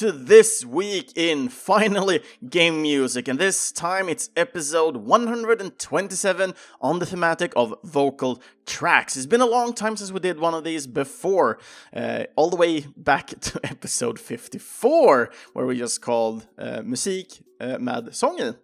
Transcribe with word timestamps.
to 0.00 0.12
this 0.12 0.64
week 0.64 1.12
in 1.14 1.50
finally 1.50 2.22
game 2.48 2.80
music, 2.80 3.28
and 3.28 3.38
this 3.38 3.70
time 3.70 4.08
it's 4.08 4.30
episode 4.34 4.96
127 4.96 6.54
on 6.80 6.98
the 7.00 7.04
thematic 7.04 7.52
of 7.54 7.74
vocal 7.84 8.40
tracks. 8.64 9.14
It's 9.14 9.26
been 9.26 9.42
a 9.42 9.46
long 9.46 9.74
time 9.74 9.98
since 9.98 10.10
we 10.10 10.18
did 10.20 10.40
one 10.40 10.54
of 10.54 10.64
these 10.64 10.86
before, 10.86 11.58
uh, 11.94 12.24
all 12.34 12.48
the 12.48 12.56
way 12.56 12.86
back 12.96 13.26
to 13.40 13.60
episode 13.62 14.18
54, 14.18 15.30
where 15.52 15.66
we 15.66 15.76
just 15.76 16.00
called 16.00 16.46
uh, 16.56 16.80
Musik 16.82 17.42
uh, 17.60 17.76
med 17.78 18.08
sången. 18.14 18.54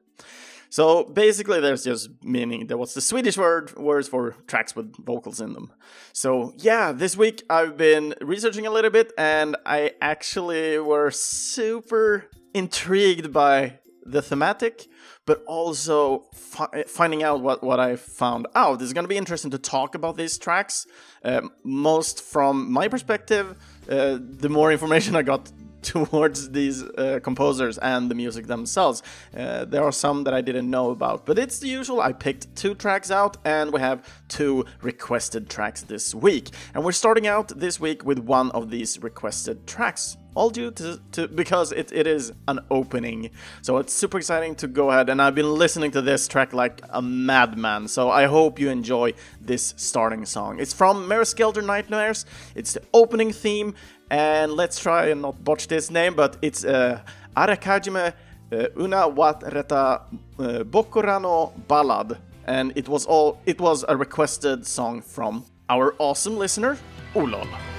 So 0.69 1.05
basically, 1.05 1.61
there's 1.61 1.85
just 1.85 2.11
meaning 2.23 2.67
that 2.67 2.79
what's 2.79 2.95
the 2.95 3.01
Swedish 3.01 3.37
word 3.37 3.75
words 3.77 4.09
for 4.09 4.37
tracks 4.47 4.75
with 4.75 4.95
vocals 5.05 5.41
in 5.41 5.53
them. 5.53 5.73
So 6.13 6.53
yeah, 6.57 6.93
this 6.93 7.17
week 7.17 7.43
I've 7.49 7.77
been 7.77 8.15
researching 8.21 8.67
a 8.67 8.71
little 8.71 8.91
bit, 8.91 9.13
and 9.17 9.57
I 9.65 9.93
actually 10.01 10.79
were 10.79 11.11
super 11.11 12.29
intrigued 12.55 13.33
by 13.33 13.79
the 14.05 14.23
thematic, 14.23 14.87
but 15.27 15.43
also 15.47 16.27
fi- 16.33 16.85
finding 16.87 17.23
out 17.23 17.41
what 17.41 17.63
what 17.63 17.81
I 17.81 17.97
found 17.97 18.47
out. 18.55 18.81
It's 18.81 18.93
going 18.93 19.05
to 19.05 19.09
be 19.09 19.17
interesting 19.17 19.51
to 19.51 19.59
talk 19.59 19.95
about 19.95 20.17
these 20.17 20.39
tracks, 20.39 20.87
uh, 21.25 21.43
most 21.65 22.23
from 22.23 22.73
my 22.73 22.89
perspective. 22.89 23.57
Uh, 23.89 24.19
the 24.21 24.49
more 24.49 24.73
information 24.73 25.17
I 25.17 25.23
got 25.23 25.51
towards 25.93 26.51
these 26.51 26.83
uh, 26.83 27.21
composers 27.23 27.79
and 27.79 28.11
the 28.11 28.15
music 28.15 28.47
themselves. 28.47 29.03
Uh, 29.37 29.65
there 29.65 29.85
are 29.85 29.93
some 29.93 30.25
that 30.25 30.35
I 30.35 30.41
didn't 30.41 30.69
know 30.69 30.91
about, 30.91 31.25
but 31.27 31.39
it's 31.39 31.59
the 31.61 31.69
usual. 31.69 32.01
I 32.01 32.13
picked 32.13 32.55
two 32.57 32.75
tracks 32.75 33.11
out, 33.11 33.37
and 33.45 33.73
we 33.73 33.81
have 33.81 33.99
two 34.29 34.65
requested 34.83 35.49
tracks 35.49 35.83
this 35.83 36.15
week. 36.15 36.51
And 36.75 36.85
we're 36.85 36.93
starting 36.93 37.27
out 37.27 37.49
this 37.49 37.79
week 37.79 38.05
with 38.05 38.19
one 38.19 38.51
of 38.51 38.71
these 38.71 39.01
requested 39.01 39.67
tracks 39.67 40.17
all 40.37 40.51
due 40.51 40.71
to, 40.71 41.01
to 41.13 41.27
because 41.27 41.73
it, 41.73 41.91
it 41.93 42.07
is 42.07 42.33
an 42.47 42.61
opening. 42.71 43.31
So 43.63 43.79
it's 43.79 43.93
super 43.93 44.19
exciting 44.19 44.55
to 44.57 44.69
go 44.69 44.91
ahead 44.91 45.09
and 45.09 45.21
I've 45.21 45.35
been 45.35 45.53
listening 45.53 45.91
to 45.93 46.03
this 46.03 46.29
track 46.29 46.53
like 46.53 46.83
a 46.91 47.01
madman. 47.01 47.89
So 47.89 48.11
I 48.11 48.27
hope 48.27 48.61
you 48.61 48.69
enjoy 48.69 49.15
this 49.41 49.75
starting 49.77 50.27
song. 50.27 50.61
It's 50.61 50.75
from 50.75 51.09
Mary 51.09 51.27
Skelter 51.27 51.63
Nightmares. 51.63 52.27
It's 52.55 52.75
the 52.75 52.83
opening 52.93 53.33
theme 53.33 53.75
and 54.11 54.53
let's 54.53 54.79
try 54.79 55.07
and 55.07 55.23
not 55.23 55.43
botch 55.43 55.67
this 55.69 55.91
name, 55.91 56.15
but 56.15 56.37
it's 56.43 56.65
uh, 56.65 57.01
Arakajime 57.37 58.13
uh, 58.53 58.67
Una 58.79 59.09
Wat 59.09 59.41
Reta 59.41 60.03
uh, 60.39 60.65
Bokurano 60.65 61.53
Ballad, 61.67 62.19
and 62.45 62.73
it 62.77 62.89
was 62.89 63.07
all 63.07 63.41
it 63.47 63.61
was 63.61 63.85
a 63.89 63.97
requested 63.97 64.67
song 64.67 65.01
from 65.01 65.45
our 65.69 65.95
awesome 65.99 66.37
listener 66.39 66.79
Olol. 67.15 67.76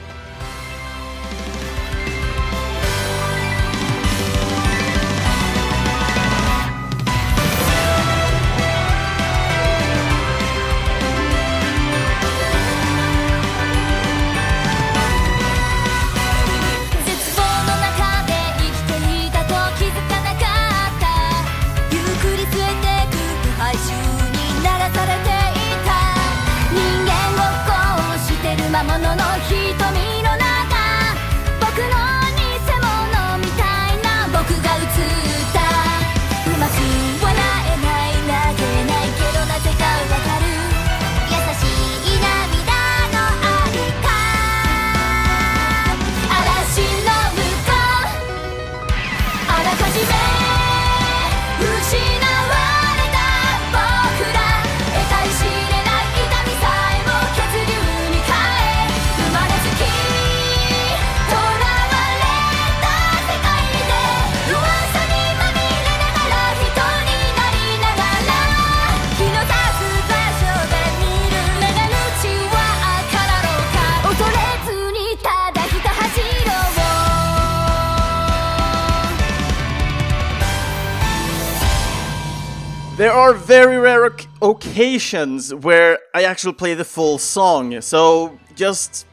Are 83.27 83.33
very 83.33 83.77
rare 83.77 84.09
occasions 84.41 85.53
where 85.53 85.99
I 86.15 86.23
actually 86.23 86.53
play 86.53 86.75
the 86.75 86.85
full 86.85 87.17
song, 87.17 87.81
so 87.81 88.39
just 88.55 89.05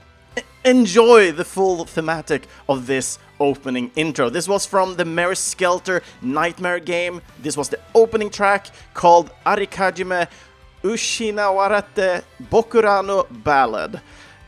enjoy 0.65 1.33
the 1.33 1.45
full 1.45 1.85
thematic 1.85 2.47
of 2.69 2.87
this 2.87 3.19
opening 3.41 3.91
intro. 3.97 4.31
This 4.31 4.47
was 4.47 4.67
from 4.67 4.95
the 4.95 5.05
Mary 5.05 5.35
Skelter 5.35 6.01
Nightmare 6.23 6.79
game. 6.79 7.23
This 7.43 7.57
was 7.57 7.69
the 7.71 7.81
opening 7.93 8.31
track 8.31 8.69
called 8.95 9.33
Arikajime 9.45 10.29
Ushinawarate 10.85 12.23
Bokurano 12.49 13.27
Ballad. 13.43 14.01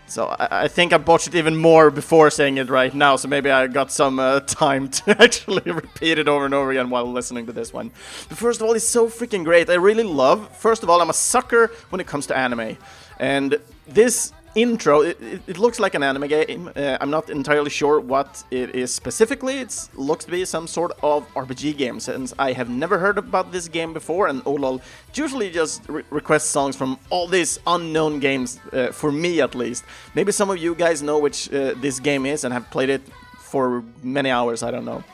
So 0.09 0.27
I, 0.27 0.65
I, 0.65 0.69
think 0.69 0.93
I 0.93 0.99
botched 0.99 1.27
it 1.29 1.35
even 1.35 1.57
more 1.57 1.91
before 1.91 2.31
saying 2.31 2.59
it 2.59 2.71
right 2.71 2.95
now, 2.95 3.17
so 3.17 3.29
maybe 3.29 3.51
I 3.51 3.67
got 3.67 3.91
some 3.91 4.19
uh, 4.19 4.41
time 4.41 4.89
to 5.05 5.23
actually 5.23 5.71
repeat 5.71 6.19
it 6.19 6.29
over 6.29 6.45
and 6.45 6.55
over 6.55 6.71
again 6.71 6.91
while 6.91 7.11
listening 7.11 7.47
to 7.47 7.53
this 7.53 7.73
one. 7.73 7.91
But 8.29 8.39
first 8.39 8.61
of 8.61 8.67
all, 8.67 8.75
it's 8.75 8.85
so 8.85 9.09
freaking 9.09 9.45
great. 9.45 9.69
I 9.69 9.75
really 9.75 10.05
love, 10.05 10.57
first 10.57 10.83
of 10.83 10.91
all, 10.91 11.01
I'm 11.01 11.11
a 11.11 11.15
sucker 11.15 11.73
when 11.91 12.01
it 12.01 12.07
comes 12.07 12.27
to 12.29 12.37
anime. 12.37 12.77
And 13.19 13.59
this 13.87 14.33
intro, 14.57 15.03
it, 15.03 15.21
it, 15.47 15.59
looks 15.59 15.79
like 15.79 15.95
an 15.95 16.03
anime 16.03 16.27
game. 16.27 16.71
Uh, 16.75 16.97
I'm 17.01 17.11
not 17.11 17.31
entirely 17.31 17.71
sure 17.71 18.01
what 18.01 18.43
it 18.51 18.75
is 18.75 18.93
specifically. 18.93 19.59
It 19.59 19.89
looks 19.95 20.25
to 20.25 20.31
be 20.31 20.45
some 20.45 20.67
sort 20.67 20.93
of 21.03 21.33
RPG 21.35 21.77
game, 21.77 22.01
since 22.01 22.35
I 22.39 22.53
have 22.53 22.69
never 22.69 22.99
heard 22.99 23.19
about 23.19 23.53
this 23.53 23.69
game 23.69 23.93
before, 23.93 24.27
and 24.27 24.43
Olol 24.45 24.81
usually 25.15 25.51
just 25.51 25.89
re 25.89 26.03
requests 26.11 26.49
songs 26.49 26.75
from 26.75 26.99
all 27.11 27.29
these 27.29 27.61
unknown 27.67 28.19
games, 28.19 28.59
uh, 28.73 28.91
for 28.93 29.13
me 29.13 29.41
at 29.41 29.55
least. 29.55 29.85
Maybe 30.15 30.33
some 30.33 30.51
of 30.51 30.59
you 30.59 30.75
guys 30.75 31.03
know 31.03 31.19
which 31.19 31.53
uh, 31.53 31.75
this 31.81 32.01
game 32.01 32.27
is 32.27 32.45
and 32.45 32.53
have 32.53 32.69
played 32.71 32.91
it 32.91 33.03
for 33.39 33.85
many 34.03 34.31
hours, 34.31 34.63
I 34.63 34.71
don't 34.71 34.85
know. 34.85 35.05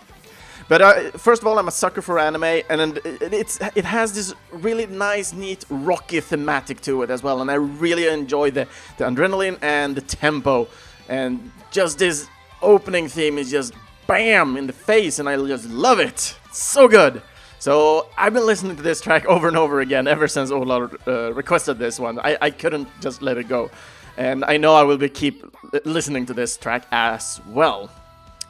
But 0.69 0.83
uh, 0.83 1.11
first 1.13 1.43
of 1.43 1.49
all, 1.49 1.59
I'm 1.59 1.69
a 1.69 1.73
sucker 1.73 2.03
for 2.03 2.19
anime, 2.19 2.45
and 2.45 3.01
it's 3.05 3.61
it 3.75 3.85
has 3.85 4.13
this 4.13 4.35
really 4.51 4.87
nice, 4.87 5.33
neat, 5.33 5.65
rocky 5.69 6.21
thematic 6.21 6.81
to 6.83 7.03
it 7.03 7.11
as 7.11 7.23
well, 7.23 7.41
and 7.41 7.51
I 7.51 7.55
really 7.55 8.07
enjoy 8.07 8.51
the 8.51 8.67
the 8.99 9.05
adrenaline 9.05 9.59
and 9.63 9.95
the 9.95 10.01
tempo, 10.01 10.69
and 11.09 11.51
just 11.71 11.99
this 11.99 12.29
opening 12.61 13.09
theme 13.09 13.39
is 13.39 13.51
just 13.51 13.75
bam 14.07 14.57
in 14.57 14.67
the 14.67 14.73
face, 14.73 15.19
and 15.19 15.29
I 15.29 15.37
just 15.37 15.69
love 15.69 16.01
it. 16.01 16.37
so 16.53 16.89
good. 16.89 17.23
So 17.59 18.09
I've 18.19 18.35
been 18.35 18.47
listening 18.47 18.77
to 18.77 18.83
this 18.83 19.01
track 19.01 19.25
over 19.27 19.47
and 19.47 19.57
over 19.57 19.81
again 19.81 20.09
ever 20.09 20.27
since 20.27 20.51
Ola 20.51 20.91
uh, 21.07 21.33
requested 21.33 21.79
this 21.79 22.01
one. 22.01 22.19
I, 22.19 22.37
I 22.41 22.51
couldn't 22.51 22.89
just 23.01 23.23
let 23.23 23.39
it 23.39 23.49
go, 23.49 23.71
and 24.17 24.45
I 24.45 24.57
know 24.57 24.75
I 24.75 24.83
will 24.83 24.99
be 24.99 25.09
keep 25.09 25.45
listening 25.85 26.27
to 26.27 26.35
this 26.35 26.57
track 26.57 26.87
as 26.91 27.41
well. 27.49 27.89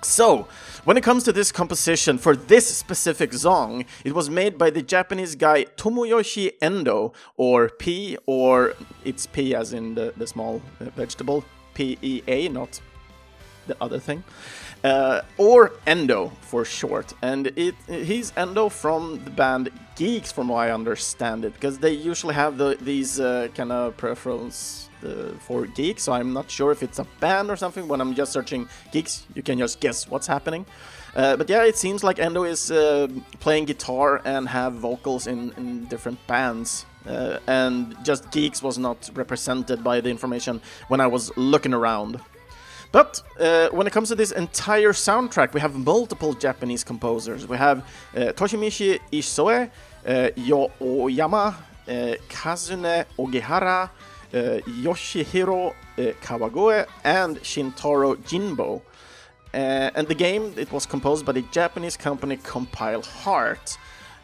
So, 0.04 0.48
when 0.84 0.96
it 0.96 1.02
comes 1.04 1.22
to 1.24 1.32
this 1.32 1.52
composition 1.52 2.18
for 2.18 2.34
this 2.34 2.66
specific 2.76 3.32
song, 3.32 3.84
it 4.04 4.14
was 4.14 4.28
made 4.28 4.58
by 4.58 4.70
the 4.70 4.82
Japanese 4.82 5.36
guy 5.36 5.64
Tomoyoshi 5.76 6.54
Endo, 6.60 7.12
or 7.36 7.68
P, 7.68 8.18
or 8.26 8.74
it's 9.04 9.26
P 9.26 9.54
as 9.54 9.72
in 9.72 9.94
the, 9.94 10.12
the 10.16 10.26
small 10.26 10.60
vegetable, 10.80 11.44
P 11.74 11.98
E 12.02 12.22
A, 12.26 12.48
not 12.48 12.80
the 13.68 13.76
other 13.80 14.00
thing. 14.00 14.24
Uh, 14.84 15.20
or 15.38 15.72
Endo 15.86 16.32
for 16.40 16.64
short, 16.64 17.14
and 17.22 17.46
it 17.54 17.76
he's 17.86 18.32
Endo 18.36 18.68
from 18.68 19.22
the 19.24 19.30
band 19.30 19.70
Geeks, 19.94 20.32
from 20.32 20.48
what 20.48 20.58
I 20.58 20.72
understand 20.72 21.44
it, 21.44 21.54
because 21.54 21.78
they 21.78 21.92
usually 21.92 22.34
have 22.34 22.58
the, 22.58 22.76
these 22.80 23.20
uh, 23.20 23.46
kind 23.54 23.70
of 23.70 23.96
preference 23.96 24.88
uh, 25.04 25.38
for 25.38 25.66
geeks, 25.66 26.02
so 26.02 26.12
I'm 26.12 26.32
not 26.32 26.50
sure 26.50 26.72
if 26.72 26.82
it's 26.82 26.98
a 26.98 27.06
band 27.20 27.50
or 27.50 27.56
something. 27.56 27.86
When 27.86 28.00
I'm 28.00 28.14
just 28.14 28.32
searching 28.32 28.68
geeks, 28.90 29.24
you 29.34 29.42
can 29.42 29.58
just 29.58 29.80
guess 29.80 30.08
what's 30.08 30.26
happening. 30.26 30.66
Uh, 31.14 31.36
but 31.36 31.48
yeah, 31.48 31.62
it 31.64 31.76
seems 31.76 32.02
like 32.02 32.18
Endo 32.18 32.44
is 32.44 32.70
uh, 32.70 33.06
playing 33.38 33.66
guitar 33.66 34.22
and 34.24 34.48
have 34.48 34.74
vocals 34.74 35.26
in, 35.26 35.52
in 35.56 35.84
different 35.86 36.18
bands. 36.26 36.86
Uh, 37.06 37.38
and 37.46 37.96
just 38.04 38.30
Geeks 38.30 38.62
was 38.62 38.78
not 38.78 39.10
represented 39.14 39.82
by 39.82 40.00
the 40.00 40.08
information 40.08 40.60
when 40.88 41.00
I 41.00 41.06
was 41.06 41.36
looking 41.36 41.74
around. 41.74 42.20
But 42.92 43.22
uh, 43.40 43.70
when 43.70 43.86
it 43.86 43.92
comes 43.92 44.08
to 44.10 44.14
this 44.14 44.32
entire 44.32 44.92
soundtrack, 44.92 45.54
we 45.54 45.60
have 45.60 45.74
multiple 45.74 46.34
Japanese 46.34 46.84
composers. 46.84 47.48
We 47.48 47.56
have 47.56 47.78
uh, 48.14 48.32
Toshimichi 48.36 49.00
Isoe, 49.10 49.70
uh, 50.06 50.30
Yo 50.36 50.70
Oyama, 50.80 51.56
uh, 51.88 51.90
Kazune 52.28 53.06
Ogihara, 53.18 53.88
uh, 53.88 54.38
Yoshihiro 54.84 55.70
uh, 55.70 56.02
Kawagoe, 56.22 56.86
and 57.02 57.38
Shintaro 57.38 58.16
Jinbo. 58.16 58.82
Uh, 59.54 59.90
and 59.94 60.06
the 60.06 60.14
game 60.14 60.52
it 60.56 60.70
was 60.70 60.84
composed 60.84 61.24
by 61.24 61.32
the 61.32 61.42
Japanese 61.50 61.96
company 61.96 62.36
Compile 62.36 63.02
Heart. 63.02 63.78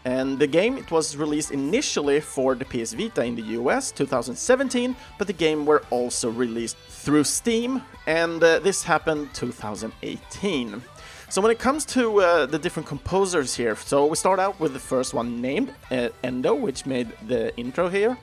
And 0.04 0.38
the 0.38 0.46
game 0.46 0.78
it 0.78 0.90
was 0.90 1.16
released 1.16 1.50
initially 1.50 2.20
for 2.20 2.54
the 2.54 2.64
PS 2.64 2.92
Vita 2.92 3.24
in 3.24 3.34
the 3.34 3.42
US 3.60 3.90
2017, 3.92 4.96
but 5.18 5.26
the 5.26 5.32
game 5.32 5.66
were 5.66 5.82
also 5.90 6.30
released 6.30 6.76
through 6.88 7.24
Steam, 7.24 7.82
and 8.06 8.42
uh, 8.42 8.58
this 8.60 8.84
happened 8.84 9.28
2018. 9.34 10.82
So 11.30 11.42
when 11.42 11.50
it 11.50 11.58
comes 11.58 11.84
to 11.86 12.20
uh, 12.20 12.46
the 12.46 12.58
different 12.58 12.88
composers 12.88 13.54
here, 13.54 13.76
so 13.76 14.06
we 14.06 14.16
start 14.16 14.38
out 14.38 14.58
with 14.58 14.72
the 14.72 14.78
first 14.78 15.12
one 15.12 15.42
named 15.42 15.74
uh, 15.90 16.08
Endo, 16.24 16.54
which 16.54 16.86
made 16.86 17.12
the 17.26 17.54
intro 17.58 17.88
here. 17.88 18.16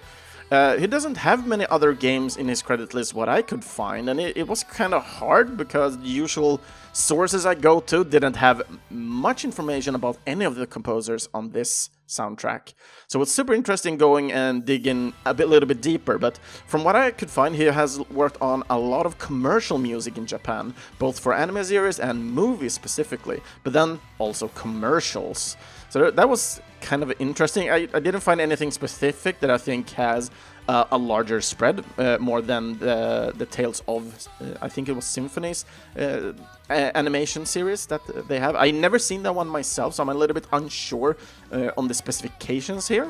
Uh, 0.52 0.78
he 0.78 0.86
doesn't 0.86 1.18
have 1.18 1.48
many 1.48 1.66
other 1.68 1.92
games 1.92 2.38
in 2.38 2.48
his 2.48 2.62
credit 2.62 2.94
list, 2.94 3.16
what 3.16 3.28
I 3.28 3.42
could 3.42 3.64
find, 3.64 4.10
and 4.10 4.20
it, 4.20 4.38
it 4.38 4.48
was 4.48 4.64
kind 4.64 4.94
of 4.94 5.04
hard 5.04 5.58
because 5.58 5.98
the 5.98 6.08
usual 6.08 6.62
sources 6.94 7.48
I 7.48 7.56
go 7.56 7.80
to 7.80 8.06
didn't 8.06 8.36
have 8.36 8.62
much 8.92 9.44
information 9.44 9.96
about 9.96 10.18
any 10.28 10.46
of 10.46 10.56
the 10.56 10.68
composers 10.68 11.28
on 11.34 11.50
this 11.50 11.90
soundtrack. 12.08 12.74
So 13.08 13.22
it's 13.24 13.32
super 13.32 13.54
interesting 13.54 13.98
going 13.98 14.32
and 14.32 14.64
digging 14.64 15.14
a 15.26 15.34
bit, 15.34 15.50
little 15.50 15.68
bit 15.68 15.82
deeper. 15.82 16.20
But 16.20 16.38
from 16.68 16.84
what 16.84 16.96
I 16.96 17.10
could 17.10 17.32
find, 17.32 17.56
he 17.56 17.64
has 17.64 18.00
worked 18.12 18.40
on 18.40 18.64
a 18.70 18.78
lot 18.78 19.08
of 19.08 19.18
commercial 19.18 19.80
music 19.80 20.16
in 20.16 20.28
Japan, 20.28 20.76
both 21.00 21.20
for 21.20 21.34
anime 21.34 21.64
series 21.64 22.00
and 22.00 22.24
movies 22.24 22.74
specifically, 22.74 23.42
but 23.64 23.74
then 23.74 24.00
also 24.20 24.50
commercials. 24.50 25.58
So 25.96 26.12
that 26.12 26.28
was 26.28 26.60
kind 26.82 27.04
of 27.04 27.14
interesting. 27.20 27.70
I, 27.70 27.88
I 27.94 28.02
didn't 28.02 28.20
find 28.20 28.42
anything 28.42 28.70
specific 28.70 29.40
that 29.40 29.50
I 29.50 29.58
think 29.58 29.92
has 29.92 30.30
uh, 30.68 30.84
a 30.92 30.98
larger 30.98 31.40
spread, 31.40 31.86
uh, 31.98 32.18
more 32.20 32.42
than 32.42 32.78
the, 32.80 33.32
the 33.34 33.46
Tales 33.46 33.82
of, 33.88 34.28
uh, 34.42 34.58
I 34.62 34.68
think 34.68 34.90
it 34.90 34.92
was 34.92 35.06
Symphonia 35.06 35.56
uh, 35.98 36.34
animation 36.70 37.46
series 37.46 37.86
that 37.86 38.02
they 38.28 38.42
have. 38.42 38.58
I 38.58 38.72
never 38.72 39.00
seen 39.00 39.24
that 39.24 39.34
one 39.34 39.48
myself, 39.48 39.94
so 39.94 40.04
I'm 40.04 40.10
a 40.10 40.14
little 40.14 40.34
bit 40.34 40.48
unsure 40.52 41.16
uh, 41.54 41.72
on 41.78 41.88
the 41.88 41.94
specifications 41.94 42.90
here. 42.90 43.10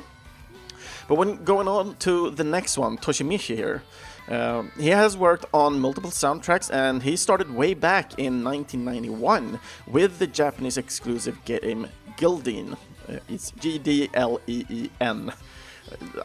But 1.07 1.15
when 1.15 1.43
going 1.43 1.67
on 1.67 1.95
to 2.05 2.29
the 2.29 2.43
next 2.43 2.77
one, 2.77 2.99
Toshimichi 2.99 3.55
here, 3.55 3.81
uh, 4.29 4.63
he 4.79 4.89
has 4.89 5.15
worked 5.15 5.45
on 5.53 5.79
multiple 5.79 6.09
soundtracks 6.09 6.73
and 6.73 7.03
he 7.03 7.15
started 7.15 7.53
way 7.53 7.73
back 7.73 8.17
in 8.17 8.43
1991 8.43 9.59
with 9.87 10.19
the 10.19 10.27
Japanese 10.27 10.77
exclusive 10.77 11.43
game 11.45 11.87
Gildeen. 12.17 12.73
Uh, 13.07 13.19
it's 13.29 13.51
G 13.51 13.77
D 13.77 14.09
L 14.13 14.39
E 14.47 14.65
E 14.69 14.89
N. 14.99 15.31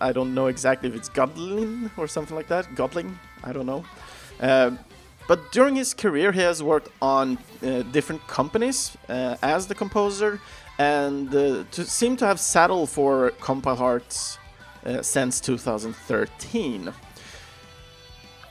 I 0.01 0.13
don't 0.13 0.35
know 0.35 0.47
exactly 0.47 0.89
if 0.89 0.95
it's 0.95 1.09
Godlin 1.11 1.91
or 1.97 2.07
something 2.07 2.35
like 2.35 2.49
that. 2.49 2.67
Godling, 2.75 3.17
I 3.45 3.53
don't 3.53 3.67
know. 3.67 3.85
Uh, 4.41 4.73
but 5.29 5.53
during 5.53 5.77
his 5.77 5.95
career, 5.95 6.33
he 6.33 6.41
has 6.41 6.63
worked 6.63 6.89
on 7.01 7.39
uh, 7.63 7.83
different 7.93 8.27
companies 8.27 8.97
uh, 9.09 9.37
as 9.43 9.67
the 9.67 9.75
composer, 9.75 10.41
and 10.79 11.33
uh, 11.35 11.65
to 11.71 11.85
seem 11.85 12.17
to 12.17 12.27
have 12.27 12.41
settled 12.41 12.89
for 12.89 13.31
Compile 13.41 13.77
Hearts 13.77 14.39
uh, 14.85 15.03
since 15.03 15.41
2013. 15.41 16.93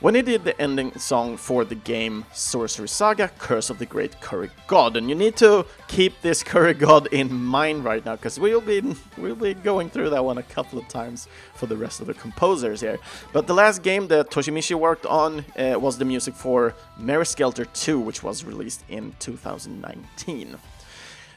When 0.01 0.15
he 0.15 0.21
did 0.21 0.45
the 0.45 0.59
ending 0.61 0.97
song 0.97 1.35
for 1.35 1.65
the 1.65 1.75
game 1.75 2.23
Sorcery 2.31 2.87
Saga 2.87 3.27
Curse 3.37 3.69
of 3.69 3.79
the 3.79 3.85
Great 3.85 4.21
Curry 4.21 4.49
God, 4.65 4.95
and 4.95 5.09
you 5.09 5.15
need 5.15 5.35
to 5.37 5.65
keep 5.89 6.21
this 6.21 6.41
Curry 6.41 6.73
God 6.73 7.07
in 7.07 7.33
mind 7.33 7.83
right 7.83 8.05
now 8.05 8.15
because 8.15 8.39
we'll 8.39 8.61
be 8.61 8.81
we'll 9.17 9.35
be 9.35 9.53
going 9.53 9.89
through 9.89 10.11
that 10.11 10.23
one 10.23 10.37
a 10.37 10.43
couple 10.43 10.79
of 10.79 10.87
times 10.87 11.27
for 11.53 11.65
the 11.65 11.75
rest 11.75 11.99
of 11.99 12.07
the 12.07 12.13
composers 12.13 12.79
here. 12.79 12.97
But 13.33 13.45
the 13.45 13.53
last 13.53 13.83
game 13.83 14.07
that 14.07 14.31
Toshimichi 14.31 14.73
worked 14.73 15.05
on 15.05 15.43
uh, 15.57 15.77
was 15.77 15.97
the 15.97 16.05
music 16.05 16.33
for 16.33 16.75
Mary 16.97 17.25
Skelter 17.25 17.65
2, 17.65 17.99
which 17.99 18.23
was 18.23 18.45
released 18.45 18.85
in 18.87 19.13
2019. 19.19 20.57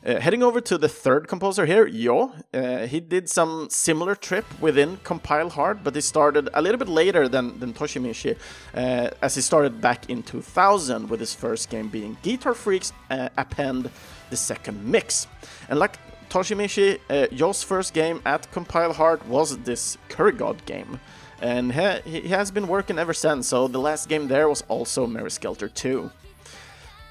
Uh, 0.05 0.19
heading 0.19 0.43
over 0.43 0.61
to 0.61 0.77
the 0.77 0.89
third 0.89 1.29
composer 1.29 1.65
here, 1.65 1.87
Yo, 1.87 2.33
uh, 2.53 2.87
he 2.89 2.99
did 2.99 3.29
some 3.29 3.71
similar 3.71 4.17
trip 4.17 4.45
within 4.61 4.97
Compile 5.05 5.49
Heart, 5.49 5.85
but 5.85 5.95
he 5.95 6.01
started 6.01 6.49
a 6.55 6.61
little 6.61 6.77
bit 6.77 6.89
later 6.89 7.29
than, 7.29 7.61
than 7.61 7.73
Toshimichi, 7.73 8.37
uh, 8.75 9.11
as 9.23 9.37
he 9.37 9.41
started 9.41 9.81
back 9.81 10.11
in 10.11 10.25
2000 10.25 11.09
with 11.09 11.21
his 11.21 11.37
first 11.37 11.71
game 11.71 11.87
being 11.87 12.17
Guitar 12.23 12.53
Freaks 12.53 12.93
Append 13.11 13.91
the 14.31 14.37
Second 14.37 14.85
Mix. 14.85 15.29
And 15.69 15.79
like 15.79 15.97
Toshimichi, 16.31 16.99
Yo's 17.31 17.63
first 17.63 17.95
game 17.95 18.21
at 18.27 18.51
Compile 18.51 18.95
Heart 18.95 19.25
was 19.29 19.57
this 19.59 19.99
Curry 20.09 20.33
God 20.33 20.67
game. 20.67 20.99
And 21.41 21.73
he, 21.73 22.23
he 22.23 22.29
has 22.29 22.51
been 22.51 22.67
working 22.67 22.99
ever 22.99 23.15
since, 23.15 23.47
so 23.47 23.69
the 23.69 23.79
last 23.79 24.09
game 24.09 24.27
there 24.27 24.49
was 24.49 24.63
also 24.67 25.07
Mary 25.07 25.31
Skelter 25.31 25.69
2. 25.69 26.11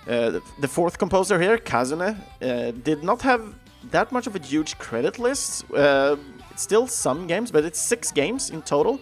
Uh, 0.07 0.39
the 0.59 0.68
fourth 0.68 0.98
composer 0.98 1.39
here, 1.39 1.57
Kazune, 1.57 2.18
uh, 2.42 2.71
did 2.83 3.03
not 3.03 3.21
have 3.21 3.53
that 3.92 4.12
much 4.12 4.27
of 4.27 4.36
a 4.36 4.39
huge 4.39 4.77
credit 4.77 5.19
list. 5.19 5.71
Uh, 5.71 6.15
still 6.56 6.88
some 6.88 7.27
games, 7.27 7.51
but 7.51 7.63
it's 7.65 7.80
six 7.80 8.12
games 8.12 8.50
in 8.50 8.62
total. 8.62 9.00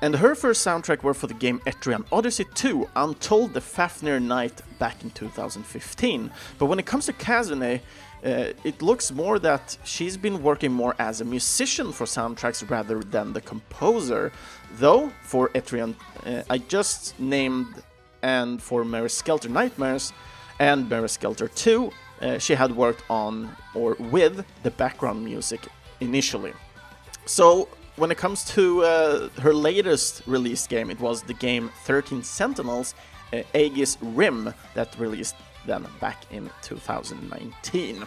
And 0.00 0.14
her 0.14 0.36
first 0.36 0.64
soundtrack 0.64 1.02
were 1.02 1.14
for 1.14 1.26
the 1.26 1.34
game 1.34 1.58
Etrian 1.66 2.04
Odyssey 2.12 2.46
2, 2.54 2.88
Untold 2.94 3.52
the 3.52 3.60
Fafnir 3.60 4.20
Knight 4.20 4.62
back 4.78 5.02
in 5.02 5.10
2015. 5.10 6.30
But 6.58 6.66
when 6.66 6.78
it 6.78 6.86
comes 6.86 7.06
to 7.06 7.12
Kazune, 7.12 7.80
uh, 8.24 8.52
it 8.64 8.80
looks 8.80 9.10
more 9.10 9.40
that 9.40 9.76
she's 9.84 10.16
been 10.16 10.42
working 10.42 10.72
more 10.72 10.94
as 11.00 11.20
a 11.20 11.24
musician 11.24 11.92
for 11.92 12.04
soundtracks 12.04 12.68
rather 12.70 13.00
than 13.00 13.32
the 13.32 13.40
composer. 13.40 14.30
Though, 14.74 15.10
for 15.22 15.48
Etrian, 15.50 15.94
uh, 16.24 16.42
I 16.48 16.58
just 16.58 17.18
named 17.18 17.82
and 18.22 18.62
for 18.62 18.84
Mary 18.84 19.10
Skelter 19.10 19.48
Nightmares 19.48 20.12
and 20.58 20.88
Mary 20.88 21.08
Skelter 21.08 21.48
2, 21.48 21.90
uh, 22.20 22.38
she 22.38 22.54
had 22.54 22.74
worked 22.74 23.04
on 23.08 23.54
or 23.74 23.96
with 23.98 24.44
the 24.62 24.70
background 24.72 25.24
music 25.24 25.66
initially. 26.00 26.52
So 27.26 27.68
when 27.96 28.10
it 28.10 28.18
comes 28.18 28.44
to 28.54 28.82
uh, 28.84 29.28
her 29.40 29.52
latest 29.52 30.22
released 30.26 30.68
game, 30.68 30.90
it 30.90 31.00
was 31.00 31.22
the 31.22 31.34
game 31.34 31.70
13 31.84 32.22
Sentinels 32.22 32.94
uh, 33.32 33.42
Aegis 33.54 33.98
Rim 34.00 34.54
that 34.74 34.98
released 34.98 35.36
then 35.66 35.86
back 36.00 36.24
in 36.30 36.50
2019. 36.62 38.04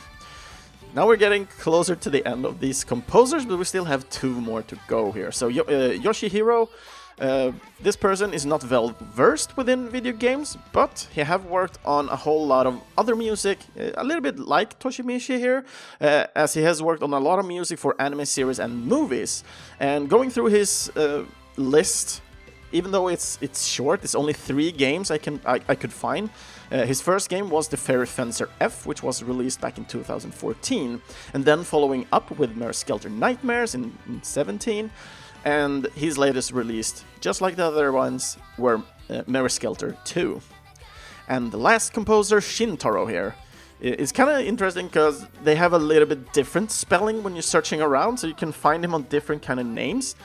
Now 0.93 1.07
we're 1.07 1.15
getting 1.15 1.45
closer 1.45 1.95
to 1.95 2.09
the 2.09 2.25
end 2.27 2.45
of 2.45 2.59
these 2.59 2.83
composers, 2.83 3.45
but 3.45 3.57
we 3.57 3.63
still 3.63 3.85
have 3.85 4.09
two 4.09 4.41
more 4.41 4.61
to 4.63 4.77
go 4.87 5.11
here. 5.11 5.31
So 5.31 5.47
uh, 5.47 5.51
Yoshihiro 5.51 6.67
uh, 7.21 7.51
this 7.79 7.95
person 7.95 8.33
is 8.33 8.45
not 8.45 8.63
well 8.69 8.95
versed 9.13 9.55
within 9.55 9.89
video 9.89 10.11
games, 10.11 10.57
but 10.73 11.07
he 11.13 11.21
have 11.21 11.45
worked 11.45 11.77
on 11.85 12.09
a 12.09 12.15
whole 12.15 12.47
lot 12.47 12.65
of 12.65 12.81
other 12.97 13.15
music, 13.15 13.59
uh, 13.79 13.91
a 13.95 14.03
little 14.03 14.21
bit 14.21 14.39
like 14.39 14.79
Toshimichi 14.79 15.37
here, 15.37 15.63
uh, 16.01 16.25
as 16.35 16.55
he 16.55 16.63
has 16.63 16.81
worked 16.81 17.03
on 17.03 17.13
a 17.13 17.19
lot 17.19 17.37
of 17.37 17.45
music 17.45 17.77
for 17.77 17.95
anime 17.99 18.25
series 18.25 18.59
and 18.59 18.87
movies. 18.87 19.43
And 19.79 20.09
going 20.09 20.31
through 20.31 20.47
his 20.47 20.91
uh, 20.95 21.23
list, 21.57 22.21
even 22.71 22.91
though 22.91 23.07
it's 23.07 23.37
it's 23.39 23.67
short, 23.67 24.03
it's 24.03 24.15
only 24.15 24.33
three 24.33 24.71
games 24.71 25.11
I 25.11 25.19
can 25.19 25.39
I, 25.45 25.59
I 25.67 25.75
could 25.75 25.93
find. 25.93 26.29
Uh, 26.71 26.85
his 26.85 27.01
first 27.01 27.29
game 27.29 27.49
was 27.49 27.67
the 27.67 27.77
Fairy 27.77 28.07
Fencer 28.07 28.49
F, 28.59 28.87
which 28.87 29.03
was 29.03 29.21
released 29.21 29.61
back 29.61 29.77
in 29.77 29.85
2014, 29.85 31.01
and 31.33 31.45
then 31.45 31.63
following 31.63 32.07
up 32.11 32.31
with 32.39 32.55
Mary 32.55 32.73
Skelter 32.73 33.09
Nightmares 33.09 33.75
in, 33.75 33.95
in 34.07 34.23
17 34.23 34.89
and 35.45 35.85
his 35.95 36.17
latest 36.17 36.51
released, 36.51 37.05
just 37.19 37.41
like 37.41 37.55
the 37.55 37.65
other 37.65 37.91
ones, 37.91 38.37
were 38.57 38.81
uh, 39.09 39.23
Mary 39.27 39.49
Skelter 39.49 39.97
2. 40.05 40.41
And 41.27 41.51
the 41.51 41.57
last 41.57 41.93
composer, 41.93 42.37
Shintaro, 42.37 43.09
here, 43.09 43.35
is 43.79 44.11
kind 44.11 44.29
of 44.29 44.39
interesting 44.41 44.87
because 44.87 45.25
they 45.43 45.55
have 45.55 45.73
a 45.73 45.79
little 45.79 46.07
bit 46.07 46.31
different 46.33 46.71
spelling 46.71 47.23
when 47.23 47.33
you're 47.33 47.41
searching 47.41 47.81
around, 47.81 48.17
so 48.17 48.27
you 48.27 48.33
can 48.35 48.51
find 48.51 48.83
him 48.85 48.93
on 48.93 49.03
different 49.03 49.41
kind 49.41 49.59
of 49.59 49.65
names. 49.65 50.15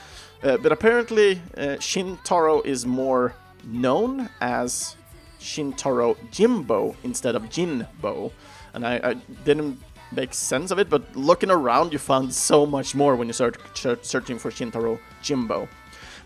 Uh, 0.43 0.57
but 0.57 0.71
apparently, 0.71 1.41
uh, 1.57 1.77
Shintaro 1.79 2.63
is 2.65 2.85
more 2.85 3.33
known 3.63 4.29
as 4.39 4.95
Shintaro 5.39 6.15
Jimbo 6.31 6.95
instead 7.03 7.35
of 7.35 7.43
Jinbo. 7.43 8.31
And 8.73 8.85
I, 8.85 8.99
I 9.03 9.13
didn't 9.45 9.79
make 10.11 10.33
sense 10.33 10.71
of 10.71 10.79
it, 10.79 10.89
but 10.89 11.15
looking 11.15 11.51
around, 11.51 11.93
you 11.93 11.99
found 11.99 12.33
so 12.33 12.65
much 12.65 12.95
more 12.95 13.15
when 13.15 13.27
you 13.27 13.33
start 13.33 13.57
searching 14.01 14.39
for 14.39 14.51
Shintaro 14.51 14.99
Jimbo. 15.21 15.67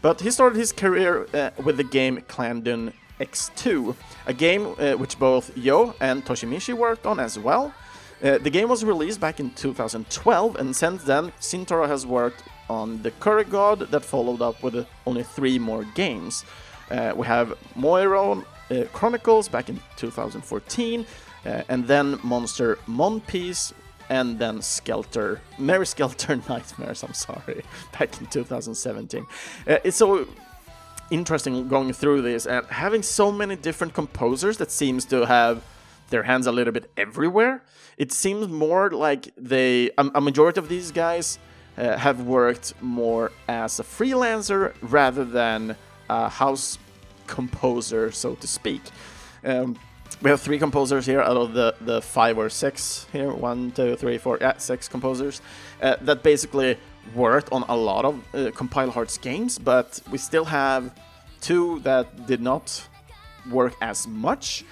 But 0.02 0.22
he 0.22 0.32
started 0.32 0.58
his 0.58 0.72
career 0.72 1.28
uh, 1.34 1.52
with 1.64 1.78
the 1.78 1.84
game 1.84 2.22
ClaDun 2.28 2.94
X2, 3.20 3.96
a 4.26 4.34
game 4.34 4.76
uh, 4.80 4.94
which 4.94 5.20
both 5.20 5.56
Yo 5.56 5.94
and 6.02 6.26
Toshimichi 6.26 6.74
worked 6.74 7.06
on 7.06 7.20
as 7.20 7.38
well. 7.38 7.74
Uh, 8.24 8.38
the 8.38 8.50
game 8.50 8.70
was 8.70 8.84
released 8.84 9.20
back 9.20 9.40
in 9.40 9.50
2012, 9.52 10.56
and 10.58 10.76
since 10.76 11.04
then, 11.04 11.32
Shintaro 11.40 11.88
has 11.88 12.06
worked 12.06 12.44
on 12.70 13.02
the 13.02 13.12
Curry 13.12 13.44
God 13.44 13.80
that 13.92 14.06
followed 14.06 14.42
up 14.42 14.62
with 14.64 14.88
only 15.06 15.24
three 15.24 15.60
more 15.60 15.84
games. 15.96 16.46
Uh, 16.90 17.14
we 17.16 17.26
have 17.26 17.58
Moiron, 17.76 18.46
uh, 18.70 18.86
Chronicles 18.94 19.48
back 19.50 19.70
in 19.70 19.80
2014, 19.98 21.06
uh, 21.46 21.64
and 21.70 21.88
then 21.88 22.20
Monster 22.24 22.78
Monpiece, 22.88 23.74
and 24.10 24.38
then 24.38 24.62
Skelter, 24.62 25.42
Mary 25.58 25.86
Skelter 25.86 26.36
Nightmares, 26.50 27.04
I'm 27.04 27.14
sorry, 27.14 27.64
back 28.00 28.20
in 28.20 28.28
2017. 28.28 29.26
Uh, 29.68 29.78
it's 29.84 29.98
so 29.98 30.28
interesting 31.10 31.68
going 31.68 31.94
through 31.94 32.22
this 32.22 32.46
and 32.46 32.66
having 32.68 33.04
so 33.04 33.32
many 33.32 33.56
different 33.56 33.94
composers 33.94 34.58
that 34.58 34.72
seems 34.72 35.06
to 35.06 35.26
have 35.26 35.64
their 36.10 36.24
hands 36.24 36.46
a 36.46 36.52
little 36.52 36.74
bit 36.74 36.92
everywhere. 36.98 37.64
It 37.98 38.12
seems 38.12 38.48
more 38.50 38.90
like 38.92 39.34
they, 39.38 39.92
a, 39.98 40.12
a 40.16 40.22
majority 40.22 40.60
of 40.60 40.68
these 40.68 40.92
guys 40.92 41.40
uh, 41.78 41.98
have 41.98 42.22
worked 42.22 42.74
more 42.82 43.32
as 43.48 43.80
a 43.80 43.84
freelancer 43.84 44.74
rather 44.82 45.24
than 45.24 45.76
a 46.10 46.28
house 46.28 46.78
composer, 47.28 48.12
so 48.12 48.36
to 48.36 48.48
speak. 48.48 48.82
Um, 49.46 49.78
we 50.22 50.30
have 50.30 50.40
three 50.40 50.60
composers 50.60 51.06
here 51.06 51.22
out 51.22 51.38
of 51.38 51.54
the, 51.54 51.76
the 51.82 52.02
five 52.02 52.38
or 52.38 52.50
six 52.50 53.08
here 53.12 53.32
one, 53.32 53.72
two, 53.72 53.96
three, 53.96 54.18
four, 54.18 54.38
yeah, 54.40 54.58
six 54.58 54.88
composers 54.88 55.42
uh, 55.82 55.96
that 56.02 56.24
basically 56.24 56.78
worked 57.16 57.52
on 57.52 57.64
a 57.68 57.76
lot 57.76 58.06
of 58.06 58.24
uh, 58.34 58.52
Compile 58.52 58.92
Hearts 58.92 59.18
games, 59.18 59.58
but 59.58 60.00
we 60.12 60.18
still 60.18 60.46
have 60.46 60.94
two 61.42 61.80
that 61.80 62.28
did 62.28 62.42
not 62.42 62.88
work 63.50 63.76
as 63.82 64.08
much. 64.08 64.64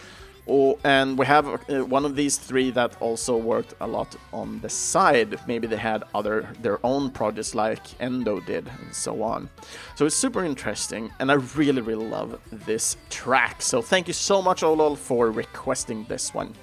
Oh, 0.51 0.79
and 0.83 1.15
we 1.15 1.27
have 1.27 1.47
uh, 1.47 1.85
one 1.85 2.05
of 2.05 2.15
these 2.15 2.39
three 2.39 2.71
that 2.71 2.99
also 2.99 3.37
worked 3.37 3.75
a 3.81 3.87
lot 3.87 4.15
on 4.33 4.59
the 4.61 4.69
side. 4.69 5.39
Maybe 5.47 5.67
they 5.67 5.77
had 5.77 6.03
other 6.15 6.49
their 6.59 6.83
own 6.83 7.11
projects 7.11 7.53
like 7.53 7.83
Endo 8.01 8.39
did, 8.39 8.67
and 8.67 8.91
so 8.91 9.21
on. 9.21 9.47
So 9.95 10.07
it's 10.07 10.15
super 10.15 10.43
interesting, 10.43 11.11
and 11.19 11.31
I 11.31 11.35
really, 11.35 11.83
really 11.83 12.07
love 12.07 12.39
this 12.51 12.97
track. 13.11 13.61
So 13.61 13.79
thank 13.83 14.07
you 14.07 14.13
so 14.13 14.41
much, 14.41 14.63
Olol, 14.63 14.97
for 14.97 15.29
requesting 15.29 16.05
this 16.05 16.33
one. 16.33 16.55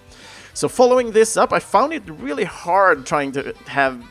So 0.52 0.68
following 0.68 1.12
this 1.12 1.36
up, 1.36 1.52
I 1.52 1.60
found 1.60 1.92
it 1.92 2.02
really 2.08 2.44
hard 2.44 3.06
trying 3.06 3.30
to 3.32 3.54
have 3.66 4.02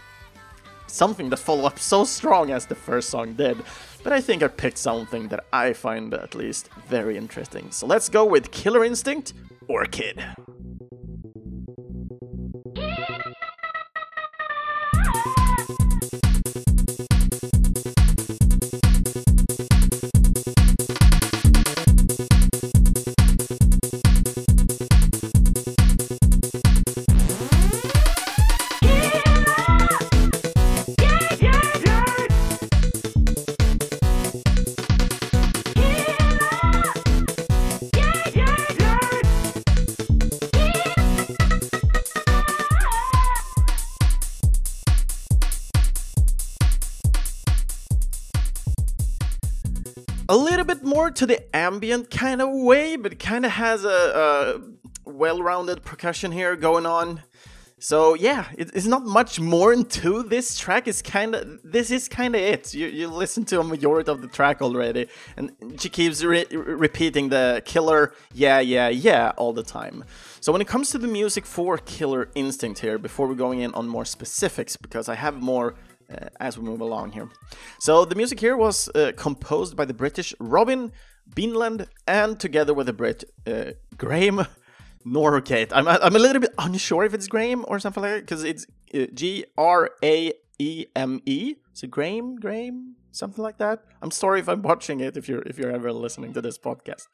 something 0.88 1.30
that 1.32 1.38
follow 1.38 1.66
up 1.66 1.80
so 1.80 2.06
strong 2.06 2.52
as 2.52 2.66
the 2.66 2.76
first 2.76 3.10
song 3.10 3.34
did 3.34 3.58
but 4.06 4.14
I 4.14 4.22
think 4.22 4.44
I 4.44 4.48
picked 4.50 4.78
something 4.78 5.30
that 5.30 5.46
I 5.52 5.74
find 5.74 6.14
at 6.14 6.36
least 6.36 6.70
very 6.88 7.18
interesting. 7.18 7.72
So 7.72 7.88
let's 7.88 8.08
go 8.08 8.24
with 8.24 8.52
Killer 8.52 8.86
Instinct 8.86 9.34
Orchid. 9.68 10.24
To 51.16 51.26
the 51.26 51.56
ambient 51.56 52.12
kind 52.12 52.42
of 52.42 52.50
way, 52.52 52.96
but 52.96 53.14
it 53.14 53.20
kind 53.20 53.46
of 53.46 53.52
has 53.52 53.84
a, 53.86 54.62
a 55.06 55.10
well-rounded 55.10 55.84
percussion 55.84 56.32
here 56.32 56.56
going 56.56 56.86
on. 56.86 57.22
So 57.78 58.14
yeah, 58.16 58.46
it, 58.58 58.72
it's 58.74 58.86
not 58.86 59.06
much 59.06 59.40
more 59.40 59.74
into 59.74 60.24
this 60.24 60.58
track. 60.58 60.88
It's 60.88 61.02
kind 61.02 61.36
of 61.36 61.60
this 61.64 61.92
is 61.92 62.08
kind 62.08 62.34
of 62.34 62.42
it. 62.42 62.74
You 62.74 62.88
you 62.88 63.08
listen 63.10 63.44
to 63.46 63.60
a 63.60 63.64
majority 63.64 64.10
of 64.10 64.22
the 64.22 64.28
track 64.28 64.62
already, 64.62 65.08
and 65.36 65.52
she 65.78 65.90
keeps 65.90 66.24
re 66.24 66.46
repeating 66.52 67.30
the 67.30 67.62
killer 67.66 68.14
yeah 68.34 68.60
yeah 68.60 68.88
yeah 68.88 69.34
all 69.38 69.54
the 69.54 69.62
time. 69.64 70.06
So 70.40 70.52
when 70.52 70.62
it 70.62 70.68
comes 70.68 70.90
to 70.92 70.98
the 70.98 71.08
music 71.08 71.46
for 71.46 71.78
Killer 71.78 72.30
Instinct 72.34 72.80
here, 72.80 72.98
before 72.98 73.28
we're 73.28 73.36
going 73.36 73.60
in 73.60 73.74
on 73.74 73.88
more 73.88 74.06
specifics, 74.06 74.78
because 74.78 75.10
I 75.10 75.16
have 75.16 75.36
more 75.42 75.76
uh, 76.10 76.30
as 76.40 76.58
we 76.58 76.64
move 76.64 76.82
along 76.82 77.12
here. 77.12 77.30
So 77.80 78.06
the 78.06 78.16
music 78.16 78.40
here 78.40 78.58
was 78.58 78.90
uh, 78.90 79.12
composed 79.16 79.76
by 79.76 79.86
the 79.86 79.94
British 79.94 80.34
Robin 80.40 80.92
Beanland 81.36 81.88
and 82.08 82.40
together 82.40 82.74
with 82.74 82.88
the 82.88 82.94
Brit 82.94 83.24
uh, 83.48 83.72
Graham 83.98 84.46
Norgate. 85.06 85.72
I'm, 85.72 85.88
I'm 85.88 86.16
a 86.16 86.20
little 86.20 86.42
bit 86.42 86.54
unsure 86.58 87.04
if 87.04 87.14
it's 87.14 87.28
Graham 87.28 87.66
or 87.68 87.80
something 87.80 88.02
like 88.04 88.12
that 88.14 88.22
because 88.22 88.44
it's 88.44 88.66
uh, 88.94 89.06
G 89.14 89.46
R 89.58 89.92
A 90.04 90.34
E 90.60 90.86
M 90.96 91.22
E. 91.26 91.56
So 91.74 91.88
Graham, 91.88 92.38
Graham, 92.38 92.96
something 93.16 93.44
like 93.44 93.58
that. 93.58 93.84
I'm 94.02 94.12
sorry 94.12 94.40
if 94.40 94.50
I'm 94.50 94.62
watching 94.62 95.00
it 95.00 95.18
if 95.18 95.28
you're 95.30 95.42
if 95.44 95.58
you're 95.58 95.72
ever 95.72 95.92
listening 95.92 96.34
to 96.34 96.42
this 96.42 96.58
podcast. 96.58 97.08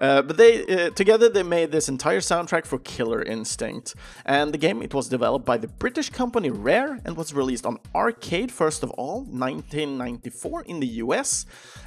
Uh, 0.00 0.22
but 0.22 0.36
they 0.36 0.64
uh, 0.66 0.90
together 0.90 1.28
they 1.28 1.42
made 1.42 1.70
this 1.72 1.88
entire 1.88 2.20
soundtrack 2.20 2.66
for 2.66 2.78
Killer 2.78 3.22
Instinct, 3.22 3.94
and 4.24 4.52
the 4.52 4.58
game 4.58 4.82
it 4.82 4.94
was 4.94 5.08
developed 5.08 5.44
by 5.44 5.58
the 5.58 5.68
British 5.68 6.10
company 6.10 6.50
Rare 6.50 7.00
and 7.04 7.16
was 7.16 7.32
released 7.34 7.66
on 7.66 7.78
arcade 7.94 8.50
first 8.50 8.82
of 8.82 8.90
all, 8.90 9.22
1994 9.24 10.62
in 10.62 10.80
the 10.80 10.86
US, 11.04 11.46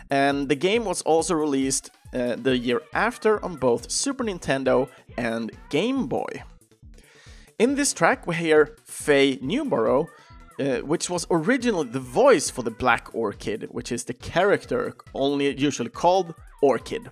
and 0.10 0.48
the 0.50 0.56
game 0.56 0.86
was 0.86 1.02
also 1.02 1.34
released 1.34 1.90
uh, 2.14 2.36
the 2.36 2.58
year 2.58 2.82
after 2.94 3.44
on 3.44 3.56
both 3.58 3.92
Super 3.92 4.24
Nintendo 4.24 4.90
and 5.18 5.52
Game 5.70 6.08
Boy. 6.08 6.44
In 7.60 7.74
this 7.76 7.92
track, 7.92 8.28
we 8.28 8.36
hear 8.36 8.76
Faye 8.86 9.38
Newborough 9.38 10.08
uh, 10.60 10.78
which 10.80 11.10
was 11.10 11.28
originally 11.30 11.88
the 11.88 12.00
voice 12.00 12.50
for 12.50 12.64
the 12.64 12.72
Black 12.72 13.14
Orchid, 13.14 13.68
which 13.72 13.92
is 13.92 14.04
the 14.06 14.14
character 14.14 14.96
only 15.14 15.56
usually 15.58 15.90
called 15.90 16.34
Orchid. 16.62 17.12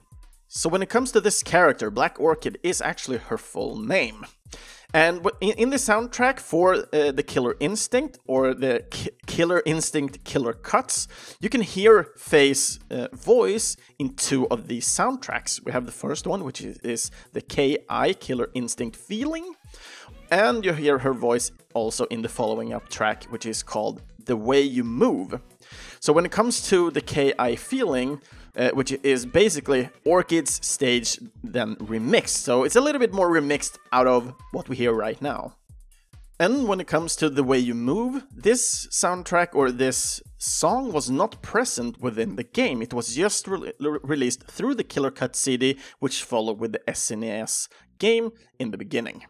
So 0.58 0.70
when 0.70 0.82
it 0.82 0.88
comes 0.88 1.12
to 1.12 1.20
this 1.20 1.44
character, 1.44 1.92
Black 1.92 2.18
Orchid 2.18 2.60
is 2.64 2.82
actually 2.82 3.18
her 3.18 3.38
full 3.38 3.76
name. 3.78 4.26
And 4.94 5.30
in 5.42 5.70
the 5.70 5.76
soundtrack 5.76 6.40
for 6.40 6.76
uh, 6.76 7.12
the 7.12 7.24
Killer 7.24 7.58
Instinct 7.60 8.20
or 8.26 8.54
the 8.54 8.86
K 8.90 9.10
Killer 9.28 9.62
Instinct 9.66 10.24
Killer 10.24 10.54
Cuts, 10.54 11.10
you 11.42 11.50
can 11.50 11.60
hear 11.60 12.08
Faye's 12.16 12.80
uh, 12.90 13.10
voice 13.12 13.76
in 14.00 14.14
two 14.14 14.48
of 14.48 14.70
these 14.70 14.88
soundtracks. 14.88 15.62
We 15.66 15.74
have 15.74 15.86
the 15.86 15.92
first 15.92 16.26
one, 16.26 16.46
which 16.46 16.62
is, 16.62 16.78
is 16.78 17.12
the 17.34 17.42
KI 17.42 18.14
Killer 18.14 18.50
Instinct 18.54 18.96
Feeling, 18.96 19.56
and 20.32 20.64
you 20.64 20.72
hear 20.72 21.00
her 21.00 21.14
voice 21.14 21.52
also 21.74 22.06
in 22.06 22.22
the 22.22 22.30
following 22.30 22.72
up 22.72 22.88
track, 22.88 23.26
which 23.26 23.46
is 23.46 23.62
called 23.62 24.02
The 24.24 24.38
Way 24.38 24.62
You 24.62 24.86
Move. 24.86 25.42
So 26.00 26.14
when 26.14 26.26
it 26.26 26.32
comes 26.32 26.62
to 26.70 26.92
the 26.92 27.02
KI 27.02 27.58
feeling, 27.58 28.22
uh, 28.56 28.70
which 28.72 28.92
is 29.04 29.26
basically 29.26 29.90
Orchid's 30.06 30.66
stage 30.66 31.20
then 31.44 31.76
remixed, 31.78 32.30
so 32.30 32.64
it's 32.64 32.76
a 32.76 32.82
little 32.82 33.00
bit 33.00 33.14
more 33.14 33.30
remixed 33.30 33.78
out 33.92 34.08
of 34.08 34.34
what 34.52 34.70
we 34.70 34.76
hear 34.76 34.94
right 34.94 35.22
now. 35.22 35.56
And 36.38 36.68
when 36.68 36.82
it 36.82 36.88
comes 36.88 37.16
to 37.18 37.30
the 37.30 37.44
way 37.44 37.58
you 37.60 37.74
move, 37.74 38.26
this 38.36 38.88
soundtrack 38.88 39.50
or 39.54 39.72
this 39.72 40.22
song 40.38 40.92
was 40.92 41.10
not 41.10 41.42
present 41.42 42.02
within 42.02 42.36
the 42.36 42.44
game. 42.44 42.82
It 42.82 42.94
was 42.94 43.16
just 43.16 43.48
re 43.48 43.72
released 43.80 44.44
through 44.44 44.76
the 44.76 44.84
Killer 44.84 45.12
Cut 45.12 45.36
CD, 45.36 45.78
which 46.00 46.24
followed 46.24 46.60
with 46.60 46.74
the 46.74 46.82
SNES 46.90 47.70
game 48.00 48.32
in 48.60 48.72
the 48.72 48.78
beginning. 48.78 49.24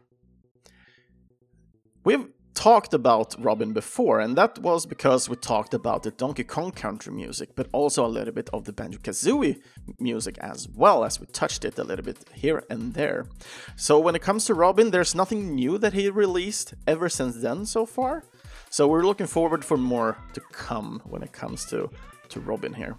We've 2.03 2.27
talked 2.55 2.93
about 2.93 3.35
Robin 3.37 3.73
before, 3.73 4.19
and 4.19 4.35
that 4.37 4.57
was 4.59 4.85
because 4.85 5.29
we 5.29 5.35
talked 5.35 5.73
about 5.73 6.03
the 6.03 6.11
Donkey 6.11 6.43
Kong 6.43 6.71
Country 6.71 7.13
music, 7.13 7.49
but 7.55 7.67
also 7.71 8.05
a 8.05 8.07
little 8.07 8.33
bit 8.33 8.49
of 8.51 8.63
the 8.63 8.73
Banjo 8.73 8.97
Kazooie 8.99 9.61
music 9.99 10.37
as 10.39 10.67
well, 10.69 11.03
as 11.03 11.19
we 11.19 11.27
touched 11.27 11.65
it 11.65 11.77
a 11.77 11.83
little 11.83 12.05
bit 12.05 12.27
here 12.33 12.63
and 12.69 12.93
there. 12.93 13.27
So 13.75 13.99
when 13.99 14.15
it 14.15 14.21
comes 14.21 14.45
to 14.45 14.53
Robin, 14.53 14.89
there's 14.89 15.13
nothing 15.13 15.53
new 15.53 15.77
that 15.77 15.93
he 15.93 16.09
released 16.09 16.73
ever 16.87 17.09
since 17.09 17.35
then 17.35 17.65
so 17.65 17.85
far. 17.85 18.23
So 18.69 18.87
we're 18.87 19.05
looking 19.05 19.27
forward 19.27 19.63
for 19.63 19.77
more 19.77 20.17
to 20.33 20.41
come 20.51 21.01
when 21.05 21.23
it 21.23 21.33
comes 21.33 21.65
to 21.65 21.89
to 22.29 22.39
Robin 22.39 22.73
here. 22.73 22.97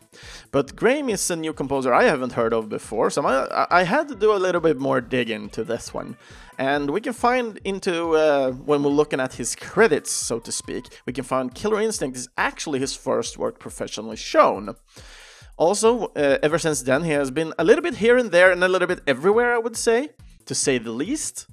But 0.51 0.77
Graham 0.77 1.09
is 1.09 1.31
a 1.31 1.37
new 1.37 1.53
composer 1.53 1.93
I 1.93 2.05
haven't 2.05 2.33
heard 2.33 2.53
of 2.53 2.69
before, 2.69 3.11
so 3.11 3.27
I, 3.27 3.67
I 3.71 3.83
had 3.85 4.09
to 4.09 4.15
do 4.15 4.33
a 4.33 4.39
little 4.39 4.61
bit 4.61 4.79
more 4.79 5.01
digging 5.01 5.49
to 5.51 5.65
this 5.65 5.93
one. 5.93 6.17
And 6.59 6.91
we 6.91 7.01
can 7.01 7.13
find 7.13 7.59
into, 7.65 8.17
uh, 8.17 8.53
when 8.53 8.83
we're 8.83 8.91
looking 8.91 9.21
at 9.21 9.35
his 9.35 9.55
credits, 9.55 10.11
so 10.11 10.39
to 10.39 10.51
speak, 10.51 10.87
we 11.07 11.13
can 11.13 11.25
find 11.25 11.55
Killer 11.55 11.81
Instinct 11.81 12.17
is 12.17 12.29
actually 12.37 12.79
his 12.79 12.97
first 12.97 13.37
work 13.37 13.59
professionally 13.59 14.17
shown. 14.17 14.75
Also, 15.59 16.07
uh, 16.17 16.39
ever 16.43 16.59
since 16.59 16.83
then, 16.83 17.03
he 17.05 17.11
has 17.11 17.31
been 17.31 17.53
a 17.59 17.65
little 17.65 17.83
bit 17.83 17.97
here 17.97 18.17
and 18.17 18.31
there 18.31 18.51
and 18.51 18.63
a 18.63 18.69
little 18.69 18.89
bit 18.89 19.01
everywhere, 19.07 19.55
I 19.55 19.59
would 19.59 19.77
say, 19.77 20.11
to 20.47 20.55
say 20.55 20.79
the 20.79 20.93
least. 20.93 21.47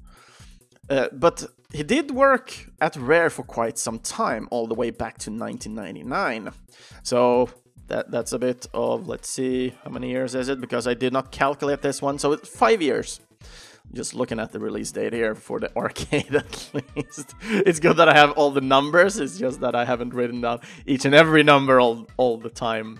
Uh, 0.90 1.08
but 1.14 1.46
he 1.74 1.84
did 1.84 2.12
work 2.12 2.70
at 2.82 2.96
Rare 2.96 3.30
for 3.30 3.44
quite 3.44 3.78
some 3.78 4.00
time, 4.00 4.48
all 4.52 4.68
the 4.68 4.76
way 4.76 4.92
back 4.92 5.18
to 5.20 5.32
1999. 5.32 6.52
So 7.02 7.50
that 7.88 8.12
that's 8.12 8.34
a 8.34 8.40
bit 8.40 8.68
of 8.74 9.08
let's 9.08 9.30
see 9.30 9.74
how 9.84 9.92
many 9.92 10.10
years 10.10 10.36
is 10.36 10.50
it 10.50 10.62
because 10.62 10.88
I 10.88 10.94
did 10.94 11.14
not 11.14 11.32
calculate 11.32 11.82
this 11.82 12.02
one. 12.02 12.20
So 12.20 12.32
it's 12.32 12.50
five 12.50 12.82
years. 12.82 13.20
Just 13.94 14.14
looking 14.14 14.40
at 14.40 14.52
the 14.52 14.60
release 14.60 14.92
date 14.92 15.14
here 15.14 15.36
for 15.36 15.60
the 15.60 15.76
arcade 15.78 16.34
at 16.34 16.72
least. 16.96 17.36
It's 17.42 17.80
good 17.80 17.98
that 17.98 18.10
I 18.10 18.16
have 18.16 18.32
all 18.32 18.52
the 18.52 18.62
numbers. 18.62 19.20
It's 19.20 19.38
just 19.38 19.60
that 19.60 19.76
I 19.76 19.86
haven't 19.86 20.14
written 20.14 20.42
down 20.42 20.62
each 20.86 21.06
and 21.06 21.14
every 21.14 21.44
number 21.44 21.80
all 21.80 22.08
all 22.18 22.38
the 22.38 22.50
time. 22.50 23.00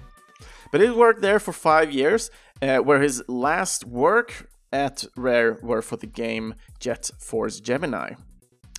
But 0.72 0.82
it 0.82 0.96
worked 0.96 1.22
there 1.22 1.40
for 1.40 1.54
five 1.54 1.92
years, 1.92 2.32
uh, 2.62 2.80
where 2.80 3.00
his 3.00 3.24
last 3.28 3.86
work 3.86 4.50
at 4.72 5.06
Rare 5.16 5.60
were 5.62 5.84
for 5.84 5.98
the 5.98 6.08
game 6.08 6.56
Jet 6.80 7.12
Force 7.20 7.60
Gemini. 7.60 8.16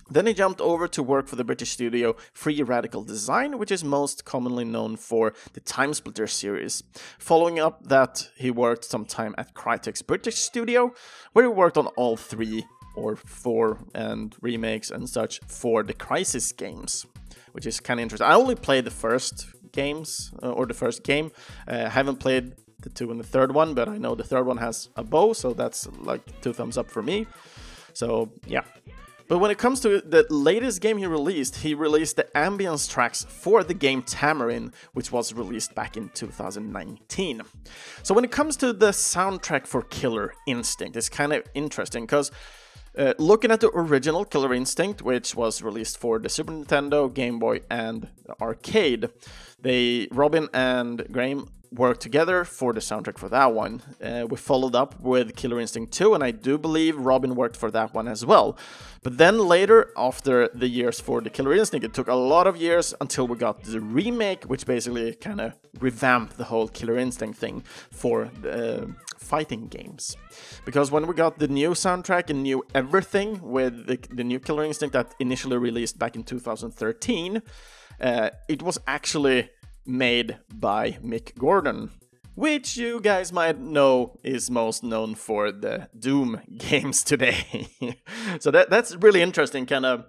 Then 0.09 0.27
he 0.27 0.33
jumped 0.33 0.61
over 0.61 0.87
to 0.87 1.01
work 1.01 1.27
for 1.27 1.35
the 1.35 1.43
British 1.43 1.71
studio 1.71 2.15
Free 2.33 2.61
Radical 2.61 3.03
Design, 3.03 3.57
which 3.57 3.71
is 3.71 3.83
most 3.83 4.23
commonly 4.23 4.63
known 4.63 4.97
for 4.97 5.33
the 5.53 5.61
Timesplitter 5.61 6.29
series. 6.29 6.83
Following 7.17 7.59
up 7.59 7.87
that, 7.87 8.29
he 8.35 8.51
worked 8.51 8.85
some 8.85 9.05
time 9.05 9.33
at 9.37 9.55
Crytek's 9.55 10.03
British 10.03 10.35
studio, 10.35 10.93
where 11.33 11.45
he 11.45 11.49
worked 11.49 11.77
on 11.77 11.87
all 11.97 12.17
three 12.17 12.65
or 12.95 13.15
four 13.15 13.79
and 13.93 14.35
remakes 14.41 14.91
and 14.91 15.09
such 15.09 15.39
for 15.47 15.81
the 15.81 15.93
Crysis 15.93 16.55
games, 16.55 17.05
which 17.53 17.65
is 17.65 17.79
kind 17.79 17.99
of 17.99 18.03
interesting. 18.03 18.27
I 18.27 18.35
only 18.35 18.55
played 18.55 18.85
the 18.85 18.91
first 18.91 19.47
games 19.71 20.31
uh, 20.41 20.51
or 20.51 20.65
the 20.65 20.73
first 20.73 21.03
game. 21.03 21.31
Uh, 21.67 21.89
haven't 21.89 22.17
played 22.17 22.53
the 22.81 22.89
two 22.89 23.09
and 23.09 23.19
the 23.19 23.25
third 23.25 23.53
one, 23.53 23.73
but 23.73 23.89
I 23.89 23.97
know 23.97 24.13
the 24.15 24.23
third 24.23 24.45
one 24.45 24.57
has 24.57 24.89
a 24.95 25.03
bow, 25.03 25.33
so 25.33 25.53
that's 25.53 25.87
like 25.99 26.41
two 26.41 26.53
thumbs 26.53 26.77
up 26.77 26.89
for 26.89 27.01
me. 27.01 27.25
So 27.93 28.31
yeah, 28.45 28.63
but 29.27 29.39
when 29.39 29.51
it 29.51 29.57
comes 29.57 29.79
to 29.81 30.01
the 30.01 30.25
latest 30.29 30.81
game 30.81 30.97
he 30.97 31.05
released, 31.05 31.57
he 31.57 31.73
released 31.73 32.15
the 32.15 32.27
ambience 32.35 32.89
tracks 32.89 33.25
for 33.27 33.63
the 33.63 33.73
game 33.73 34.03
Tamarin, 34.03 34.73
which 34.93 35.11
was 35.11 35.33
released 35.33 35.73
back 35.73 35.97
in 35.97 36.09
2019. 36.09 37.41
So 38.03 38.13
when 38.13 38.23
it 38.23 38.31
comes 38.31 38.55
to 38.57 38.71
the 38.73 38.89
soundtrack 38.89 39.65
for 39.65 39.81
Killer 39.81 40.33
Instinct, 40.47 40.95
it's 40.95 41.09
kind 41.09 41.33
of 41.33 41.43
interesting 41.53 42.03
because 42.03 42.31
uh, 42.97 43.13
looking 43.17 43.51
at 43.51 43.59
the 43.59 43.69
original 43.73 44.25
Killer 44.25 44.53
Instinct, 44.53 45.01
which 45.01 45.35
was 45.35 45.61
released 45.61 45.97
for 45.97 46.19
the 46.19 46.29
Super 46.29 46.53
Nintendo, 46.53 47.13
Game 47.13 47.39
Boy, 47.39 47.61
and 47.69 48.07
arcade, 48.39 49.09
they 49.59 50.07
Robin 50.11 50.47
and 50.53 51.05
Graham 51.11 51.49
worked 51.75 52.01
together 52.01 52.43
for 52.43 52.73
the 52.73 52.79
soundtrack 52.79 53.17
for 53.17 53.29
that 53.29 53.53
one. 53.53 53.81
Uh, 54.03 54.25
we 54.29 54.37
followed 54.37 54.75
up 54.75 54.99
with 54.99 55.35
Killer 55.35 55.59
Instinct 55.59 55.91
2, 55.93 56.13
and 56.13 56.23
I 56.23 56.31
do 56.31 56.57
believe 56.57 56.97
Robin 56.97 57.35
worked 57.35 57.57
for 57.57 57.69
that 57.71 57.93
one 57.93 58.07
as 58.07 58.25
well. 58.25 58.57
But 59.03 59.17
then 59.17 59.37
later, 59.37 59.91
after 59.95 60.49
the 60.53 60.67
years 60.67 60.99
for 60.99 61.21
the 61.21 61.29
Killer 61.29 61.53
Instinct, 61.53 61.85
it 61.85 61.93
took 61.93 62.07
a 62.07 62.15
lot 62.15 62.47
of 62.47 62.57
years 62.57 62.93
until 62.99 63.27
we 63.27 63.37
got 63.37 63.63
the 63.63 63.79
remake, 63.79 64.45
which 64.45 64.65
basically 64.65 65.13
kind 65.15 65.41
of 65.41 65.53
revamped 65.79 66.37
the 66.37 66.45
whole 66.45 66.67
Killer 66.67 66.97
Instinct 66.97 67.37
thing 67.37 67.63
for 67.91 68.29
the 68.41 68.83
uh, 68.83 68.87
fighting 69.17 69.67
games. 69.67 70.17
Because 70.65 70.91
when 70.91 71.05
we 71.07 71.13
got 71.13 71.39
the 71.39 71.47
new 71.47 71.71
soundtrack 71.71 72.29
and 72.29 72.43
new 72.43 72.63
everything 72.73 73.41
with 73.41 73.87
the, 73.87 73.99
the 74.11 74.23
new 74.23 74.39
Killer 74.39 74.63
Instinct 74.63 74.93
that 74.93 75.13
initially 75.19 75.57
released 75.57 75.99
back 75.99 76.15
in 76.15 76.23
2013, 76.23 77.41
uh, 77.99 78.29
it 78.47 78.61
was 78.61 78.77
actually 78.87 79.49
made 79.85 80.37
by 80.53 80.91
Mick 81.03 81.37
Gordon, 81.37 81.91
which 82.35 82.77
you 82.77 82.99
guys 82.99 83.31
might 83.31 83.59
know 83.59 84.19
is 84.23 84.49
most 84.51 84.83
known 84.83 85.15
for 85.15 85.51
the 85.51 85.89
Doom 85.97 86.41
games 86.57 87.03
today. 87.03 87.67
so 88.39 88.51
that 88.51 88.69
that's 88.69 88.95
really 88.95 89.21
interesting, 89.21 89.65
kind 89.65 89.85
of 89.85 90.05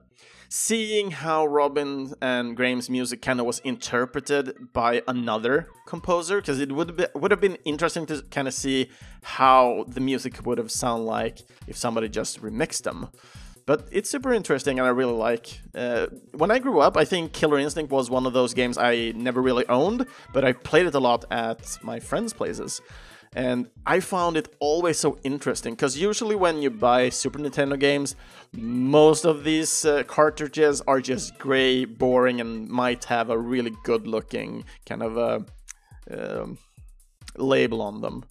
seeing 0.49 1.11
how 1.11 1.47
Robin 1.47 2.15
and 2.23 2.57
Graham's 2.57 2.89
music 2.89 3.21
kind 3.23 3.41
of 3.41 3.47
was 3.47 3.59
interpreted 3.61 4.73
by 4.73 5.03
another 5.09 5.69
composer, 5.87 6.41
because 6.41 6.61
it 6.61 6.73
would 6.73 6.97
be, 6.97 7.07
would 7.15 7.31
have 7.31 7.41
been 7.41 7.59
interesting 7.65 8.07
to 8.07 8.23
kind 8.31 8.49
of 8.49 8.55
see 8.55 8.91
how 9.23 9.85
the 9.89 10.01
music 10.01 10.45
would 10.47 10.59
have 10.59 10.71
sounded 10.71 11.05
like 11.05 11.41
if 11.67 11.77
somebody 11.77 12.09
just 12.09 12.41
remixed 12.41 12.83
them. 12.83 13.09
But 13.67 13.89
it's 13.91 14.09
super 14.09 14.33
interesting 14.33 14.79
and 14.79 14.87
I 14.87 14.91
really 14.91 15.13
like. 15.13 15.61
Uh, 15.75 16.07
when 16.33 16.53
I 16.53 16.61
grew 16.61 16.81
up, 16.81 16.97
I 16.97 17.05
think 17.05 17.33
Killer 17.33 17.59
Instinct 17.59 17.91
was 17.91 18.09
one 18.09 18.25
of 18.25 18.33
those 18.33 18.55
games 18.55 18.79
I 18.79 19.13
never 19.17 19.43
really 19.43 19.67
owned, 19.69 20.07
but 20.33 20.45
I 20.45 20.53
played 20.53 20.87
it 20.87 20.95
a 20.95 21.01
lot 21.01 21.25
at 21.33 21.77
my 21.83 21.99
friends' 21.99 22.33
places. 22.33 22.81
And 23.35 23.69
I 23.85 24.01
found 24.01 24.37
it 24.37 24.55
always 24.61 24.99
so 24.99 25.19
interesting 25.25 25.75
because 25.75 25.99
usually 25.99 26.37
when 26.37 26.63
you 26.63 26.71
buy 26.71 27.11
Super 27.11 27.39
Nintendo 27.39 27.79
games, 27.79 28.17
most 28.53 29.27
of 29.27 29.45
these 29.45 29.85
uh, 29.85 30.05
cartridges 30.05 30.81
are 30.87 31.01
just 31.01 31.37
gray, 31.39 31.85
boring, 31.85 32.41
and 32.41 32.69
might 32.69 33.05
have 33.05 33.29
a 33.29 33.37
really 33.39 33.75
good 33.85 34.07
looking 34.07 34.65
kind 34.87 35.03
of 35.03 35.17
a 35.19 35.45
um, 36.17 36.57
label 37.37 37.83
on 37.83 38.01
them. 38.01 38.25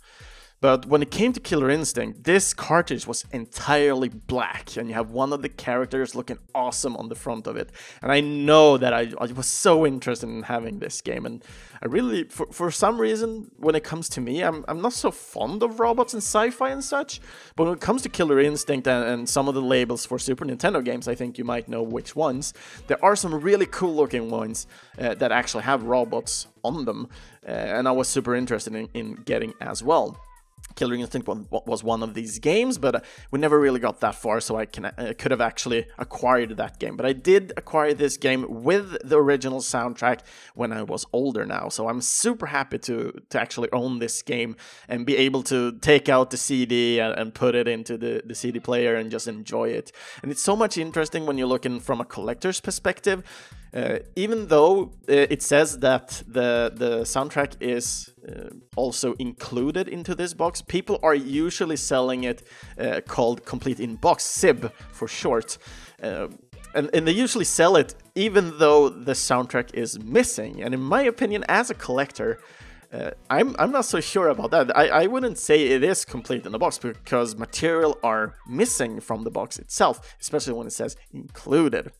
But 0.66 0.88
when 0.88 1.04
it 1.04 1.12
came 1.12 1.32
to 1.32 1.40
Killer 1.40 1.70
Instinct, 1.70 2.24
this 2.24 2.52
cartridge 2.52 3.06
was 3.06 3.24
entirely 3.32 4.10
black, 4.10 4.76
and 4.78 4.88
you 4.90 4.96
have 4.96 5.12
one 5.12 5.32
of 5.32 5.44
the 5.44 5.48
characters 5.48 6.16
looking 6.16 6.40
awesome 6.56 6.98
on 6.98 7.08
the 7.08 7.14
front 7.14 7.46
of 7.46 7.56
it. 7.56 7.70
And 8.02 8.12
I 8.12 8.20
know 8.20 8.76
that 8.76 8.92
I, 8.92 9.12
I 9.22 9.28
was 9.28 9.46
so 9.46 9.86
interested 9.86 10.28
in 10.28 10.42
having 10.42 10.80
this 10.80 11.02
game, 11.02 11.28
and 11.28 11.44
I 11.84 11.86
really, 11.86 12.24
for, 12.24 12.48
for 12.48 12.72
some 12.72 13.00
reason, 13.00 13.52
when 13.58 13.76
it 13.76 13.84
comes 13.84 14.10
to 14.10 14.22
me, 14.22 14.42
I'm, 14.42 14.66
I'm 14.68 14.82
not 14.82 14.94
so 14.94 15.12
fond 15.12 15.62
of 15.62 15.80
robots 15.80 16.16
and 16.16 16.24
sci 16.24 16.50
fi 16.50 16.72
and 16.72 16.84
such. 16.84 17.22
But 17.56 17.66
when 17.66 17.74
it 17.74 17.80
comes 17.80 18.02
to 18.02 18.10
Killer 18.10 18.40
Instinct 18.40 18.88
and, 18.88 19.08
and 19.08 19.30
some 19.30 19.48
of 19.48 19.54
the 19.54 19.62
labels 19.62 20.04
for 20.08 20.18
Super 20.18 20.46
Nintendo 20.46 20.84
games, 20.84 21.08
I 21.08 21.14
think 21.14 21.38
you 21.38 21.44
might 21.44 21.70
know 21.70 21.84
which 21.84 22.16
ones. 22.16 22.56
There 22.88 23.06
are 23.06 23.16
some 23.16 23.36
really 23.36 23.68
cool 23.68 23.96
looking 23.96 24.32
ones 24.32 24.66
uh, 24.98 25.14
that 25.14 25.32
actually 25.32 25.66
have 25.66 25.84
robots 25.84 26.48
on 26.64 26.86
them, 26.86 27.08
uh, 27.48 27.52
and 27.52 27.88
I 27.88 27.92
was 27.92 28.08
super 28.08 28.34
interested 28.34 28.74
in, 28.74 28.90
in 28.96 29.14
getting 29.26 29.54
as 29.62 29.84
well. 29.84 30.20
Killer 30.76 30.96
Instinct 30.96 31.28
was 31.28 31.84
one 31.84 32.04
of 32.04 32.14
these 32.14 32.40
games, 32.40 32.78
but 32.78 33.06
we 33.32 33.40
never 33.40 33.60
really 33.60 33.80
got 33.80 34.02
that 34.02 34.16
far, 34.16 34.40
so 34.42 34.58
I 34.58 34.66
can, 34.66 34.86
uh, 34.86 35.14
could 35.18 35.32
have 35.32 35.42
actually 35.42 35.88
acquired 35.98 36.58
that 36.58 36.80
game. 36.80 36.98
But 36.98 37.06
I 37.06 37.14
did 37.14 37.54
acquire 37.56 37.94
this 37.94 38.18
game 38.18 38.46
with 38.64 38.98
the 39.04 39.18
original 39.18 39.60
soundtrack 39.60 40.20
when 40.54 40.74
I 40.74 40.84
was 40.84 41.06
older 41.14 41.46
now, 41.46 41.70
so 41.70 41.88
I'm 41.88 42.02
super 42.02 42.48
happy 42.48 42.78
to 42.80 43.14
to 43.30 43.40
actually 43.40 43.70
own 43.72 44.00
this 44.00 44.22
game 44.22 44.56
and 44.90 45.06
be 45.06 45.16
able 45.18 45.44
to 45.44 45.74
take 45.80 46.10
out 46.10 46.32
the 46.32 46.38
CD 46.38 47.00
and, 47.00 47.18
and 47.18 47.34
put 47.34 47.56
it 47.56 47.68
into 47.68 47.98
the, 47.98 48.22
the 48.26 48.36
CD 48.36 48.60
player 48.60 48.96
and 48.96 49.10
just 49.12 49.28
enjoy 49.28 49.70
it. 49.70 49.92
And 50.22 50.32
it's 50.32 50.42
so 50.42 50.56
much 50.56 50.78
interesting 50.78 51.26
when 51.26 51.38
you're 51.38 51.48
looking 51.48 51.80
from 51.80 52.02
a 52.02 52.06
collector's 52.06 52.60
perspective. 52.60 53.24
Uh, 53.74 54.00
even 54.16 54.48
though 54.48 54.94
uh, 55.10 55.28
it 55.36 55.42
says 55.42 55.80
that 55.80 56.24
the 56.28 56.72
the 56.74 57.02
soundtrack 57.02 57.56
is 57.60 58.15
uh, 58.28 58.50
also 58.76 59.14
included 59.14 59.88
into 59.88 60.16
this 60.16 60.34
box, 60.34 60.62
people 60.62 61.00
are 61.04 61.16
usually 61.16 61.76
selling 61.76 62.24
it 62.24 62.44
uh, 62.80 63.02
called 63.08 63.46
complete 63.46 63.80
in 63.80 63.96
box 63.96 64.24
CIB 64.24 64.72
for 64.92 65.08
short. 65.08 65.58
Uh, 66.02 66.28
and, 66.74 66.90
and 66.94 67.08
they 67.08 67.12
usually 67.12 67.46
sell 67.46 67.76
it 67.76 67.96
even 68.16 68.58
though 68.58 68.90
the 68.90 69.14
soundtrack 69.14 69.74
is 69.74 70.00
missing. 70.04 70.62
And 70.62 70.74
in 70.74 70.82
my 70.82 71.04
opinion, 71.04 71.46
as 71.48 71.70
a 71.70 71.74
collector, 71.74 72.40
uh, 72.92 73.12
I'm 73.30 73.56
I'm 73.60 73.72
not 73.72 73.86
so 73.86 74.00
sure 74.00 74.30
about 74.30 74.52
that. 74.52 74.76
I, 74.78 74.88
I 74.88 75.08
wouldn't 75.08 75.38
say 75.38 75.68
it 75.68 75.84
is 75.84 76.06
complete 76.06 76.46
in 76.46 76.52
the 76.52 76.60
box 76.60 76.78
because 76.78 77.36
material 77.36 77.98
are 78.04 78.36
missing 78.48 79.02
from 79.02 79.24
the 79.24 79.32
box 79.32 79.60
itself, 79.60 80.16
especially 80.22 80.54
when 80.54 80.68
it 80.68 80.74
says 80.74 80.96
included. 81.12 81.92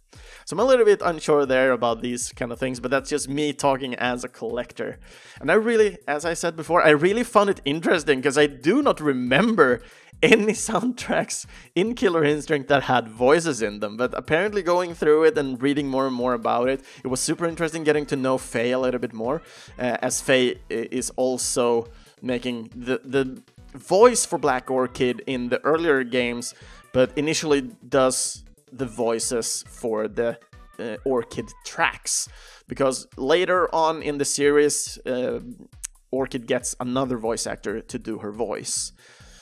So 0.46 0.56
I'm 0.56 0.60
a 0.60 0.66
little 0.66 0.86
bit 0.86 1.02
unsure 1.04 1.46
there 1.46 1.72
about 1.72 2.02
these 2.02 2.32
kind 2.32 2.52
of 2.52 2.60
things, 2.60 2.80
but 2.80 2.92
that's 2.92 3.10
just 3.10 3.28
me 3.28 3.54
talking 3.54 3.96
as 3.96 4.24
a 4.24 4.30
collector. 4.30 5.00
And 5.40 5.52
I 5.52 5.56
really, 5.56 5.98
as 6.08 6.26
I 6.26 6.34
said 6.34 6.56
before, 6.56 6.84
I 6.84 6.90
really 6.92 7.24
found 7.24 7.50
it 7.50 7.62
interesting 7.66 8.20
because 8.20 8.38
I 8.38 8.48
do 8.48 8.82
not 8.82 9.00
remember 9.00 9.82
any 10.24 10.54
soundtracks 10.54 11.46
in 11.76 11.94
Killer 11.94 12.24
Instinct 12.24 12.70
that 12.70 12.84
had 12.84 13.08
voices 13.08 13.62
in 13.62 13.80
them. 13.80 13.98
But 13.98 14.14
apparently, 14.14 14.62
going 14.62 14.94
through 14.94 15.24
it 15.26 15.38
and 15.38 15.62
reading 15.62 15.88
more 15.88 16.08
and 16.08 16.16
more 16.16 16.34
about 16.34 16.70
it, 16.70 16.84
it 17.04 17.08
was 17.08 17.20
super 17.20 17.46
interesting 17.46 17.84
getting 17.84 18.06
to 18.08 18.16
know 18.16 18.38
Faye 18.38 18.72
a 18.72 18.80
little 18.80 19.00
bit 19.00 19.14
more, 19.14 19.42
uh, 19.78 19.98
as 20.02 20.22
Faye 20.22 20.60
is 20.70 21.10
also 21.18 21.88
making 22.22 22.70
the 22.76 23.02
the 23.04 23.42
voice 23.78 24.26
for 24.26 24.38
Black 24.38 24.72
Orchid 24.72 25.22
in 25.28 25.50
the 25.50 25.64
earlier 25.64 26.04
games, 26.04 26.54
but 26.94 27.12
initially 27.18 27.62
does 27.88 28.45
the 28.78 28.86
voices 28.86 29.64
for 29.68 30.08
the 30.08 30.38
uh, 30.80 30.98
Orchid 31.06 31.52
tracks. 31.66 32.28
Because 32.68 33.08
later 33.18 33.74
on 33.74 34.02
in 34.02 34.18
the 34.18 34.26
series, 34.26 34.98
uh, 35.06 35.40
Orchid 36.12 36.48
gets 36.48 36.76
another 36.80 37.18
voice 37.18 37.48
actor 37.48 37.82
to 37.82 38.00
do 38.00 38.20
her 38.20 38.32
voice. 38.32 38.92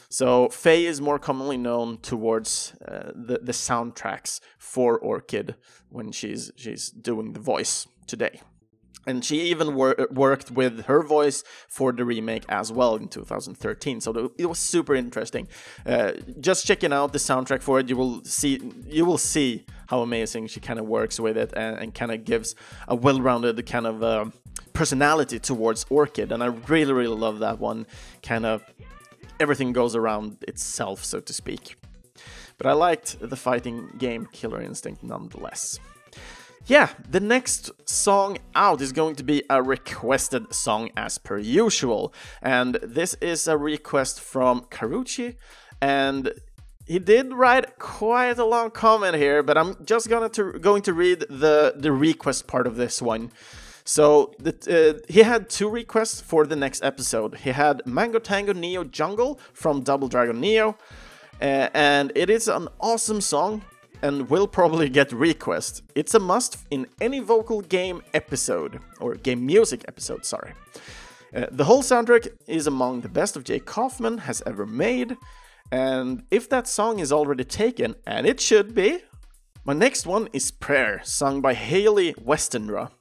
So 0.09 0.49
Faye 0.49 0.85
is 0.85 1.01
more 1.01 1.17
commonly 1.17 1.57
known 1.57 1.97
towards 1.97 2.73
uh, 2.87 3.11
the 3.15 3.39
the 3.41 3.51
soundtracks 3.51 4.39
for 4.59 4.99
Orchid 4.99 5.55
when 5.89 6.11
she's 6.11 6.51
she's 6.55 6.91
doing 6.91 7.33
the 7.33 7.39
voice 7.39 7.87
today. 8.05 8.39
And 9.05 9.23
she 9.23 9.41
even 9.41 9.75
wor- 9.75 10.07
worked 10.11 10.51
with 10.51 10.85
her 10.85 11.03
voice 11.03 11.43
for 11.67 11.91
the 11.91 12.05
remake 12.05 12.45
as 12.49 12.71
well 12.71 12.95
in 12.95 13.07
2013. 13.07 14.01
So 14.01 14.31
it 14.37 14.45
was 14.45 14.59
super 14.59 14.95
interesting. 14.95 15.47
Uh, 15.85 16.13
just 16.39 16.65
checking 16.65 16.93
out 16.93 17.11
the 17.11 17.19
soundtrack 17.19 17.61
for 17.61 17.79
it, 17.79 17.89
you 17.89 17.97
will 17.97 18.23
see 18.23 18.61
you 18.87 19.05
will 19.05 19.17
see 19.17 19.65
how 19.87 20.01
amazing 20.01 20.47
she 20.47 20.59
kind 20.59 20.79
of 20.79 20.85
works 20.85 21.19
with 21.19 21.37
it 21.37 21.53
and, 21.55 21.77
and 21.77 21.93
kind 21.93 22.11
of 22.11 22.23
gives 22.23 22.55
a 22.87 22.95
well-rounded 22.95 23.65
kind 23.65 23.85
of 23.85 24.01
uh, 24.03 24.25
personality 24.73 25.39
towards 25.39 25.85
Orchid, 25.89 26.31
and 26.31 26.43
I 26.43 26.47
really, 26.47 26.93
really 26.93 27.15
love 27.15 27.39
that 27.39 27.59
one. 27.59 27.85
Kind 28.21 28.45
of 28.45 28.63
everything 29.39 29.73
goes 29.73 29.95
around 29.95 30.37
itself, 30.47 31.03
so 31.03 31.19
to 31.19 31.33
speak. 31.33 31.75
But 32.57 32.67
I 32.67 32.73
liked 32.73 33.19
the 33.19 33.35
fighting 33.35 33.89
game 33.97 34.27
Killer 34.31 34.61
Instinct 34.61 35.03
nonetheless. 35.03 35.79
Yeah, 36.65 36.89
the 37.09 37.19
next 37.19 37.71
song 37.89 38.37
out 38.55 38.79
is 38.79 38.93
going 38.93 39.15
to 39.15 39.23
be 39.23 39.43
a 39.49 39.61
requested 39.61 40.53
song 40.53 40.91
as 40.95 41.17
per 41.17 41.37
usual. 41.37 42.13
And 42.41 42.75
this 42.81 43.15
is 43.15 43.47
a 43.49 43.57
request 43.57 44.21
from 44.21 44.61
Karuchi. 44.71 45.35
And 45.81 46.31
he 46.87 46.99
did 46.99 47.33
write 47.33 47.79
quite 47.79 48.39
a 48.39 48.45
long 48.45 48.71
comment 48.71 49.15
here, 49.15 49.43
but 49.43 49.57
I'm 49.57 49.75
just 49.83 50.09
gonna 50.09 50.29
to, 50.29 50.53
going 50.53 50.83
to 50.83 50.93
read 50.93 51.25
the, 51.29 51.73
the 51.75 51.91
request 51.91 52.47
part 52.47 52.65
of 52.65 52.77
this 52.77 53.01
one. 53.01 53.31
So 53.83 54.33
the, 54.39 54.53
uh, 54.97 55.05
he 55.11 55.23
had 55.23 55.49
two 55.49 55.67
requests 55.67 56.21
for 56.21 56.45
the 56.45 56.55
next 56.55 56.81
episode. 56.81 57.39
He 57.39 57.49
had 57.49 57.85
Mango 57.85 58.19
Tango 58.19 58.53
Neo 58.53 58.85
Jungle 58.85 59.37
from 59.51 59.81
Double 59.81 60.07
Dragon 60.07 60.39
Neo, 60.39 60.77
uh, 61.41 61.67
and 61.73 62.13
it 62.15 62.29
is 62.29 62.47
an 62.47 62.69
awesome 62.79 63.19
song 63.19 63.63
and 64.03 64.29
will 64.29 64.47
probably 64.47 64.89
get 64.89 65.11
requests. 65.13 65.81
It's 65.95 66.13
a 66.13 66.19
must 66.19 66.57
in 66.69 66.87
any 67.01 67.19
vocal 67.19 67.61
game 67.61 68.03
episode, 68.13 68.79
or 68.99 69.15
game 69.15 69.45
music 69.45 69.85
episode, 69.87 70.25
sorry. 70.25 70.53
Uh, 71.33 71.47
the 71.49 71.63
whole 71.63 71.81
soundtrack 71.81 72.27
is 72.45 72.67
among 72.67 73.01
the 73.01 73.09
best 73.09 73.35
of 73.35 73.45
Jake 73.45 73.65
Kaufman 73.65 74.19
has 74.19 74.43
ever 74.45 74.65
made, 74.67 75.17
and 75.71 76.23
if 76.29 76.49
that 76.49 76.67
song 76.67 76.99
is 76.99 77.11
already 77.11 77.45
taken, 77.45 77.95
and 78.05 78.27
it 78.27 78.39
should 78.39 78.75
be, 78.75 78.99
my 79.65 79.73
next 79.73 80.05
one 80.05 80.27
is 80.33 80.51
Prayer, 80.51 80.99
sung 81.03 81.41
by 81.41 81.53
Hayley 81.53 82.13
Westenra, 82.15 82.91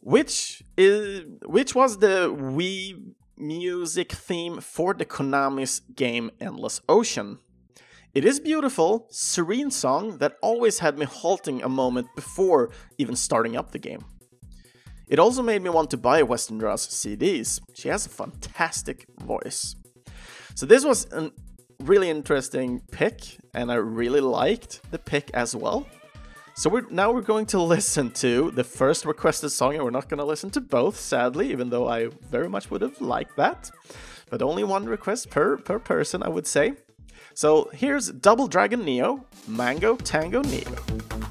which 0.00 0.62
is 0.78 1.24
which 1.44 1.74
was 1.74 1.98
the 1.98 2.32
Wii 2.32 3.14
music 3.36 4.12
theme 4.12 4.60
for 4.60 4.94
the 4.94 5.04
Konami's 5.04 5.80
game 5.80 6.30
Endless 6.40 6.80
Ocean. 6.88 7.38
It 8.12 8.24
is 8.24 8.40
beautiful, 8.40 9.06
serene 9.08 9.70
song 9.70 10.18
that 10.18 10.36
always 10.42 10.80
had 10.80 10.98
me 10.98 11.06
halting 11.06 11.62
a 11.62 11.68
moment 11.68 12.08
before 12.16 12.70
even 12.98 13.14
starting 13.14 13.56
up 13.56 13.70
the 13.70 13.78
game. 13.78 14.04
It 15.06 15.20
also 15.20 15.42
made 15.42 15.62
me 15.62 15.70
want 15.70 15.90
to 15.90 15.96
buy 15.96 16.24
Western 16.24 16.58
Westenra's 16.58 16.88
CDs. 16.88 17.60
She 17.72 17.88
has 17.88 18.06
a 18.06 18.08
fantastic 18.08 19.06
voice. 19.20 19.76
So 20.56 20.66
this 20.66 20.84
was 20.84 21.06
a 21.12 21.30
really 21.78 22.10
interesting 22.10 22.80
pick, 22.90 23.38
and 23.54 23.70
I 23.70 23.76
really 23.76 24.20
liked 24.20 24.80
the 24.90 24.98
pick 24.98 25.30
as 25.32 25.54
well. 25.54 25.86
So 26.56 26.68
we're, 26.68 26.90
now 26.90 27.12
we're 27.12 27.20
going 27.20 27.46
to 27.46 27.62
listen 27.76 28.10
to 28.14 28.50
the 28.50 28.64
first 28.64 29.04
requested 29.04 29.52
song, 29.52 29.76
and 29.76 29.84
we're 29.84 29.90
not 29.90 30.08
going 30.08 30.18
to 30.18 30.26
listen 30.26 30.50
to 30.50 30.60
both, 30.60 30.98
sadly, 30.98 31.52
even 31.52 31.70
though 31.70 31.88
I 31.88 32.08
very 32.28 32.48
much 32.48 32.72
would 32.72 32.82
have 32.82 33.00
liked 33.00 33.36
that. 33.36 33.70
But 34.30 34.42
only 34.42 34.64
one 34.64 34.86
request 34.86 35.30
per 35.30 35.58
per 35.58 35.78
person, 35.78 36.24
I 36.24 36.28
would 36.28 36.48
say. 36.48 36.74
So 37.40 37.70
here's 37.72 38.12
Double 38.12 38.48
Dragon 38.48 38.84
Neo, 38.84 39.24
Mango 39.48 39.96
Tango 39.96 40.42
Neo. 40.42 41.29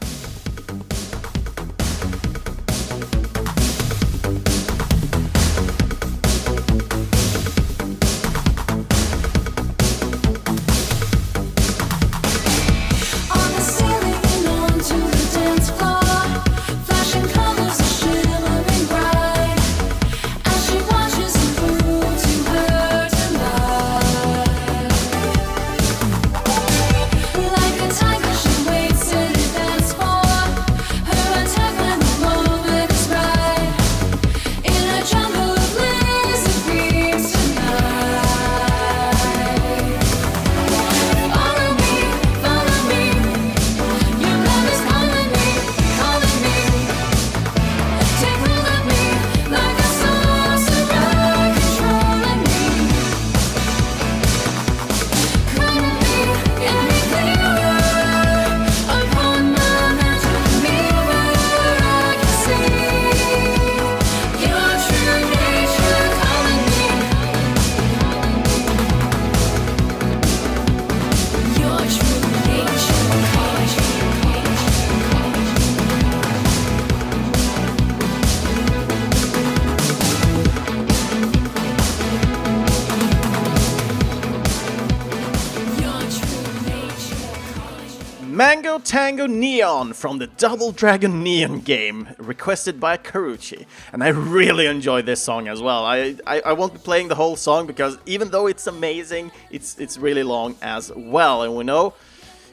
From 89.99 90.17
the 90.17 90.27
Double 90.27 90.71
Dragon 90.71 91.23
Neon 91.23 91.59
game, 91.59 92.07
requested 92.17 92.79
by 92.79 92.95
Karuchi. 92.95 93.65
And 93.91 94.01
I 94.01 94.07
really 94.07 94.65
enjoy 94.65 95.01
this 95.01 95.21
song 95.21 95.49
as 95.49 95.61
well. 95.61 95.85
I, 95.85 96.15
I, 96.25 96.39
I, 96.41 96.53
won't 96.53 96.71
be 96.71 96.79
playing 96.79 97.09
the 97.09 97.15
whole 97.15 97.35
song 97.35 97.67
because 97.67 97.97
even 98.05 98.29
though 98.29 98.47
it's 98.47 98.65
amazing, 98.67 99.29
it's, 99.51 99.77
it's 99.77 99.97
really 99.97 100.23
long 100.23 100.55
as 100.61 100.89
well. 100.95 101.43
And 101.43 101.53
we 101.53 101.65
know 101.65 101.95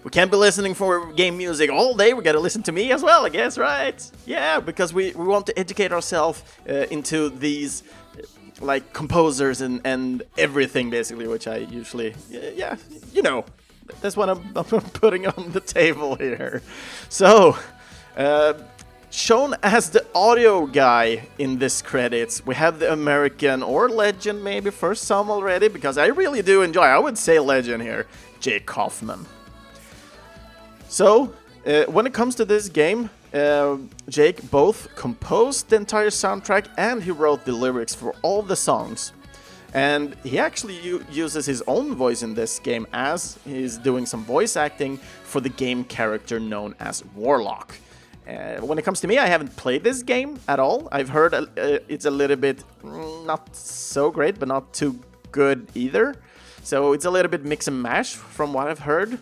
we 0.02 0.10
can't 0.10 0.30
be 0.30 0.36
listening 0.36 0.74
for 0.74 1.12
game 1.12 1.36
music 1.36 1.70
all 1.70 1.96
day, 1.96 2.14
we 2.14 2.24
gotta 2.24 2.40
listen 2.40 2.64
to 2.64 2.72
me 2.72 2.90
as 2.90 3.04
well, 3.04 3.24
I 3.24 3.28
guess, 3.28 3.56
right? 3.56 4.10
Yeah, 4.24 4.58
because 4.58 4.92
we, 4.92 5.12
we 5.12 5.24
want 5.24 5.46
to 5.46 5.56
educate 5.56 5.92
ourselves 5.92 6.42
uh, 6.68 6.86
into 6.90 7.30
these 7.30 7.84
like 8.60 8.92
composers 8.92 9.60
and, 9.60 9.80
and 9.84 10.24
everything 10.36 10.90
basically, 10.90 11.28
which 11.28 11.46
I 11.46 11.58
usually, 11.58 12.14
yeah, 12.28 12.76
you 13.12 13.22
know, 13.22 13.44
that's 14.00 14.16
what 14.16 14.28
I'm, 14.28 14.52
I'm 14.56 14.64
putting 14.64 15.26
on 15.26 15.52
the 15.52 15.60
table 15.60 16.16
here. 16.16 16.62
So, 17.08 17.56
uh, 18.16 18.54
shown 19.10 19.54
as 19.62 19.90
the 19.90 20.04
audio 20.14 20.66
guy 20.66 21.28
in 21.38 21.58
this 21.58 21.82
credits, 21.82 22.44
we 22.44 22.54
have 22.54 22.78
the 22.78 22.92
American 22.92 23.62
or 23.62 23.88
legend 23.88 24.42
maybe 24.42 24.70
for 24.70 24.94
some 24.94 25.30
already, 25.30 25.68
because 25.68 25.98
I 25.98 26.06
really 26.06 26.42
do 26.42 26.62
enjoy, 26.62 26.82
I 26.82 26.98
would 26.98 27.16
say 27.16 27.38
legend 27.38 27.82
here, 27.82 28.06
Jake 28.40 28.66
Kaufman. 28.66 29.26
So, 30.88 31.34
uh, 31.66 31.84
when 31.84 32.06
it 32.06 32.14
comes 32.14 32.34
to 32.36 32.44
this 32.44 32.68
game, 32.68 33.10
uh, 33.34 33.76
Jake 34.08 34.50
both 34.50 34.94
composed 34.94 35.68
the 35.68 35.76
entire 35.76 36.10
soundtrack 36.10 36.68
and 36.78 37.02
he 37.02 37.10
wrote 37.10 37.44
the 37.44 37.52
lyrics 37.52 37.94
for 37.94 38.14
all 38.22 38.42
the 38.42 38.56
songs. 38.56 39.12
And 39.76 40.16
he 40.24 40.38
actually 40.38 40.78
uses 41.12 41.44
his 41.44 41.62
own 41.66 41.94
voice 41.94 42.22
in 42.22 42.32
this 42.32 42.58
game 42.58 42.86
as 42.94 43.38
he's 43.44 43.76
doing 43.76 44.06
some 44.06 44.24
voice 44.24 44.56
acting 44.56 44.96
for 45.22 45.42
the 45.42 45.50
game 45.50 45.84
character 45.84 46.40
known 46.40 46.74
as 46.80 47.04
Warlock. 47.14 47.76
Uh, 48.26 48.56
when 48.62 48.78
it 48.78 48.86
comes 48.86 49.00
to 49.00 49.06
me, 49.06 49.18
I 49.18 49.26
haven't 49.26 49.54
played 49.54 49.84
this 49.84 50.02
game 50.02 50.40
at 50.48 50.58
all. 50.58 50.88
I've 50.90 51.10
heard 51.10 51.34
uh, 51.34 51.44
it's 51.88 52.06
a 52.06 52.10
little 52.10 52.38
bit 52.38 52.64
mm, 52.82 53.26
not 53.26 53.54
so 53.54 54.10
great, 54.10 54.38
but 54.38 54.48
not 54.48 54.72
too 54.72 54.98
good 55.30 55.68
either. 55.74 56.14
So 56.62 56.94
it's 56.94 57.04
a 57.04 57.10
little 57.10 57.30
bit 57.30 57.44
mix 57.44 57.68
and 57.68 57.82
mash 57.82 58.14
from 58.14 58.54
what 58.54 58.68
I've 58.68 58.78
heard. 58.78 59.18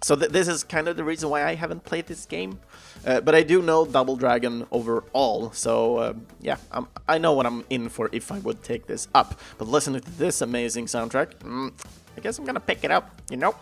So 0.00 0.16
th 0.16 0.32
this 0.32 0.48
is 0.48 0.64
kind 0.64 0.88
of 0.88 0.96
the 0.96 1.04
reason 1.04 1.28
why 1.28 1.44
I 1.44 1.54
haven't 1.54 1.84
played 1.84 2.06
this 2.06 2.24
game. 2.26 2.58
Uh, 3.04 3.20
but 3.20 3.34
I 3.34 3.42
do 3.42 3.62
know 3.62 3.84
Double 3.84 4.16
Dragon 4.16 4.66
overall, 4.70 5.50
so 5.52 5.96
uh, 5.96 6.12
yeah, 6.40 6.56
I'm, 6.70 6.86
i 7.08 7.18
know 7.18 7.32
what 7.32 7.46
I'm 7.46 7.64
in 7.68 7.88
for 7.88 8.08
if 8.12 8.30
I 8.30 8.38
would 8.40 8.62
take 8.62 8.86
this 8.86 9.08
up. 9.14 9.40
But 9.58 9.68
listening 9.68 10.00
to 10.00 10.10
this 10.18 10.40
amazing 10.40 10.86
soundtrack, 10.86 11.34
mm, 11.38 11.72
I 12.16 12.20
guess 12.20 12.38
I'm 12.38 12.44
gonna 12.44 12.60
pick 12.60 12.84
it 12.84 12.90
up, 12.90 13.20
you 13.30 13.36
know? 13.36 13.54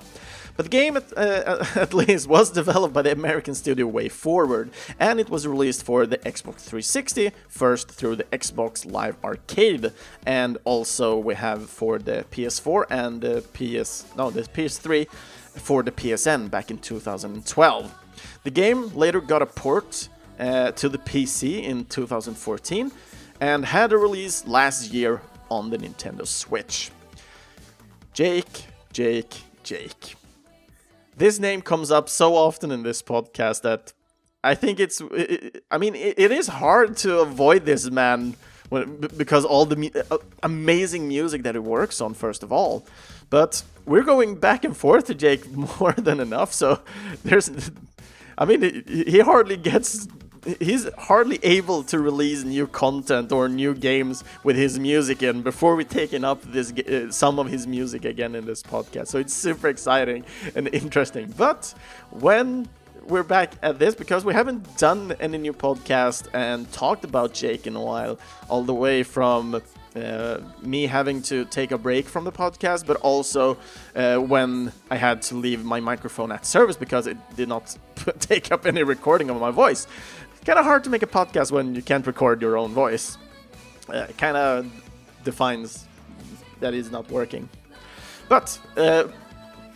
But 0.56 0.64
the 0.64 0.70
game, 0.70 0.96
at, 0.98 1.16
uh, 1.16 1.64
at, 1.76 1.94
least, 1.94 2.28
was 2.28 2.50
developed 2.50 2.92
by 2.92 3.02
the 3.02 3.12
American 3.12 3.54
studio 3.54 3.90
WayForward, 3.90 4.70
and 4.98 5.18
it 5.18 5.30
was 5.30 5.46
released 5.46 5.84
for 5.84 6.06
the 6.06 6.18
Xbox 6.18 6.60
360, 6.60 7.30
first 7.48 7.90
through 7.90 8.16
the 8.16 8.24
Xbox 8.24 8.90
Live 8.90 9.16
Arcade, 9.24 9.92
and 10.26 10.58
also 10.64 11.16
we 11.16 11.34
have 11.34 11.70
for 11.70 11.98
the 11.98 12.26
PS4 12.30 12.84
and 12.90 13.22
the 13.22 13.42
PS, 13.54 14.04
no, 14.16 14.30
the 14.30 14.42
PS3 14.42 15.08
for 15.08 15.82
the 15.82 15.92
PSN 15.92 16.50
back 16.50 16.70
in 16.70 16.78
2012. 16.78 17.99
The 18.44 18.50
game 18.50 18.94
later 18.94 19.20
got 19.20 19.42
a 19.42 19.46
port 19.46 20.08
uh, 20.38 20.72
to 20.72 20.88
the 20.88 20.98
PC 20.98 21.62
in 21.62 21.84
2014, 21.84 22.90
and 23.40 23.64
had 23.64 23.92
a 23.92 23.98
release 23.98 24.46
last 24.46 24.92
year 24.92 25.20
on 25.50 25.70
the 25.70 25.78
Nintendo 25.78 26.26
Switch. 26.26 26.90
Jake, 28.12 28.66
Jake, 28.92 29.34
Jake. 29.62 30.16
This 31.16 31.38
name 31.38 31.60
comes 31.62 31.90
up 31.90 32.08
so 32.08 32.34
often 32.34 32.70
in 32.70 32.82
this 32.82 33.02
podcast 33.02 33.62
that 33.62 33.92
I 34.42 34.54
think 34.54 34.80
it's. 34.80 35.02
I 35.70 35.78
mean, 35.78 35.94
it 35.94 36.32
is 36.32 36.46
hard 36.46 36.96
to 36.98 37.18
avoid 37.20 37.66
this 37.66 37.90
man 37.90 38.36
because 38.70 39.44
all 39.44 39.66
the 39.66 40.06
uh, 40.10 40.18
amazing 40.42 41.08
music 41.08 41.42
that 41.42 41.54
he 41.54 41.58
works 41.58 42.00
on, 42.00 42.14
first 42.14 42.42
of 42.42 42.52
all. 42.52 42.86
But 43.28 43.62
we're 43.84 44.02
going 44.02 44.36
back 44.36 44.64
and 44.64 44.76
forth 44.76 45.06
to 45.06 45.14
Jake 45.14 45.50
more 45.80 45.92
than 45.92 46.20
enough. 46.20 46.52
So 46.52 46.80
there's. 47.24 47.70
I 48.38 48.44
mean, 48.44 48.84
he 48.86 49.20
hardly 49.20 49.56
gets 49.56 50.08
he's 50.58 50.88
hardly 50.94 51.38
able 51.42 51.82
to 51.84 51.98
release 51.98 52.44
new 52.44 52.66
content 52.66 53.32
or 53.32 53.48
new 53.48 53.74
games 53.74 54.24
with 54.44 54.56
his 54.56 54.78
music 54.78 55.22
in 55.22 55.42
before 55.42 55.76
we 55.76 55.84
taking 55.84 56.24
up 56.24 56.40
this 56.42 56.72
uh, 56.72 57.10
some 57.10 57.38
of 57.38 57.48
his 57.48 57.66
music 57.66 58.04
again 58.04 58.34
in 58.34 58.46
this 58.46 58.62
podcast. 58.62 59.08
So 59.08 59.18
it's 59.18 59.34
super 59.34 59.68
exciting 59.68 60.24
and 60.54 60.68
interesting. 60.68 61.32
But 61.36 61.74
when 62.10 62.68
we're 63.06 63.22
back 63.22 63.54
at 63.62 63.78
this 63.78 63.94
because 63.94 64.24
we 64.24 64.34
haven't 64.34 64.76
done 64.76 65.14
any 65.20 65.38
new 65.38 65.52
podcast 65.52 66.28
and 66.32 66.70
talked 66.72 67.04
about 67.04 67.34
Jake 67.34 67.66
in 67.66 67.76
a 67.76 67.82
while, 67.82 68.18
all 68.48 68.62
the 68.62 68.74
way 68.74 69.02
from 69.02 69.60
uh, 69.96 70.38
me 70.62 70.86
having 70.86 71.22
to 71.22 71.44
take 71.46 71.72
a 71.72 71.78
break 71.78 72.06
from 72.06 72.24
the 72.24 72.32
podcast, 72.32 72.86
but 72.86 72.96
also 72.98 73.58
uh, 73.96 74.16
when 74.16 74.72
I 74.90 74.96
had 74.96 75.22
to 75.22 75.34
leave 75.34 75.64
my 75.64 75.80
microphone 75.80 76.30
at 76.32 76.46
service 76.46 76.76
because 76.76 77.06
it 77.06 77.16
did 77.36 77.48
not 77.48 77.76
take 78.20 78.52
up 78.52 78.66
any 78.66 78.82
recording 78.82 79.30
of 79.30 79.40
my 79.40 79.50
voice 79.50 79.86
kind 80.44 80.58
of 80.58 80.64
hard 80.64 80.84
to 80.84 80.90
make 80.90 81.02
a 81.02 81.06
podcast 81.06 81.52
when 81.52 81.74
you 81.74 81.82
can't 81.82 82.06
record 82.06 82.40
your 82.40 82.56
own 82.56 82.72
voice. 82.72 83.18
Uh, 83.88 84.06
kind 84.16 84.36
of 84.36 84.70
defines 85.24 85.86
that 86.60 86.74
is 86.74 86.90
not 86.90 87.10
working. 87.10 87.48
But 88.28 88.58
uh, 88.76 89.08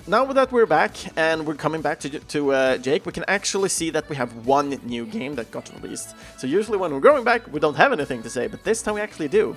now 0.06 0.24
that 0.26 0.52
we're 0.52 0.66
back 0.66 0.92
and 1.16 1.46
we're 1.46 1.54
coming 1.54 1.82
back 1.82 2.00
to, 2.00 2.18
to 2.18 2.52
uh, 2.52 2.76
Jake, 2.78 3.04
we 3.04 3.12
can 3.12 3.24
actually 3.26 3.68
see 3.68 3.90
that 3.90 4.08
we 4.08 4.16
have 4.16 4.46
one 4.46 4.70
new 4.84 5.04
game 5.06 5.34
that 5.34 5.50
got 5.50 5.70
released. 5.80 6.14
So 6.38 6.46
usually 6.46 6.78
when 6.78 6.92
we're 6.92 7.00
going 7.00 7.24
back, 7.24 7.52
we 7.52 7.58
don't 7.60 7.76
have 7.76 7.92
anything 7.92 8.22
to 8.22 8.30
say, 8.30 8.46
but 8.46 8.62
this 8.64 8.82
time 8.82 8.94
we 8.94 9.00
actually 9.00 9.28
do. 9.28 9.56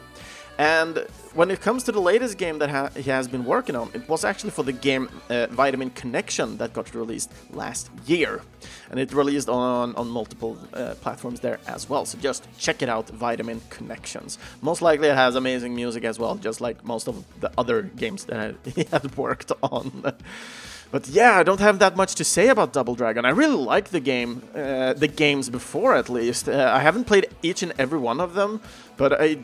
And 0.57 1.05
when 1.35 1.51
it 1.51 1.61
comes 1.61 1.83
to 1.83 1.91
the 1.91 2.01
latest 2.01 2.37
game 2.37 2.57
that 2.59 2.69
ha 2.69 2.89
he 2.95 3.11
has 3.11 3.27
been 3.27 3.45
working 3.45 3.75
on, 3.75 3.89
it 3.93 4.09
was 4.09 4.25
actually 4.25 4.49
for 4.49 4.63
the 4.63 4.73
game 4.73 5.07
uh, 5.29 5.45
Vitamin 5.51 5.91
Connection 5.91 6.57
that 6.57 6.73
got 6.73 6.95
released 6.95 7.31
last 7.51 7.91
year. 8.07 8.41
And 8.89 8.99
it 8.99 9.13
released 9.13 9.49
on, 9.49 9.95
on 9.95 10.07
multiple 10.07 10.57
uh, 10.73 10.95
platforms 11.01 11.39
there 11.41 11.59
as 11.67 11.87
well. 11.89 12.05
So 12.05 12.17
just 12.17 12.47
check 12.57 12.81
it 12.81 12.89
out, 12.89 13.09
Vitamin 13.09 13.61
Connections. 13.69 14.39
Most 14.61 14.81
likely 14.81 15.09
it 15.09 15.15
has 15.15 15.35
amazing 15.35 15.75
music 15.75 16.03
as 16.03 16.17
well, 16.17 16.35
just 16.35 16.59
like 16.59 16.83
most 16.83 17.07
of 17.07 17.23
the 17.39 17.51
other 17.57 17.83
games 17.83 18.25
that 18.25 18.55
he 18.75 18.85
had 18.91 19.15
worked 19.15 19.51
on. 19.61 20.13
But 20.89 21.09
yeah, 21.09 21.37
I 21.37 21.43
don't 21.43 21.59
have 21.59 21.79
that 21.79 21.95
much 21.95 22.15
to 22.15 22.23
say 22.23 22.47
about 22.47 22.73
Double 22.73 22.95
Dragon. 22.95 23.25
I 23.25 23.31
really 23.31 23.57
like 23.57 23.89
the 23.89 23.99
game, 23.99 24.41
uh, 24.55 24.93
the 24.93 25.07
games 25.07 25.49
before 25.49 25.95
at 25.95 26.09
least. 26.09 26.47
Uh, 26.47 26.71
I 26.73 26.79
haven't 26.79 27.05
played 27.05 27.27
each 27.43 27.61
and 27.61 27.73
every 27.77 27.99
one 27.99 28.21
of 28.21 28.33
them, 28.33 28.61
but 28.95 29.21
I 29.21 29.43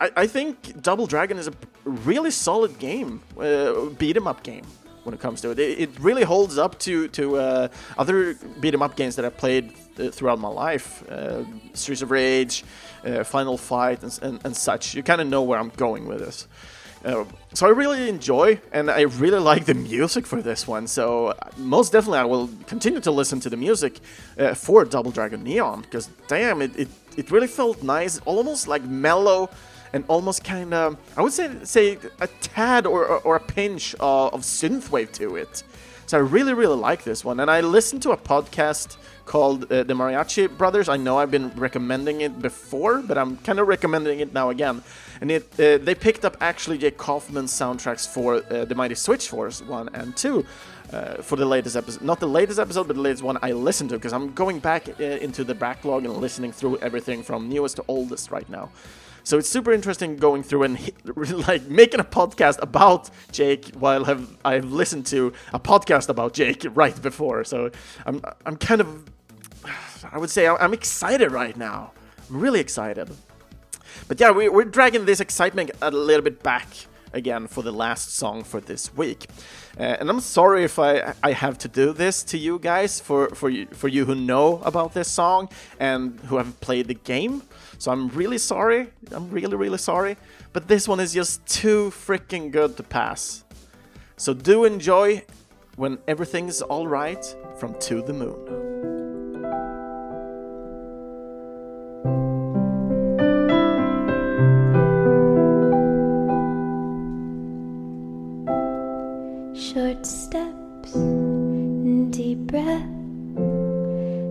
I, 0.00 0.10
I 0.16 0.26
think 0.26 0.82
Double 0.82 1.06
Dragon 1.06 1.38
is 1.38 1.48
a 1.48 1.52
really 1.84 2.30
solid 2.30 2.78
game, 2.78 3.22
uh, 3.38 3.86
beat 3.98 4.16
'em 4.16 4.26
up 4.26 4.42
game 4.42 4.64
when 5.04 5.14
it 5.14 5.20
comes 5.20 5.40
to 5.42 5.50
it. 5.50 5.58
It, 5.58 5.80
it 5.80 5.90
really 6.00 6.24
holds 6.24 6.58
up 6.58 6.78
to 6.80 7.08
to 7.08 7.36
uh, 7.36 7.68
other 7.98 8.34
beat 8.60 8.74
'em 8.74 8.82
up 8.82 8.96
games 8.96 9.16
that 9.16 9.24
I've 9.24 9.36
played 9.36 9.72
uh, 9.98 10.10
throughout 10.10 10.38
my 10.40 10.48
life, 10.48 11.04
uh, 11.10 11.44
Streets 11.74 12.02
of 12.02 12.10
Rage, 12.10 12.64
uh, 13.04 13.24
Final 13.24 13.56
Fight, 13.56 14.02
and, 14.02 14.18
and, 14.22 14.40
and 14.44 14.56
such. 14.56 14.94
You 14.94 15.02
kind 15.02 15.20
of 15.20 15.28
know 15.28 15.42
where 15.42 15.58
I'm 15.58 15.70
going 15.70 16.06
with 16.06 16.18
this. 16.18 16.48
Uh, 17.04 17.24
so 17.52 17.66
I 17.66 17.70
really 17.70 18.08
enjoy, 18.08 18.58
and 18.72 18.90
I 18.90 19.02
really 19.02 19.38
like 19.52 19.66
the 19.66 19.74
music 19.74 20.26
for 20.26 20.40
this 20.40 20.66
one. 20.66 20.86
So 20.86 21.34
most 21.58 21.92
definitely, 21.92 22.20
I 22.20 22.24
will 22.24 22.48
continue 22.66 23.00
to 23.00 23.10
listen 23.10 23.40
to 23.40 23.50
the 23.50 23.58
music 23.58 24.00
for 24.54 24.84
Double 24.86 25.10
Dragon 25.10 25.44
Neon 25.44 25.82
because 25.82 26.08
damn, 26.28 26.62
it, 26.62 26.74
it 26.76 26.88
it 27.16 27.30
really 27.30 27.46
felt 27.46 27.82
nice, 27.82 28.18
almost 28.24 28.66
like 28.68 28.82
mellow 28.84 29.50
and 29.94 30.04
almost 30.08 30.42
kind 30.42 30.74
of, 30.74 30.96
I 31.16 31.22
would 31.22 31.32
say, 31.32 31.48
say 31.62 31.98
a 32.20 32.26
tad 32.26 32.84
or, 32.84 33.06
or, 33.06 33.36
a 33.36 33.40
pinch 33.40 33.94
uh, 34.00 34.26
of 34.26 34.42
synthwave 34.42 35.12
to 35.12 35.36
it. 35.36 35.62
So 36.06 36.18
I 36.18 36.20
really, 36.20 36.52
really 36.52 36.76
like 36.76 37.04
this 37.04 37.24
one. 37.24 37.38
And 37.40 37.50
I 37.50 37.60
listened 37.60 38.02
to 38.02 38.10
a 38.10 38.16
podcast 38.16 38.96
called 39.24 39.72
uh, 39.72 39.84
The 39.84 39.94
Mariachi 39.94 40.58
Brothers. 40.58 40.88
I 40.88 40.96
know 40.96 41.16
I've 41.16 41.30
been 41.30 41.48
recommending 41.50 42.20
it 42.22 42.42
before, 42.42 42.98
but 43.02 43.16
I'm 43.16 43.36
kind 43.38 43.58
of 43.60 43.68
recommending 43.68 44.18
it 44.18 44.34
now 44.34 44.50
again. 44.50 44.82
And 45.20 45.30
it 45.30 45.44
uh, 45.58 45.78
they 45.78 45.94
picked 45.94 46.24
up 46.24 46.36
actually 46.40 46.76
Jake 46.78 46.98
Kaufman's 46.98 47.52
soundtracks 47.52 48.06
for 48.06 48.42
uh, 48.50 48.64
the 48.64 48.74
Mighty 48.74 48.96
Switch 48.96 49.28
Force 49.28 49.62
1 49.62 49.90
and 49.94 50.16
2. 50.16 50.44
Uh, 50.92 51.22
for 51.22 51.36
the 51.36 51.46
latest 51.46 51.76
episode, 51.76 52.02
not 52.02 52.20
the 52.20 52.28
latest 52.28 52.58
episode, 52.60 52.86
but 52.86 52.94
the 52.94 53.02
latest 53.02 53.22
one 53.22 53.38
I 53.42 53.52
listened 53.52 53.90
to, 53.90 53.96
because 53.96 54.12
I'm 54.12 54.32
going 54.34 54.58
back 54.58 54.88
uh, 54.88 55.02
into 55.02 55.42
the 55.42 55.54
backlog 55.54 56.04
and 56.04 56.14
listening 56.18 56.52
through 56.52 56.76
everything 56.78 57.22
from 57.22 57.48
newest 57.48 57.76
to 57.76 57.84
oldest 57.88 58.30
right 58.30 58.48
now. 58.50 58.70
So 59.24 59.38
it's 59.38 59.48
super 59.48 59.72
interesting 59.72 60.16
going 60.16 60.42
through 60.42 60.64
and 60.64 60.92
like 61.48 61.66
making 61.66 61.98
a 61.98 62.04
podcast 62.04 62.62
about 62.62 63.08
Jake 63.32 63.70
while 63.70 64.04
have 64.04 64.36
I've 64.44 64.66
listened 64.66 65.06
to 65.06 65.32
a 65.52 65.58
podcast 65.58 66.10
about 66.10 66.34
Jake 66.34 66.66
right 66.74 67.00
before. 67.00 67.42
So 67.44 67.70
I'm 68.04 68.22
I'm 68.44 68.56
kind 68.56 68.82
of 68.82 69.04
I 70.12 70.18
would 70.18 70.30
say 70.30 70.46
I'm 70.46 70.74
excited 70.74 71.32
right 71.32 71.56
now. 71.56 71.92
I'm 72.28 72.38
really 72.38 72.60
excited. 72.60 73.10
But 74.08 74.20
yeah, 74.20 74.30
we, 74.30 74.48
we're 74.48 74.64
dragging 74.64 75.06
this 75.06 75.20
excitement 75.20 75.70
a 75.80 75.90
little 75.90 76.22
bit 76.22 76.42
back 76.42 76.68
again 77.14 77.46
for 77.46 77.62
the 77.62 77.72
last 77.72 78.14
song 78.14 78.44
for 78.44 78.60
this 78.60 78.94
week. 78.94 79.26
Uh, 79.78 79.82
and 80.00 80.10
I'm 80.10 80.20
sorry 80.20 80.64
if 80.64 80.78
I 80.78 81.14
I 81.22 81.32
have 81.32 81.56
to 81.58 81.68
do 81.68 81.92
this 81.92 82.22
to 82.24 82.38
you 82.38 82.58
guys 82.58 83.00
for 83.00 83.28
for 83.30 83.48
you 83.48 83.66
for 83.72 83.88
you 83.88 84.04
who 84.04 84.14
know 84.14 84.60
about 84.64 84.92
this 84.92 85.08
song 85.08 85.48
and 85.80 86.20
who 86.28 86.36
have 86.36 86.60
played 86.60 86.88
the 86.88 86.94
game. 86.94 87.42
So 87.78 87.92
I'm 87.92 88.08
really 88.08 88.38
sorry. 88.38 88.88
I'm 89.10 89.30
really, 89.30 89.56
really 89.56 89.78
sorry. 89.78 90.16
But 90.52 90.68
this 90.68 90.88
one 90.88 91.00
is 91.00 91.12
just 91.12 91.44
too 91.46 91.90
freaking 91.90 92.50
good 92.50 92.76
to 92.76 92.82
pass. 92.82 93.44
So 94.16 94.32
do 94.32 94.64
enjoy 94.64 95.24
when 95.76 95.98
everything's 96.06 96.62
alright 96.62 97.36
from 97.58 97.78
To 97.80 98.02
the 98.02 98.12
Moon. 98.12 98.64
Short 109.56 110.06
steps, 110.06 110.94
and 110.94 112.12
deep 112.12 112.38
breath. 112.38 112.88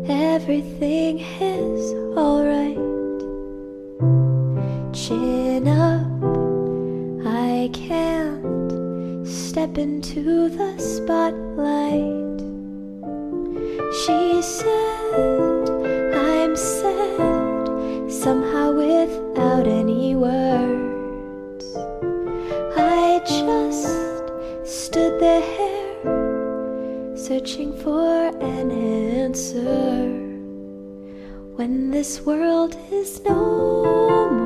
Everything 0.10 1.20
is 1.20 1.94
alright 2.18 2.83
chin 5.14 5.68
up. 5.68 6.08
I 7.26 7.70
can't 7.74 9.28
step 9.28 9.78
into 9.78 10.50
the 10.50 10.78
spotlight. 10.80 12.40
She 14.02 14.42
said, 14.42 15.70
I'm 16.16 16.56
sad, 16.56 18.12
somehow 18.12 18.72
without 18.74 19.68
any 19.68 20.16
words. 20.16 21.66
I 22.76 23.22
just 23.26 23.88
stood 24.66 25.20
there, 25.20 27.16
searching 27.16 27.72
for 27.84 28.30
an 28.42 28.72
answer 28.72 30.24
when 31.56 31.92
this 31.92 32.22
world 32.22 32.76
is 32.92 33.22
no 33.24 33.36
more. 33.36 34.43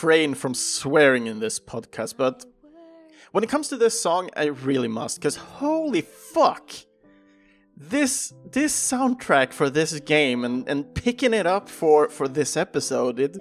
Refrain 0.00 0.32
from 0.32 0.54
swearing 0.54 1.26
in 1.26 1.40
this 1.40 1.60
podcast, 1.60 2.16
but 2.16 2.46
when 3.32 3.44
it 3.44 3.50
comes 3.50 3.68
to 3.68 3.76
this 3.76 4.00
song, 4.00 4.30
I 4.34 4.46
really 4.46 4.88
must, 4.88 5.18
because 5.18 5.36
holy 5.36 6.00
fuck! 6.00 6.70
This 7.76 8.32
this 8.50 8.72
soundtrack 8.74 9.52
for 9.52 9.68
this 9.68 10.00
game 10.00 10.44
and, 10.44 10.66
and 10.68 10.94
picking 10.94 11.34
it 11.34 11.46
up 11.46 11.68
for, 11.68 12.08
for 12.08 12.28
this 12.28 12.56
episode, 12.56 13.20
it 13.20 13.36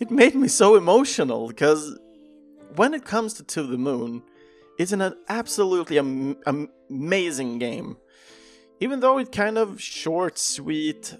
it 0.00 0.10
made 0.10 0.34
me 0.34 0.48
so 0.48 0.76
emotional 0.76 1.46
because 1.48 1.98
when 2.76 2.94
it 2.94 3.04
comes 3.04 3.34
to 3.34 3.42
To 3.42 3.62
the 3.62 3.78
Moon, 3.78 4.22
it's 4.78 4.92
an 4.92 5.14
absolutely 5.28 5.98
am- 5.98 6.38
amazing 6.88 7.58
game. 7.58 7.98
Even 8.80 9.00
though 9.00 9.18
it's 9.18 9.36
kind 9.36 9.58
of 9.58 9.78
short, 9.80 10.38
sweet, 10.38 11.16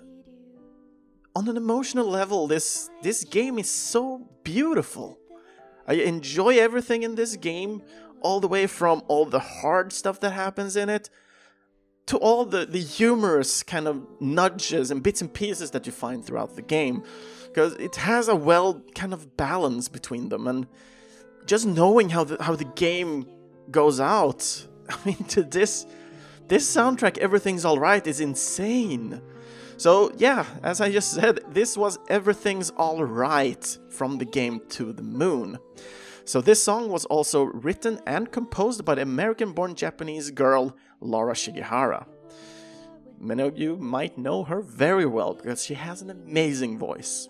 on 1.38 1.46
an 1.46 1.57
emotional 1.57 2.09
level, 2.11 2.48
this 2.48 2.90
this 3.01 3.22
game 3.22 3.61
is 3.61 3.70
so 3.70 4.29
beautiful. 4.42 5.18
I 5.87 5.94
enjoy 5.94 6.59
everything 6.59 7.05
in 7.05 7.14
this 7.14 7.37
game, 7.37 7.83
all 8.20 8.40
the 8.40 8.48
way 8.48 8.66
from 8.66 9.03
all 9.07 9.24
the 9.24 9.38
hard 9.38 9.92
stuff 9.92 10.18
that 10.20 10.33
happens 10.33 10.74
in 10.74 10.88
it 10.88 11.09
to 12.07 12.16
all 12.16 12.44
the, 12.44 12.66
the 12.66 12.81
humorous 12.81 13.62
kind 13.62 13.87
of 13.87 14.05
nudges 14.18 14.90
and 14.90 15.01
bits 15.01 15.20
and 15.20 15.33
pieces 15.33 15.70
that 15.70 15.87
you 15.87 15.92
find 15.92 16.24
throughout 16.24 16.57
the 16.57 16.62
game. 16.62 17.05
Because 17.46 17.74
it 17.74 17.94
has 17.96 18.27
a 18.27 18.35
well 18.35 18.83
kind 18.96 19.12
of 19.12 19.37
balance 19.37 19.88
between 19.88 20.31
them 20.31 20.48
and 20.48 20.66
just 21.46 21.66
knowing 21.66 22.09
how 22.09 22.24
the 22.24 22.42
how 22.42 22.57
the 22.57 22.64
game 22.64 23.27
goes 23.70 24.01
out. 24.01 24.66
I 24.88 24.96
mean 25.05 25.22
to 25.35 25.44
this 25.44 25.87
this 26.48 26.64
soundtrack 26.74 27.16
Everything's 27.18 27.64
Alright 27.64 28.09
is 28.09 28.18
insane. 28.18 29.22
So, 29.78 30.10
yeah, 30.16 30.44
as 30.64 30.80
I 30.80 30.90
just 30.90 31.12
said, 31.12 31.38
this 31.50 31.76
was 31.76 32.00
Everything's 32.08 32.72
Alright 32.72 33.78
from 33.90 34.18
the 34.18 34.24
game 34.24 34.60
To 34.70 34.92
the 34.92 35.04
Moon. 35.04 35.56
So, 36.24 36.40
this 36.40 36.60
song 36.60 36.88
was 36.88 37.04
also 37.04 37.44
written 37.44 38.00
and 38.04 38.32
composed 38.32 38.84
by 38.84 38.96
the 38.96 39.02
American 39.02 39.52
born 39.52 39.76
Japanese 39.76 40.32
girl 40.32 40.76
Laura 41.00 41.34
Shigihara. 41.34 42.06
Many 43.20 43.44
of 43.44 43.56
you 43.56 43.76
might 43.76 44.18
know 44.18 44.42
her 44.42 44.60
very 44.60 45.06
well 45.06 45.34
because 45.34 45.64
she 45.64 45.74
has 45.74 46.02
an 46.02 46.10
amazing 46.10 46.76
voice. 46.76 47.28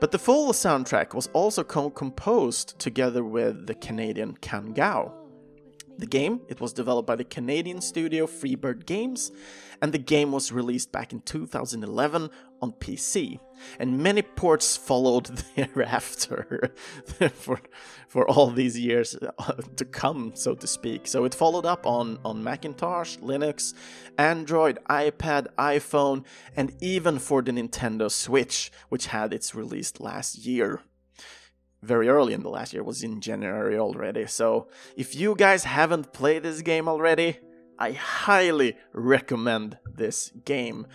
But 0.00 0.12
the 0.12 0.18
full 0.18 0.54
soundtrack 0.54 1.12
was 1.12 1.28
also 1.34 1.62
co 1.64 1.90
composed 1.90 2.78
together 2.78 3.22
with 3.22 3.66
the 3.66 3.74
Canadian 3.74 4.38
Kan 4.40 4.72
Gao. 4.72 5.19
The 5.98 6.06
game, 6.06 6.40
it 6.48 6.60
was 6.60 6.72
developed 6.72 7.06
by 7.06 7.16
the 7.16 7.24
Canadian 7.24 7.80
studio 7.80 8.26
Freebird 8.26 8.86
Games, 8.86 9.32
and 9.82 9.92
the 9.92 9.98
game 9.98 10.32
was 10.32 10.52
released 10.52 10.92
back 10.92 11.12
in 11.12 11.20
2011 11.20 12.30
on 12.62 12.72
PC. 12.72 13.38
And 13.78 13.98
many 13.98 14.22
ports 14.22 14.76
followed 14.76 15.26
thereafter 15.56 16.72
for, 17.34 17.60
for 18.08 18.28
all 18.28 18.50
these 18.50 18.78
years 18.78 19.16
uh, 19.38 19.52
to 19.76 19.84
come, 19.84 20.32
so 20.34 20.54
to 20.54 20.66
speak. 20.66 21.06
So 21.06 21.24
it 21.24 21.34
followed 21.34 21.66
up 21.66 21.86
on, 21.86 22.18
on 22.24 22.42
Macintosh, 22.42 23.18
Linux, 23.18 23.74
Android, 24.18 24.78
iPad, 24.88 25.48
iPhone, 25.58 26.24
and 26.56 26.72
even 26.80 27.18
for 27.18 27.42
the 27.42 27.52
Nintendo 27.52 28.10
Switch, 28.10 28.70
which 28.88 29.06
had 29.06 29.32
its 29.32 29.54
release 29.54 30.00
last 30.00 30.38
year 30.38 30.80
very 31.82 32.08
early 32.08 32.34
in 32.34 32.42
the 32.42 32.50
last 32.50 32.72
year, 32.72 32.82
was 32.82 33.02
in 33.02 33.20
January 33.20 33.78
already. 33.78 34.26
So 34.26 34.68
if 34.96 35.14
you 35.14 35.34
guys 35.34 35.64
haven't 35.64 36.12
played 36.12 36.42
this 36.42 36.62
game 36.62 36.88
already, 36.88 37.38
I 37.78 37.92
highly 37.92 38.76
recommend 38.92 39.78
this 39.86 40.32
game. 40.44 40.86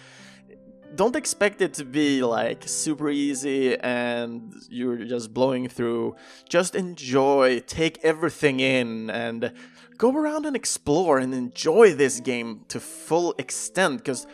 Don't 0.93 1.15
expect 1.15 1.62
it 1.62 1.74
to 1.74 1.84
be 1.84 2.21
like 2.24 2.63
super 2.67 3.10
easy 3.10 3.76
and 3.78 4.54
you're 4.69 5.04
just 5.04 5.34
blowing 5.34 5.67
through. 5.67 6.15
Just 6.48 6.76
enjoy, 6.76 7.60
take 7.62 7.98
everything 8.04 8.60
in, 8.60 9.10
and 9.10 9.52
go 9.98 10.15
around 10.15 10.45
and 10.45 10.56
explore 10.56 11.17
and 11.17 11.34
enjoy 11.34 11.93
this 11.93 12.19
game 12.19 12.65
to 12.67 12.80
full 12.80 13.34
extent. 13.39 13.98
Because 13.98 14.28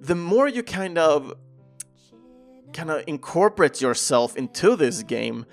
the 0.00 0.16
more 0.16 0.48
you 0.48 0.62
kind 0.62 0.96
of 0.98 1.34
kind 2.72 2.90
of 2.90 3.04
incorporate 3.06 3.82
yourself 3.82 4.34
into 4.34 4.74
this 4.76 5.02
game, 5.02 5.44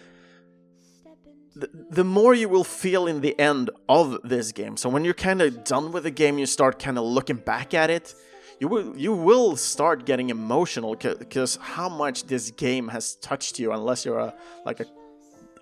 the, 1.90 2.04
more 2.04 2.34
you 2.34 2.50
will 2.50 2.64
feel 2.64 3.08
in 3.08 3.22
the 3.22 3.40
end 3.40 3.70
of 3.88 4.20
this 4.24 4.52
game. 4.52 4.78
So 4.78 4.90
when 4.90 5.06
you're 5.06 5.14
kind 5.14 5.42
of 5.42 5.64
done 5.64 5.92
with 5.92 6.04
the 6.04 6.12
game, 6.12 6.38
you 6.38 6.46
start 6.46 6.80
kind 6.80 6.98
of 6.98 7.04
looking 7.04 7.38
back 7.38 7.74
at 7.74 7.90
it. 7.90 8.16
You 8.60 8.68
will 8.68 8.98
you 8.98 9.14
will 9.14 9.56
start 9.56 10.06
getting 10.06 10.30
emotional 10.30 10.96
because 10.96 11.58
how 11.62 11.88
much 11.88 12.26
this 12.26 12.52
game 12.52 12.90
has 12.90 13.16
touched 13.16 13.58
you. 13.58 13.72
Unless 13.72 14.06
you're 14.06 14.20
a 14.20 14.34
like 14.66 14.82
a 14.82 14.86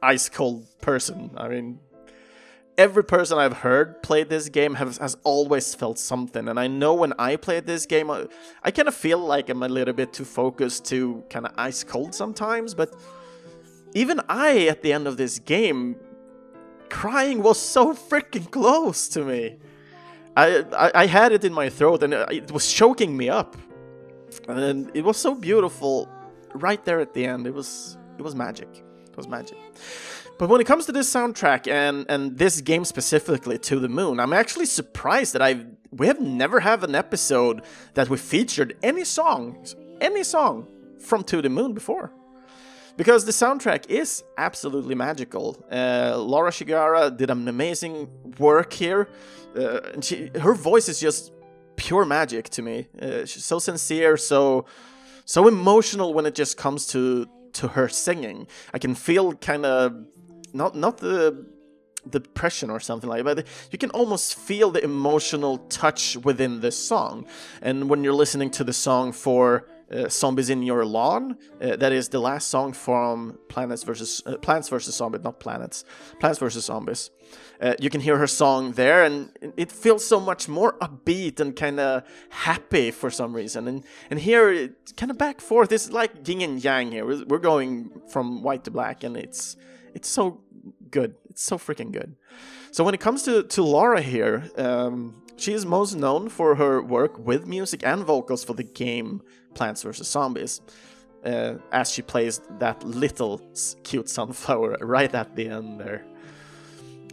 ice 0.01 0.29
cold 0.29 0.65
person. 0.81 1.31
I 1.37 1.47
mean, 1.47 1.79
every 2.77 3.03
person 3.03 3.37
I've 3.37 3.57
heard 3.57 4.01
play 4.03 4.23
this 4.23 4.49
game 4.49 4.75
has, 4.75 4.97
has 4.97 5.17
always 5.23 5.73
felt 5.73 5.97
something. 5.97 6.47
And 6.47 6.59
I 6.59 6.67
know 6.67 6.93
when 6.93 7.13
I 7.17 7.35
played 7.35 7.65
this 7.65 7.85
game, 7.85 8.09
uh, 8.09 8.15
I, 8.15 8.27
I 8.63 8.71
kind 8.71 8.87
of 8.87 8.95
feel 8.95 9.19
like 9.19 9.49
I'm 9.49 9.63
a 9.63 9.67
little 9.67 9.93
bit 9.93 10.13
too 10.13 10.25
focused 10.25 10.85
to 10.85 11.23
kind 11.29 11.45
of 11.45 11.53
ice 11.57 11.83
cold 11.83 12.13
sometimes, 12.13 12.73
but 12.73 12.95
even 13.93 14.21
I, 14.29 14.67
at 14.67 14.81
the 14.81 14.93
end 14.93 15.07
of 15.07 15.17
this 15.17 15.39
game, 15.39 15.95
crying 16.89 17.41
was 17.43 17.59
so 17.59 17.93
freaking 17.93 18.49
close 18.51 19.07
to 19.09 19.23
me. 19.23 19.57
I, 20.35 20.63
I, 20.71 20.91
I 21.03 21.05
had 21.07 21.31
it 21.31 21.43
in 21.43 21.53
my 21.53 21.69
throat 21.69 22.03
and 22.03 22.13
it 22.13 22.51
was 22.51 22.71
choking 22.71 23.17
me 23.17 23.29
up, 23.29 23.57
and 24.47 24.91
it 24.93 25.03
was 25.03 25.17
so 25.17 25.33
beautiful, 25.33 26.07
right 26.53 26.83
there 26.85 26.99
at 26.99 27.13
the 27.13 27.25
end. 27.25 27.47
It 27.47 27.53
was 27.53 27.97
it 28.17 28.21
was 28.21 28.35
magic. 28.35 28.69
It 29.09 29.17
was 29.17 29.27
magic. 29.27 29.57
But 30.37 30.49
when 30.49 30.61
it 30.61 30.67
comes 30.67 30.85
to 30.85 30.91
this 30.91 31.11
soundtrack 31.11 31.67
and 31.67 32.05
and 32.07 32.37
this 32.37 32.61
game 32.61 32.85
specifically, 32.85 33.57
To 33.57 33.79
the 33.79 33.89
Moon, 33.89 34.19
I'm 34.19 34.33
actually 34.33 34.67
surprised 34.67 35.33
that 35.33 35.41
I 35.41 35.65
we 35.91 36.05
have 36.05 36.21
never 36.21 36.59
have 36.59 36.83
an 36.83 36.93
episode 36.93 37.63
that 37.95 38.09
we 38.09 38.17
featured 38.17 38.77
any 38.83 39.03
song, 39.03 39.65
any 40.01 40.23
song 40.23 40.67
from 40.99 41.23
To 41.23 41.41
the 41.41 41.49
Moon 41.49 41.73
before 41.73 42.11
because 42.97 43.25
the 43.25 43.31
soundtrack 43.31 43.89
is 43.89 44.23
absolutely 44.37 44.95
magical. 44.95 45.63
Uh, 45.71 46.17
Laura 46.17 46.51
Shigihara 46.51 47.15
did 47.15 47.29
an 47.29 47.47
amazing 47.47 48.09
work 48.39 48.73
here, 48.73 49.07
uh, 49.55 49.79
and 49.93 50.03
she, 50.03 50.31
her 50.41 50.53
voice 50.53 50.89
is 50.89 50.99
just 50.99 51.31
pure 51.75 52.05
magic 52.05 52.49
to 52.49 52.61
me. 52.61 52.87
Uh, 52.99 53.25
she's 53.25 53.45
so 53.45 53.59
sincere, 53.59 54.17
so 54.17 54.65
so 55.25 55.47
emotional 55.47 56.13
when 56.13 56.25
it 56.25 56.35
just 56.35 56.57
comes 56.57 56.87
to 56.87 57.27
to 57.53 57.69
her 57.69 57.87
singing. 57.87 58.47
I 58.73 58.79
can 58.79 58.95
feel 58.95 59.33
kind 59.33 59.65
of 59.65 59.93
not 60.53 60.75
not 60.75 60.97
the 60.97 61.45
depression 62.09 62.69
or 62.69 62.79
something 62.79 63.09
like 63.09 63.23
that. 63.23 63.35
But 63.35 63.47
you 63.71 63.77
can 63.77 63.89
almost 63.91 64.35
feel 64.35 64.71
the 64.71 64.83
emotional 64.83 65.59
touch 65.69 66.17
within 66.17 66.61
this 66.61 66.77
song. 66.77 67.25
And 67.61 67.89
when 67.89 68.03
you're 68.03 68.13
listening 68.13 68.49
to 68.51 68.63
the 68.63 68.73
song 68.73 69.11
for 69.11 69.67
uh, 69.91 70.09
Zombies 70.09 70.49
in 70.49 70.63
Your 70.63 70.85
Lawn. 70.85 71.37
Uh, 71.61 71.75
that 71.75 71.91
is 71.91 72.09
the 72.09 72.19
last 72.19 72.49
song 72.49 72.73
from 72.73 73.37
Planets 73.47 73.83
versus 73.83 74.21
uh, 74.25 74.37
Plants 74.37 74.69
versus 74.69 74.95
Zombies, 74.95 75.23
not 75.23 75.39
Planets. 75.39 75.83
Plants 76.19 76.39
versus 76.39 76.65
Zombies. 76.65 77.11
Uh, 77.59 77.73
you 77.79 77.89
can 77.89 78.01
hear 78.01 78.17
her 78.17 78.27
song 78.27 78.73
there, 78.73 79.03
and 79.03 79.31
it 79.57 79.71
feels 79.71 80.05
so 80.05 80.19
much 80.19 80.47
more 80.47 80.77
upbeat 80.79 81.39
and 81.39 81.55
kind 81.55 81.79
of 81.79 82.03
happy 82.29 82.91
for 82.91 83.09
some 83.09 83.33
reason. 83.33 83.67
And 83.67 83.83
and 84.09 84.19
here, 84.19 84.69
kind 84.95 85.11
of 85.11 85.17
back 85.17 85.41
forth. 85.41 85.71
It's 85.71 85.91
like 85.91 86.27
yin 86.27 86.41
and 86.41 86.63
yang 86.63 86.91
here. 86.91 87.05
We're, 87.05 87.25
we're 87.25 87.39
going 87.39 88.01
from 88.09 88.43
white 88.43 88.63
to 88.65 88.71
black, 88.71 89.03
and 89.03 89.17
it's 89.17 89.57
it's 89.93 90.07
so 90.07 90.41
good. 90.91 91.15
It's 91.29 91.43
so 91.43 91.57
freaking 91.57 91.91
good. 91.91 92.15
So 92.71 92.83
when 92.83 92.93
it 92.93 92.99
comes 92.99 93.23
to 93.23 93.43
to 93.43 93.63
Laura 93.63 94.01
here, 94.01 94.49
um, 94.57 95.21
she 95.37 95.53
is 95.53 95.65
most 95.65 95.95
known 95.95 96.29
for 96.29 96.55
her 96.55 96.81
work 96.81 97.17
with 97.19 97.47
music 97.47 97.81
and 97.85 98.03
vocals 98.03 98.43
for 98.43 98.53
the 98.53 98.63
game 98.63 99.21
Plants 99.53 99.83
vs. 99.83 100.07
Zombies, 100.07 100.61
uh, 101.25 101.55
as 101.71 101.91
she 101.91 102.01
plays 102.01 102.41
that 102.59 102.83
little 102.83 103.41
cute 103.83 104.09
sunflower 104.09 104.77
right 104.81 105.13
at 105.13 105.35
the 105.35 105.49
end 105.49 105.79
there. 105.79 106.03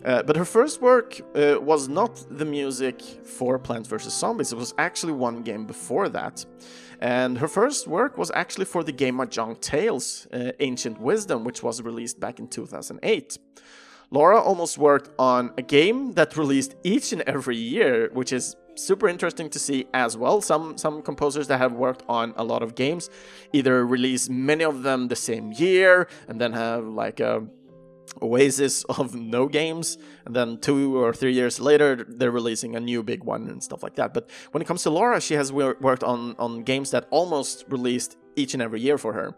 Uh, 0.04 0.22
but 0.22 0.36
her 0.36 0.44
first 0.44 0.82
work 0.82 1.20
uh, 1.34 1.58
was 1.60 1.88
not 1.88 2.22
the 2.30 2.44
music 2.44 3.00
for 3.00 3.58
Plants 3.58 3.88
vs. 3.88 4.12
Zombies, 4.12 4.52
it 4.52 4.58
was 4.58 4.74
actually 4.76 5.14
one 5.14 5.42
game 5.42 5.64
before 5.64 6.08
that. 6.10 6.44
And 7.00 7.38
her 7.38 7.48
first 7.48 7.86
work 7.86 8.18
was 8.18 8.30
actually 8.34 8.66
for 8.66 8.84
the 8.84 8.92
game 8.92 9.16
Mahjong 9.16 9.60
Tales 9.60 10.26
uh, 10.32 10.52
Ancient 10.60 11.00
Wisdom, 11.00 11.44
which 11.44 11.62
was 11.62 11.82
released 11.82 12.20
back 12.20 12.38
in 12.38 12.48
2008. 12.48 13.38
Laura 14.10 14.40
almost 14.40 14.78
worked 14.78 15.10
on 15.18 15.52
a 15.58 15.62
game 15.62 16.12
that 16.12 16.36
released 16.36 16.74
each 16.84 17.12
and 17.12 17.22
every 17.22 17.56
year, 17.56 18.10
which 18.12 18.32
is 18.32 18.56
super 18.76 19.08
interesting 19.08 19.48
to 19.50 19.58
see 19.58 19.86
as 19.94 20.16
well. 20.16 20.40
Some 20.40 20.76
some 20.78 21.02
composers 21.02 21.46
that 21.48 21.58
have 21.58 21.72
worked 21.72 22.02
on 22.08 22.34
a 22.36 22.44
lot 22.44 22.62
of 22.62 22.74
games 22.74 23.10
either 23.52 23.86
release 23.86 24.28
many 24.28 24.64
of 24.64 24.82
them 24.82 25.08
the 25.08 25.16
same 25.16 25.52
year 25.52 26.08
and 26.28 26.40
then 26.40 26.52
have 26.52 26.84
like 26.84 27.20
a 27.20 27.46
oasis 28.22 28.84
of 28.98 29.14
no 29.14 29.48
games 29.48 29.98
and 30.26 30.36
then 30.36 30.58
two 30.58 30.96
or 31.02 31.12
three 31.12 31.32
years 31.32 31.58
later 31.58 32.04
they're 32.06 32.30
releasing 32.30 32.76
a 32.76 32.80
new 32.80 33.02
big 33.02 33.24
one 33.24 33.48
and 33.48 33.62
stuff 33.62 33.82
like 33.82 33.96
that 33.96 34.12
but 34.14 34.30
when 34.52 34.60
it 34.62 34.66
comes 34.66 34.82
to 34.82 34.90
laura 34.90 35.20
she 35.20 35.34
has 35.34 35.50
worked 35.50 36.04
on 36.04 36.36
on 36.38 36.62
games 36.62 36.90
that 36.90 37.08
almost 37.10 37.64
released 37.68 38.16
each 38.36 38.54
and 38.54 38.62
every 38.62 38.80
year 38.80 38.98
for 38.98 39.12
her. 39.12 39.34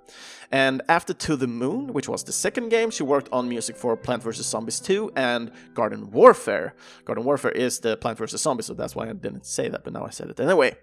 And 0.51 0.83
after 0.89 1.13
To 1.15 1.37
the 1.37 1.47
Moon, 1.47 1.93
which 1.93 2.09
was 2.09 2.25
the 2.25 2.33
second 2.33 2.69
game, 2.69 2.91
she 2.91 3.03
worked 3.03 3.29
on 3.33 3.49
music 3.49 3.77
for 3.77 3.97
Plant 3.97 4.23
vs. 4.23 4.47
Zombies 4.47 4.81
2 4.81 5.13
and 5.17 5.51
Garden 5.75 6.11
Warfare. 6.11 6.75
Garden 7.05 7.25
Warfare 7.25 7.51
is 7.53 7.81
the 7.81 7.97
Plant 7.97 8.19
vs. 8.19 8.41
Zombies, 8.41 8.67
so 8.67 8.75
that's 8.75 8.95
why 8.95 9.09
I 9.09 9.13
didn't 9.13 9.47
say 9.47 9.69
that, 9.69 9.85
but 9.85 9.93
now 9.93 10.05
I 10.05 10.11
said 10.11 10.31
it 10.31 10.41
anyway. 10.41 10.77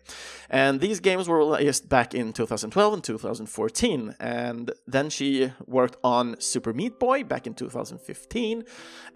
And 0.50 0.80
these 0.80 1.00
games 1.00 1.28
were 1.28 1.38
released 1.38 1.90
back 1.90 2.14
in 2.14 2.34
2012 2.34 2.94
and 2.94 3.04
2014. 3.04 4.16
And 4.20 4.72
then 4.88 5.10
she 5.10 5.52
worked 5.66 5.98
on 6.04 6.40
Super 6.40 6.74
Meat 6.74 7.00
Boy 7.00 7.24
back 7.24 7.48
in 7.48 7.54
2015. 7.54 8.64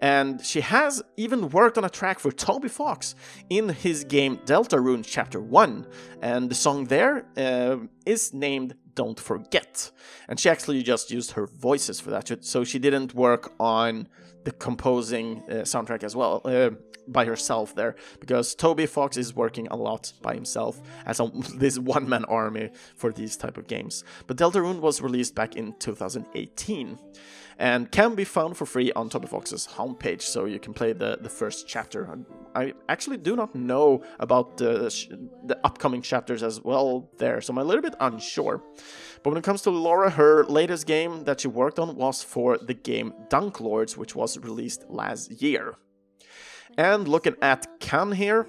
And 0.00 0.44
she 0.44 0.60
has 0.60 1.02
even 1.16 1.50
worked 1.50 1.78
on 1.78 1.84
a 1.84 1.90
track 1.90 2.18
for 2.18 2.32
Toby 2.32 2.68
Fox 2.68 3.14
in 3.50 3.68
his 3.68 4.04
game 4.04 4.38
Deltarune 4.38 5.04
Chapter 5.06 5.40
1. 5.40 5.86
And 6.22 6.50
the 6.50 6.54
song 6.54 6.86
there 6.86 7.26
uh, 7.36 7.78
is 8.06 8.32
named 8.32 8.74
don't 8.98 9.20
Forget. 9.20 9.92
And 10.28 10.40
she 10.40 10.48
actually 10.50 10.82
just 10.82 11.10
used 11.10 11.30
her 11.32 11.46
voices 11.46 12.00
for 12.00 12.10
that, 12.10 12.44
so 12.44 12.64
she 12.64 12.78
didn't 12.80 13.14
work 13.14 13.52
on 13.60 14.08
the 14.44 14.50
composing 14.50 15.26
uh, 15.48 15.52
soundtrack 15.72 16.02
as 16.02 16.16
well 16.16 16.40
uh, 16.44 16.70
by 17.06 17.24
herself 17.24 17.74
there, 17.76 17.94
because 18.18 18.56
Toby 18.56 18.86
Fox 18.86 19.16
is 19.16 19.36
working 19.36 19.68
a 19.68 19.76
lot 19.76 20.12
by 20.20 20.34
himself 20.34 20.80
as 21.06 21.20
a, 21.20 21.30
this 21.54 21.78
one-man 21.78 22.24
army 22.24 22.70
for 22.96 23.12
these 23.12 23.36
type 23.36 23.56
of 23.56 23.68
games. 23.68 24.04
But 24.26 24.36
Deltarune 24.36 24.80
was 24.80 25.00
released 25.00 25.34
back 25.34 25.54
in 25.54 25.74
2018 25.78 26.98
and 27.58 27.90
can 27.90 28.14
be 28.14 28.24
found 28.24 28.56
for 28.56 28.66
free 28.66 28.92
on 28.92 29.08
Toby 29.08 29.26
Fox's 29.26 29.66
homepage, 29.66 30.22
so 30.22 30.44
you 30.44 30.60
can 30.60 30.72
play 30.72 30.92
the, 30.92 31.18
the 31.20 31.28
first 31.28 31.66
chapter. 31.66 32.08
I 32.54 32.72
actually 32.88 33.16
do 33.16 33.34
not 33.34 33.54
know 33.54 34.02
about 34.20 34.56
the, 34.56 34.92
the 35.44 35.58
upcoming 35.64 36.02
chapters 36.02 36.42
as 36.42 36.62
well 36.62 37.10
there, 37.18 37.40
so 37.40 37.52
I'm 37.52 37.58
a 37.58 37.64
little 37.64 37.82
bit 37.82 37.94
unsure. 38.00 38.62
But 39.22 39.30
when 39.30 39.38
it 39.38 39.44
comes 39.44 39.62
to 39.62 39.70
Laura, 39.70 40.10
her 40.10 40.44
latest 40.44 40.86
game 40.86 41.24
that 41.24 41.40
she 41.40 41.48
worked 41.48 41.78
on 41.78 41.96
was 41.96 42.22
for 42.22 42.58
the 42.58 42.74
game 42.74 43.12
Dunk 43.28 43.60
Lords, 43.60 43.96
which 43.96 44.14
was 44.14 44.38
released 44.38 44.84
last 44.88 45.42
year. 45.42 45.74
And 46.76 47.08
looking 47.08 47.34
at 47.42 47.66
Kan 47.80 48.12
here, 48.12 48.46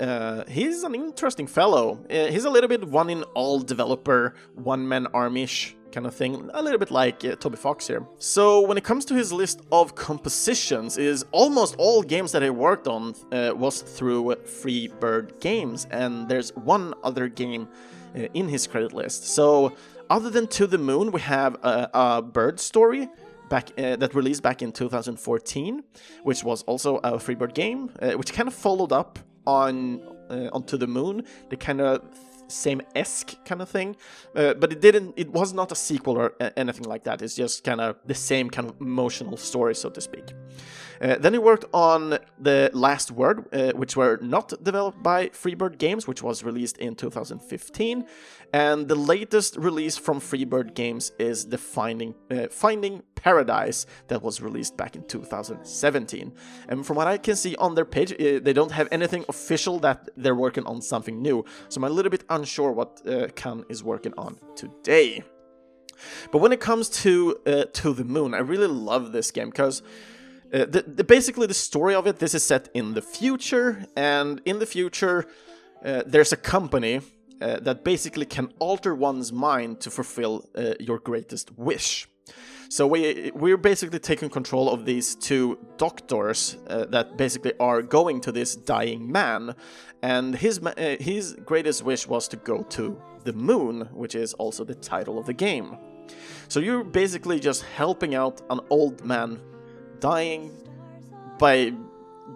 uh, 0.00 0.44
he's 0.48 0.82
an 0.82 0.94
interesting 0.94 1.46
fellow. 1.46 2.04
Uh, 2.10 2.26
he's 2.26 2.44
a 2.44 2.50
little 2.50 2.68
bit 2.68 2.84
one 2.84 3.10
in 3.10 3.22
all 3.34 3.60
developer, 3.60 4.34
one 4.54 4.88
man 4.88 5.06
army-ish 5.12 5.76
kind 5.92 6.06
of 6.06 6.14
thing, 6.14 6.48
a 6.54 6.62
little 6.62 6.78
bit 6.78 6.90
like 6.90 7.24
uh, 7.24 7.34
Toby 7.36 7.56
Fox 7.56 7.86
here. 7.86 8.06
So 8.18 8.60
when 8.60 8.78
it 8.78 8.84
comes 8.84 9.04
to 9.06 9.14
his 9.14 9.32
list 9.32 9.60
of 9.72 9.94
compositions, 9.94 10.96
is 10.96 11.24
almost 11.32 11.74
all 11.78 12.02
games 12.02 12.32
that 12.32 12.42
he 12.42 12.50
worked 12.50 12.88
on 12.88 13.14
uh, 13.32 13.52
was 13.54 13.82
through 13.82 14.34
Freebird 14.44 15.40
Games, 15.40 15.86
and 15.90 16.28
there's 16.28 16.54
one 16.56 16.94
other 17.02 17.28
game 17.28 17.68
uh, 18.16 18.20
in 18.34 18.48
his 18.48 18.66
credit 18.66 18.92
list. 18.92 19.28
So 19.28 19.74
other 20.08 20.30
than 20.30 20.46
To 20.48 20.66
the 20.66 20.78
Moon, 20.78 21.12
we 21.12 21.20
have 21.20 21.56
a, 21.62 21.90
a 21.92 22.22
bird 22.22 22.58
story 22.58 23.08
back 23.48 23.70
uh, 23.76 23.96
that 23.96 24.14
released 24.14 24.42
back 24.42 24.62
in 24.62 24.72
2014, 24.72 25.82
which 26.22 26.42
was 26.42 26.62
also 26.62 26.96
a 26.98 27.12
Freebird 27.12 27.52
game, 27.54 27.90
uh, 28.00 28.12
which 28.12 28.32
kind 28.32 28.48
of 28.48 28.54
followed 28.54 28.92
up 28.92 29.18
on 29.46 30.00
uh, 30.30 30.48
on 30.52 30.64
To 30.64 30.76
the 30.76 30.86
Moon. 30.86 31.24
the 31.48 31.56
kind 31.56 31.80
of 31.80 32.02
same 32.48 32.82
esque 32.94 33.36
kind 33.44 33.62
of 33.62 33.68
thing, 33.68 33.96
uh, 34.34 34.54
but 34.54 34.72
it 34.72 34.80
didn't. 34.80 35.14
It 35.16 35.30
was 35.30 35.52
not 35.52 35.72
a 35.72 35.74
sequel 35.74 36.16
or 36.16 36.32
anything 36.56 36.84
like 36.84 37.04
that. 37.04 37.22
It's 37.22 37.36
just 37.36 37.64
kind 37.64 37.80
of 37.80 37.96
the 38.06 38.14
same 38.14 38.50
kind 38.50 38.68
of 38.68 38.80
emotional 38.80 39.36
story, 39.36 39.74
so 39.74 39.88
to 39.90 40.00
speak. 40.00 40.32
Uh, 41.00 41.16
then 41.16 41.32
he 41.32 41.38
worked 41.38 41.64
on 41.72 42.18
the 42.38 42.70
Last 42.74 43.10
Word, 43.10 43.46
uh, 43.52 43.72
which 43.72 43.96
were 43.96 44.18
not 44.20 44.52
developed 44.62 45.02
by 45.02 45.28
Freebird 45.28 45.78
Games, 45.78 46.06
which 46.06 46.22
was 46.22 46.42
released 46.42 46.76
in 46.76 46.94
2015, 46.94 48.04
and 48.52 48.88
the 48.88 48.94
latest 48.94 49.56
release 49.56 49.96
from 49.96 50.20
Freebird 50.20 50.74
Games 50.74 51.12
is 51.18 51.46
the 51.46 51.58
Finding 51.58 52.14
uh, 52.30 52.48
Finding 52.50 53.02
Paradise 53.14 53.86
that 54.08 54.22
was 54.22 54.40
released 54.40 54.76
back 54.76 54.96
in 54.96 55.06
2017. 55.06 56.32
And 56.68 56.84
from 56.84 56.96
what 56.96 57.06
I 57.06 57.18
can 57.18 57.36
see 57.36 57.54
on 57.56 57.74
their 57.74 57.84
page, 57.84 58.12
uh, 58.12 58.40
they 58.42 58.52
don't 58.52 58.72
have 58.72 58.88
anything 58.90 59.24
official 59.28 59.78
that 59.80 60.08
they're 60.16 60.34
working 60.34 60.64
on 60.66 60.80
something 60.82 61.22
new. 61.22 61.44
So 61.68 61.78
I'm 61.78 61.84
a 61.84 61.90
little 61.90 62.10
bit 62.10 62.24
unsure 62.28 62.72
what 62.72 63.00
uh, 63.06 63.28
Kan 63.36 63.64
is 63.68 63.84
working 63.84 64.14
on 64.18 64.38
today. 64.56 65.22
But 66.32 66.38
when 66.38 66.52
it 66.52 66.60
comes 66.60 66.88
to 67.02 67.36
uh, 67.46 67.64
To 67.72 67.92
the 67.92 68.04
Moon, 68.04 68.34
I 68.34 68.38
really 68.38 68.66
love 68.66 69.12
this 69.12 69.30
game 69.30 69.50
because 69.50 69.82
uh, 70.52 70.64
the, 70.64 70.82
the, 70.82 71.04
basically, 71.04 71.46
the 71.46 71.54
story 71.54 71.94
of 71.94 72.06
it 72.06 72.18
this 72.18 72.34
is 72.34 72.42
set 72.42 72.68
in 72.74 72.94
the 72.94 73.02
future, 73.02 73.86
and 73.96 74.40
in 74.44 74.58
the 74.58 74.66
future, 74.66 75.26
uh, 75.84 76.02
there's 76.04 76.32
a 76.32 76.36
company 76.36 77.00
uh, 77.40 77.60
that 77.60 77.84
basically 77.84 78.26
can 78.26 78.52
alter 78.58 78.94
one's 78.94 79.32
mind 79.32 79.80
to 79.80 79.90
fulfill 79.90 80.48
uh, 80.54 80.74
your 80.78 80.98
greatest 80.98 81.56
wish. 81.56 82.08
So 82.68 82.86
we 82.86 83.32
we're 83.34 83.56
basically 83.56 83.98
taking 83.98 84.30
control 84.30 84.70
of 84.70 84.84
these 84.84 85.16
two 85.16 85.58
doctors 85.76 86.56
uh, 86.68 86.84
that 86.86 87.16
basically 87.16 87.52
are 87.58 87.82
going 87.82 88.20
to 88.20 88.32
this 88.32 88.54
dying 88.54 89.10
man, 89.10 89.56
and 90.02 90.36
his 90.36 90.60
uh, 90.64 90.96
his 91.00 91.36
greatest 91.44 91.82
wish 91.82 92.06
was 92.06 92.28
to 92.28 92.36
go 92.36 92.62
to 92.62 92.96
the 93.24 93.32
moon, 93.32 93.88
which 93.92 94.14
is 94.14 94.34
also 94.34 94.64
the 94.64 94.76
title 94.76 95.18
of 95.18 95.26
the 95.26 95.34
game. 95.34 95.76
So 96.48 96.60
you're 96.60 96.84
basically 96.84 97.40
just 97.40 97.62
helping 97.62 98.14
out 98.14 98.40
an 98.50 98.60
old 98.70 99.04
man 99.04 99.40
dying 99.98 100.52
by 101.38 101.72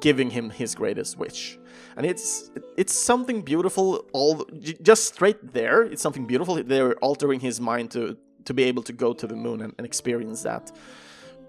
giving 0.01 0.31
him 0.31 0.51
his 0.51 0.75
greatest 0.75 1.17
wish. 1.17 1.59
And 1.97 2.07
it's 2.07 2.51
it's 2.77 2.93
something 2.93 3.43
beautiful 3.43 4.05
all 4.13 4.45
just 4.83 5.05
straight 5.15 5.53
there. 5.53 5.83
It's 5.83 6.03
something 6.03 6.27
beautiful. 6.27 6.63
They're 6.63 6.97
altering 6.97 7.41
his 7.41 7.61
mind 7.61 7.91
to 7.93 8.17
to 8.45 8.55
be 8.55 8.65
able 8.65 8.83
to 8.83 8.93
go 8.93 9.13
to 9.13 9.27
the 9.27 9.37
moon 9.37 9.61
and, 9.63 9.75
and 9.79 9.87
experience 9.87 10.43
that. 10.43 10.73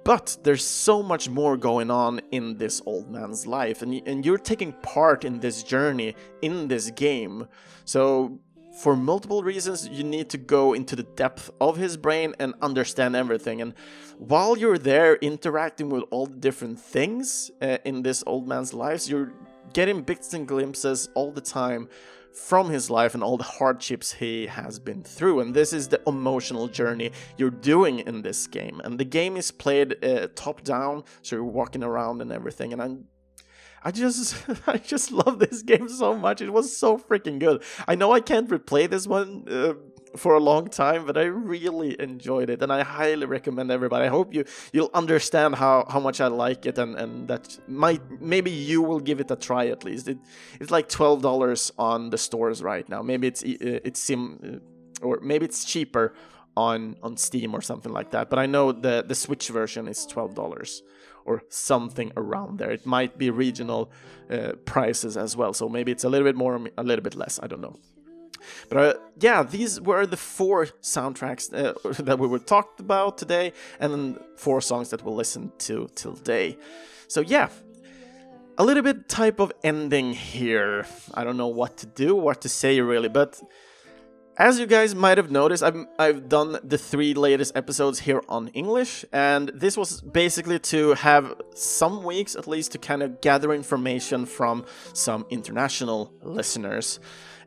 But 0.04 0.38
there's 0.44 0.64
so 0.64 1.02
much 1.02 1.30
more 1.30 1.58
going 1.58 1.90
on 1.90 2.22
in 2.32 2.58
this 2.58 2.80
old 2.86 3.10
man's 3.10 3.48
life, 3.48 3.82
and, 3.82 4.08
and 4.08 4.24
you're 4.24 4.38
taking 4.38 4.72
part 4.72 5.26
in 5.26 5.40
this 5.40 5.64
journey 5.64 6.16
in 6.44 6.68
this 6.68 6.92
game. 6.92 7.48
So 7.86 8.40
for 8.76 8.96
multiple 8.96 9.42
reasons, 9.42 9.88
you 9.88 10.04
need 10.04 10.30
to 10.30 10.38
go 10.38 10.74
into 10.74 10.96
the 10.96 11.04
depth 11.04 11.50
of 11.62 11.78
his 11.78 11.98
brain 11.98 12.36
and 12.40 12.54
understand 12.62 13.16
everything. 13.16 13.62
And 13.62 13.74
while 14.18 14.58
you're 14.58 14.78
there 14.78 15.16
interacting 15.16 15.90
with 15.90 16.04
all 16.12 16.28
the 16.28 16.36
different 16.36 16.80
things 16.80 17.50
uh, 17.62 17.78
in 17.86 18.04
this 18.04 18.24
old 18.28 18.48
man's 18.48 18.74
life, 18.74 19.08
you're 19.08 19.34
getting 19.76 20.02
bits 20.02 20.34
and 20.34 20.48
glimpses 20.48 21.10
all 21.16 21.34
the 21.34 21.42
time 21.42 21.90
from 22.32 22.70
his 22.70 22.90
life 22.90 23.14
and 23.14 23.22
all 23.22 23.36
the 23.36 23.44
hardships 23.44 24.14
he 24.14 24.48
has 24.48 24.80
been 24.80 25.04
through. 25.04 25.42
And 25.42 25.54
this 25.54 25.74
is 25.74 25.90
the 25.90 26.02
emotional 26.08 26.70
journey 26.70 27.12
you're 27.38 27.50
doing 27.50 28.00
in 28.00 28.22
this 28.22 28.48
game. 28.48 28.80
And 28.86 28.98
the 28.98 29.04
game 29.04 29.36
is 29.36 29.52
played 29.52 30.04
uh, 30.04 30.30
top 30.34 30.64
down, 30.64 31.04
so 31.22 31.36
you're 31.36 31.44
walking 31.44 31.84
around 31.84 32.22
and 32.22 32.32
everything. 32.32 32.72
And 32.72 32.82
I'm 32.82 33.06
I 33.84 33.92
just 33.92 34.36
I 34.68 34.78
just 34.78 35.12
love 35.12 35.40
this 35.40 35.62
game 35.62 35.90
so 35.90 36.16
much. 36.16 36.42
It 36.42 36.54
was 36.54 36.76
so 36.76 36.98
freaking 36.98 37.38
good. 37.38 37.62
I 37.86 37.96
know 37.96 38.14
I 38.14 38.22
can't 38.22 38.50
replay 38.50 38.90
this 38.90 39.06
one 39.06 39.46
uh, 39.50 39.74
for 40.18 40.34
a 40.36 40.40
long 40.40 40.68
time, 40.70 41.06
but 41.06 41.18
I 41.18 41.24
really 41.24 42.00
enjoyed 42.00 42.50
it, 42.50 42.62
and 42.62 42.72
I 42.72 42.84
highly 42.84 43.26
recommend 43.26 43.72
everybody. 43.72 44.06
I 44.06 44.10
hope 44.10 44.34
you 44.34 44.46
you'll 44.74 44.92
understand 44.94 45.56
how, 45.56 45.86
how 45.90 46.00
much 46.00 46.22
I 46.22 46.28
like 46.28 46.66
it, 46.66 46.78
and, 46.78 46.96
and 46.96 47.28
that 47.28 47.58
might 47.68 48.02
maybe 48.22 48.52
you 48.52 48.82
will 48.82 49.00
give 49.00 49.20
it 49.20 49.32
a 49.32 49.36
try 49.36 49.68
at 49.68 49.84
least. 49.84 50.08
It 50.08 50.18
it's 50.60 50.72
like 50.72 50.90
twelve 50.90 51.22
dollars 51.22 51.72
on 51.78 52.10
the 52.10 52.18
stores 52.18 52.62
right 52.62 52.88
now. 52.90 53.02
Maybe 53.02 53.28
it's 53.28 53.44
uh, 53.44 53.88
it's 53.88 54.00
sim 54.00 54.40
uh, 54.44 55.06
or 55.06 55.20
maybe 55.22 55.46
it's 55.46 55.66
cheaper 55.66 56.14
on 56.56 56.96
on 57.04 57.18
Steam 57.18 57.54
or 57.54 57.62
something 57.62 57.94
like 57.94 58.12
that. 58.12 58.30
But 58.30 58.40
I 58.40 58.46
know 58.46 58.72
the 58.72 59.04
the 59.08 59.16
Switch 59.16 59.50
version 59.50 59.88
is 59.88 60.06
twelve 60.06 60.34
dollars 60.36 60.84
or 61.26 61.42
something 61.50 62.12
around 62.16 62.60
there. 62.60 62.72
It 62.72 62.86
might 62.86 63.18
be 63.18 63.30
regional 63.32 63.92
uh, 64.30 64.54
prices 64.66 65.18
as 65.18 65.36
well, 65.36 65.54
so 65.54 65.68
maybe 65.68 65.92
it's 65.92 66.04
a 66.04 66.10
little 66.10 66.26
bit 66.26 66.36
more, 66.36 66.70
a 66.78 66.84
little 66.84 67.04
bit 67.04 67.16
less. 67.16 67.40
I 67.42 67.48
don't 67.48 67.62
know. 67.62 67.76
But 68.70 68.78
uh, 68.78 68.94
yeah, 69.20 69.44
these 69.44 69.82
were 69.82 70.06
the 70.06 70.18
four 70.18 70.68
soundtracks 70.82 71.54
uh, 71.54 71.74
that 72.04 72.20
we 72.20 72.28
were 72.28 72.40
talked 72.40 72.80
about 72.80 73.18
today, 73.18 73.54
and 73.80 74.20
four 74.38 74.62
songs 74.62 74.90
that 74.90 75.04
we'll 75.04 75.16
listen 75.16 75.52
to 75.60 75.88
today. 75.96 76.58
So 77.08 77.22
yeah, 77.22 77.50
a 78.58 78.64
little 78.64 78.84
bit 78.84 79.10
type 79.10 79.40
of 79.40 79.52
ending 79.64 80.14
here. 80.14 80.86
I 81.14 81.24
don't 81.24 81.38
know 81.38 81.48
what 81.48 81.78
to 81.78 81.86
do, 81.86 82.16
what 82.16 82.42
to 82.42 82.50
say 82.50 82.80
really, 82.82 83.10
but 83.10 83.42
as 84.38 84.60
you 84.60 84.66
guys 84.66 84.94
might 84.94 85.18
have 85.18 85.32
noticed, 85.32 85.64
I've, 85.64 85.88
I've 85.98 86.28
done 86.28 86.58
the 86.62 86.78
three 86.78 87.14
latest 87.14 87.56
episodes 87.56 88.00
here 88.00 88.22
on 88.28 88.50
English, 88.50 89.06
and 89.14 89.50
this 89.50 89.78
was 89.78 90.02
basically 90.02 90.60
to 90.60 90.94
have 90.96 91.36
some 91.54 92.04
weeks 92.04 92.36
at 92.36 92.46
least 92.46 92.74
to 92.74 92.78
kind 92.78 93.02
of 93.02 93.22
gather 93.22 93.54
information 93.54 94.26
from 94.26 94.66
some 94.92 95.26
international 95.30 96.12
listeners. 96.22 97.00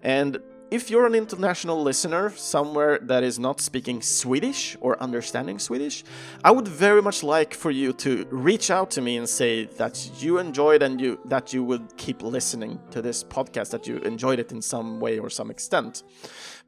And 0.02 0.38
if 0.70 0.90
you're 0.90 1.06
an 1.06 1.14
international 1.14 1.82
listener 1.82 2.30
somewhere 2.30 2.98
that 3.02 3.22
is 3.22 3.38
not 3.38 3.60
speaking 3.60 4.02
Swedish 4.02 4.76
or 4.80 5.00
understanding 5.02 5.58
Swedish, 5.58 6.04
I 6.44 6.50
would 6.50 6.68
very 6.68 7.00
much 7.00 7.22
like 7.22 7.54
for 7.54 7.70
you 7.70 7.92
to 7.94 8.26
reach 8.30 8.70
out 8.70 8.90
to 8.92 9.00
me 9.00 9.16
and 9.16 9.28
say 9.28 9.64
that 9.76 10.22
you 10.22 10.38
enjoyed 10.38 10.82
and 10.82 11.00
you 11.00 11.18
that 11.24 11.52
you 11.52 11.64
would 11.64 11.96
keep 11.96 12.22
listening 12.22 12.78
to 12.90 13.00
this 13.00 13.24
podcast, 13.24 13.70
that 13.70 13.86
you 13.86 13.98
enjoyed 13.98 14.38
it 14.38 14.52
in 14.52 14.60
some 14.60 15.00
way 15.00 15.18
or 15.18 15.30
some 15.30 15.50
extent. 15.50 16.02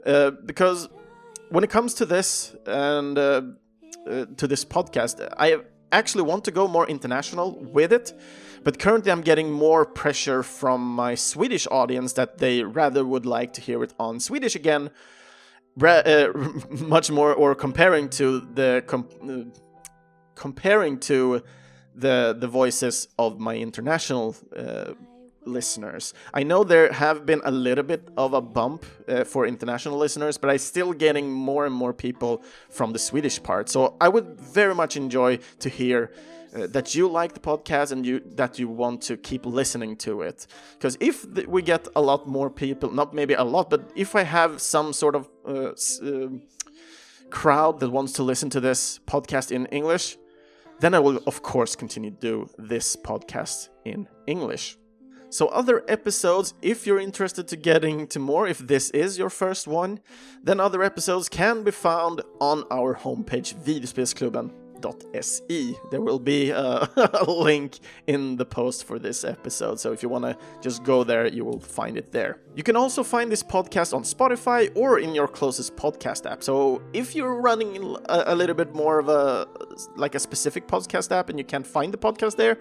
Uh, 0.06 0.30
because 0.30 0.88
when 1.50 1.64
it 1.64 1.70
comes 1.70 1.94
to 1.94 2.06
this 2.06 2.54
and 2.66 3.18
uh, 3.18 3.42
uh, 4.08 4.24
to 4.36 4.46
this 4.46 4.64
podcast, 4.64 5.28
I 5.36 5.58
actually 5.92 6.22
want 6.22 6.44
to 6.44 6.50
go 6.50 6.68
more 6.68 6.86
international 6.88 7.58
with 7.60 7.92
it. 7.92 8.12
But 8.62 8.78
currently, 8.78 9.10
I'm 9.10 9.22
getting 9.22 9.50
more 9.50 9.86
pressure 9.86 10.42
from 10.42 10.80
my 10.94 11.14
Swedish 11.14 11.66
audience 11.70 12.12
that 12.14 12.38
they 12.38 12.62
rather 12.62 13.04
would 13.04 13.24
like 13.24 13.54
to 13.54 13.60
hear 13.60 13.82
it 13.82 13.94
on 13.98 14.20
Swedish 14.20 14.54
again, 14.54 14.90
uh, 15.82 16.28
much 16.70 17.10
more, 17.10 17.32
or 17.32 17.54
comparing 17.54 18.10
to 18.10 18.40
the 18.54 18.84
uh, 18.86 19.58
comparing 20.34 20.98
to 21.00 21.42
the 21.94 22.36
the 22.38 22.48
voices 22.48 23.08
of 23.18 23.38
my 23.38 23.56
international 23.56 24.36
uh, 24.56 24.92
listeners. 25.44 26.14
I 26.34 26.42
know 26.42 26.64
there 26.64 26.92
have 26.92 27.26
been 27.26 27.40
a 27.44 27.50
little 27.50 27.84
bit 27.84 28.08
of 28.16 28.34
a 28.34 28.40
bump 28.40 28.84
uh, 29.08 29.24
for 29.24 29.46
international 29.46 29.98
listeners, 29.98 30.38
but 30.38 30.50
I'm 30.50 30.58
still 30.58 30.92
getting 30.92 31.30
more 31.32 31.66
and 31.66 31.74
more 31.74 31.92
people 31.92 32.42
from 32.68 32.92
the 32.92 32.98
Swedish 32.98 33.42
part. 33.42 33.68
So 33.68 33.96
I 34.00 34.08
would 34.08 34.40
very 34.40 34.74
much 34.74 34.96
enjoy 34.96 35.38
to 35.60 35.68
hear 35.68 36.10
uh, 36.54 36.66
that 36.68 36.94
you 36.94 37.08
like 37.08 37.34
the 37.34 37.40
podcast 37.40 37.92
and 37.92 38.04
you 38.04 38.20
that 38.34 38.58
you 38.58 38.68
want 38.68 39.02
to 39.02 39.16
keep 39.16 39.46
listening 39.46 39.96
to 39.96 40.22
it. 40.22 40.46
Because 40.72 40.96
if 41.00 41.24
we 41.46 41.62
get 41.62 41.86
a 41.94 42.02
lot 42.02 42.26
more 42.26 42.50
people, 42.50 42.90
not 42.90 43.14
maybe 43.14 43.34
a 43.34 43.44
lot, 43.44 43.70
but 43.70 43.90
if 43.94 44.16
I 44.16 44.22
have 44.22 44.60
some 44.60 44.92
sort 44.92 45.14
of 45.14 45.28
uh, 45.46 45.72
uh, 46.02 46.28
crowd 47.30 47.78
that 47.80 47.90
wants 47.90 48.12
to 48.14 48.24
listen 48.24 48.50
to 48.50 48.60
this 48.60 48.98
podcast 49.06 49.52
in 49.52 49.66
English, 49.66 50.16
then 50.80 50.94
I 50.94 50.98
will 50.98 51.20
of 51.26 51.42
course 51.42 51.76
continue 51.76 52.10
to 52.10 52.16
do 52.16 52.50
this 52.58 52.96
podcast 52.96 53.68
in 53.84 54.08
English. 54.26 54.79
So 55.30 55.48
other 55.48 55.84
episodes, 55.86 56.54
if 56.60 56.88
you're 56.88 56.98
interested 56.98 57.46
to 57.48 57.56
getting 57.56 58.06
to 58.08 58.18
more, 58.18 58.48
if 58.48 58.58
this 58.58 58.90
is 58.90 59.16
your 59.16 59.30
first 59.30 59.68
one, 59.68 60.00
then 60.42 60.58
other 60.58 60.82
episodes 60.82 61.28
can 61.28 61.62
be 61.62 61.70
found 61.70 62.20
on 62.40 62.64
our 62.68 62.96
homepage 62.96 63.54
videospelsklubben.se. 63.54 65.76
There 65.92 66.00
will 66.00 66.18
be 66.18 66.50
uh, 66.50 66.84
a, 66.96 67.10
a 67.28 67.30
link 67.30 67.78
in 68.08 68.38
the 68.38 68.44
post 68.44 68.82
for 68.84 68.98
this 68.98 69.22
episode, 69.22 69.78
so 69.78 69.92
if 69.92 70.02
you 70.02 70.08
want 70.08 70.24
to 70.24 70.36
just 70.60 70.82
go 70.82 71.04
there, 71.04 71.28
you 71.28 71.44
will 71.44 71.60
find 71.60 71.96
it 71.96 72.10
there. 72.10 72.40
You 72.56 72.64
can 72.64 72.74
also 72.74 73.04
find 73.04 73.30
this 73.30 73.44
podcast 73.44 73.94
on 73.94 74.02
Spotify 74.02 74.72
or 74.74 74.98
in 74.98 75.14
your 75.14 75.28
closest 75.28 75.76
podcast 75.76 76.28
app. 76.28 76.42
So 76.42 76.82
if 76.92 77.14
you're 77.14 77.40
running 77.40 77.96
a, 78.08 78.24
a 78.26 78.34
little 78.34 78.56
bit 78.56 78.74
more 78.74 78.98
of 78.98 79.08
a 79.08 79.46
like 79.94 80.16
a 80.16 80.18
specific 80.18 80.66
podcast 80.66 81.12
app 81.12 81.28
and 81.28 81.38
you 81.38 81.44
can't 81.44 81.64
find 81.64 81.94
the 81.94 81.98
podcast 81.98 82.34
there, 82.34 82.58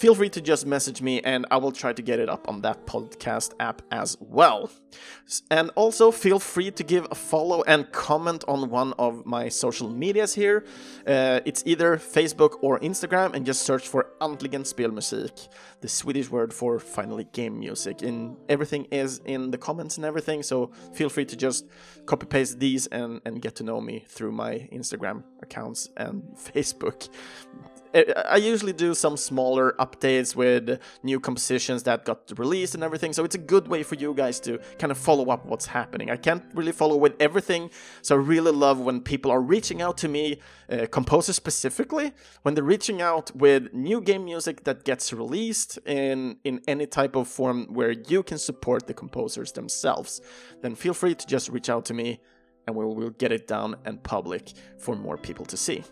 feel 0.00 0.14
free 0.14 0.30
to 0.30 0.40
just 0.40 0.64
message 0.64 1.02
me 1.02 1.20
and 1.20 1.44
I 1.50 1.58
will 1.58 1.72
try 1.72 1.92
to 1.92 2.00
get 2.00 2.18
it 2.18 2.30
up 2.30 2.48
on 2.48 2.62
that 2.62 2.86
podcast 2.86 3.52
app 3.60 3.82
as 3.90 4.16
well. 4.18 4.70
And 5.50 5.70
also 5.74 6.10
feel 6.10 6.38
free 6.38 6.70
to 6.70 6.82
give 6.82 7.06
a 7.10 7.14
follow 7.14 7.62
and 7.64 7.92
comment 7.92 8.42
on 8.48 8.70
one 8.70 8.94
of 8.94 9.26
my 9.26 9.50
social 9.50 9.90
medias 9.90 10.32
here. 10.34 10.64
Uh, 11.06 11.40
it's 11.44 11.62
either 11.66 11.98
Facebook 11.98 12.56
or 12.62 12.80
Instagram 12.80 13.34
and 13.34 13.44
just 13.44 13.60
search 13.60 13.88
for 13.88 14.12
Antligen 14.22 14.64
Spelmusik, 14.64 15.48
the 15.82 15.88
Swedish 15.88 16.30
word 16.30 16.54
for 16.54 16.78
finally 16.78 17.24
game 17.32 17.60
music. 17.60 18.00
And 18.00 18.38
everything 18.48 18.86
is 18.90 19.20
in 19.26 19.50
the 19.50 19.58
comments 19.58 19.98
and 19.98 20.06
everything, 20.06 20.42
so 20.42 20.70
feel 20.94 21.10
free 21.10 21.26
to 21.26 21.36
just 21.36 21.66
copy 22.06 22.24
paste 22.24 22.58
these 22.58 22.86
and, 22.86 23.20
and 23.26 23.42
get 23.42 23.54
to 23.56 23.64
know 23.64 23.82
me 23.82 24.06
through 24.08 24.32
my 24.32 24.66
Instagram 24.72 25.24
accounts 25.42 25.90
and 25.98 26.22
Facebook. 26.38 27.10
I 27.94 28.36
usually 28.36 28.72
do 28.72 28.94
some 28.94 29.16
smaller 29.16 29.74
updates 29.78 30.36
with 30.36 30.80
new 31.02 31.18
compositions 31.18 31.82
that 31.84 32.04
got 32.04 32.30
released 32.38 32.74
and 32.74 32.84
everything, 32.84 33.12
so 33.12 33.24
it's 33.24 33.34
a 33.34 33.38
good 33.38 33.68
way 33.68 33.82
for 33.82 33.96
you 33.96 34.14
guys 34.14 34.38
to 34.40 34.58
kind 34.78 34.90
of 34.90 34.98
follow 34.98 35.30
up 35.30 35.46
what's 35.46 35.66
happening. 35.66 36.10
I 36.10 36.16
can't 36.16 36.44
really 36.54 36.72
follow 36.72 36.96
with 36.96 37.14
everything, 37.20 37.70
so 38.02 38.14
I 38.14 38.18
really 38.18 38.52
love 38.52 38.78
when 38.78 39.00
people 39.00 39.30
are 39.30 39.40
reaching 39.40 39.82
out 39.82 39.98
to 39.98 40.08
me, 40.08 40.40
uh, 40.70 40.86
composers 40.90 41.36
specifically, 41.36 42.12
when 42.42 42.54
they're 42.54 42.64
reaching 42.64 43.02
out 43.02 43.34
with 43.34 43.72
new 43.72 44.00
game 44.00 44.24
music 44.24 44.64
that 44.64 44.84
gets 44.84 45.12
released 45.12 45.78
in 45.86 46.36
in 46.44 46.60
any 46.68 46.86
type 46.86 47.16
of 47.16 47.26
form 47.26 47.66
where 47.74 47.90
you 47.90 48.22
can 48.22 48.38
support 48.38 48.86
the 48.86 48.94
composers 48.94 49.52
themselves. 49.52 50.20
Then 50.62 50.74
feel 50.74 50.94
free 50.94 51.14
to 51.14 51.26
just 51.26 51.48
reach 51.48 51.68
out 51.68 51.84
to 51.86 51.94
me, 51.94 52.20
and 52.66 52.76
we 52.76 52.84
will 52.84 53.10
get 53.10 53.32
it 53.32 53.48
down 53.48 53.76
and 53.84 54.02
public 54.02 54.52
for 54.78 54.94
more 54.94 55.16
people 55.16 55.44
to 55.46 55.56
see. 55.56 55.82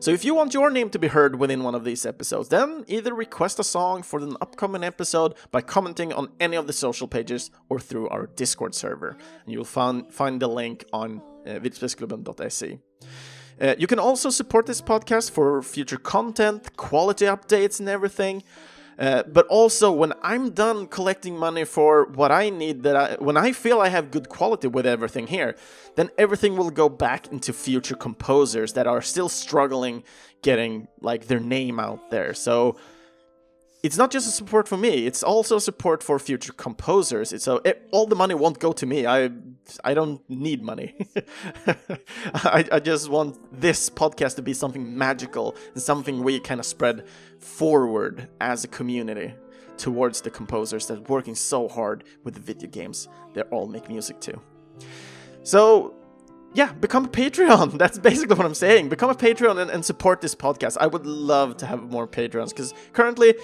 So 0.00 0.10
if 0.10 0.24
you 0.24 0.34
want 0.34 0.54
your 0.54 0.70
name 0.70 0.90
to 0.90 0.98
be 0.98 1.08
heard 1.08 1.38
within 1.38 1.62
one 1.62 1.74
of 1.74 1.84
these 1.84 2.06
episodes, 2.06 2.48
then 2.48 2.84
either 2.88 3.14
request 3.14 3.58
a 3.58 3.64
song 3.64 4.02
for 4.02 4.20
an 4.20 4.36
upcoming 4.40 4.84
episode 4.84 5.34
by 5.50 5.60
commenting 5.60 6.12
on 6.12 6.28
any 6.40 6.56
of 6.56 6.66
the 6.66 6.72
social 6.72 7.08
pages 7.08 7.50
or 7.68 7.78
through 7.80 8.08
our 8.08 8.26
Discord 8.26 8.74
server. 8.74 9.16
And 9.44 9.52
you'll 9.52 9.64
find, 9.64 10.12
find 10.12 10.40
the 10.40 10.48
link 10.48 10.84
on 10.92 11.22
uh. 11.46 12.78
Uh, 13.60 13.74
you 13.78 13.86
can 13.86 13.98
also 13.98 14.30
support 14.30 14.66
this 14.66 14.80
podcast 14.80 15.30
for 15.30 15.62
future 15.62 15.98
content, 15.98 16.76
quality 16.76 17.26
updates, 17.26 17.80
and 17.80 17.88
everything. 17.88 18.42
Uh, 19.02 19.24
but 19.24 19.44
also, 19.48 19.90
when 19.90 20.12
I'm 20.22 20.50
done 20.50 20.86
collecting 20.86 21.36
money 21.36 21.64
for 21.64 22.04
what 22.04 22.30
I 22.30 22.50
need, 22.50 22.84
that 22.84 22.94
I, 22.96 23.16
when 23.18 23.36
I 23.36 23.50
feel 23.50 23.80
I 23.80 23.88
have 23.88 24.12
good 24.12 24.28
quality 24.28 24.68
with 24.68 24.86
everything 24.86 25.26
here, 25.26 25.56
then 25.96 26.08
everything 26.16 26.56
will 26.56 26.70
go 26.70 26.88
back 26.88 27.26
into 27.32 27.52
future 27.52 27.96
composers 27.96 28.74
that 28.74 28.86
are 28.86 29.02
still 29.02 29.28
struggling 29.28 30.04
getting 30.40 30.86
like 31.00 31.26
their 31.26 31.40
name 31.40 31.80
out 31.80 32.10
there. 32.10 32.32
So 32.32 32.76
it's 33.82 33.96
not 33.96 34.12
just 34.12 34.28
a 34.28 34.30
support 34.30 34.68
for 34.68 34.76
me; 34.76 35.06
it's 35.06 35.22
also 35.22 35.58
support 35.58 36.02
for 36.02 36.18
future 36.18 36.52
composers. 36.52 37.32
It's 37.32 37.48
it, 37.48 37.88
all 37.90 38.06
the 38.06 38.14
money 38.14 38.34
won't 38.34 38.60
go 38.60 38.72
to 38.72 38.86
me. 38.86 39.06
I 39.06 39.30
I 39.82 39.94
don't 39.94 40.20
need 40.30 40.62
money. 40.62 40.94
I, 42.34 42.64
I 42.70 42.78
just 42.78 43.08
want 43.08 43.60
this 43.60 43.90
podcast 43.90 44.36
to 44.36 44.42
be 44.42 44.54
something 44.54 44.96
magical 44.96 45.56
and 45.74 45.82
something 45.82 46.22
we 46.22 46.38
kind 46.38 46.60
of 46.60 46.66
spread 46.66 47.06
forward 47.40 48.28
as 48.40 48.62
a 48.62 48.68
community 48.68 49.34
towards 49.78 50.20
the 50.20 50.30
composers 50.30 50.86
that 50.86 50.98
are 50.98 51.12
working 51.12 51.34
so 51.34 51.68
hard 51.68 52.04
with 52.22 52.34
the 52.34 52.40
video 52.40 52.68
games 52.68 53.08
they 53.34 53.42
all 53.42 53.66
make 53.66 53.88
music 53.88 54.20
to. 54.20 54.40
So 55.42 55.94
yeah, 56.54 56.72
become 56.72 57.06
a 57.06 57.08
Patreon. 57.08 57.78
That's 57.78 57.98
basically 57.98 58.36
what 58.36 58.46
I'm 58.46 58.54
saying. 58.54 58.90
Become 58.90 59.10
a 59.10 59.14
Patreon 59.14 59.60
and, 59.60 59.70
and 59.70 59.84
support 59.84 60.20
this 60.20 60.34
podcast. 60.34 60.76
I 60.80 60.86
would 60.86 61.06
love 61.06 61.56
to 61.58 61.66
have 61.66 61.90
more 61.90 62.06
Patreons 62.06 62.50
because 62.50 62.74
currently 62.92 63.34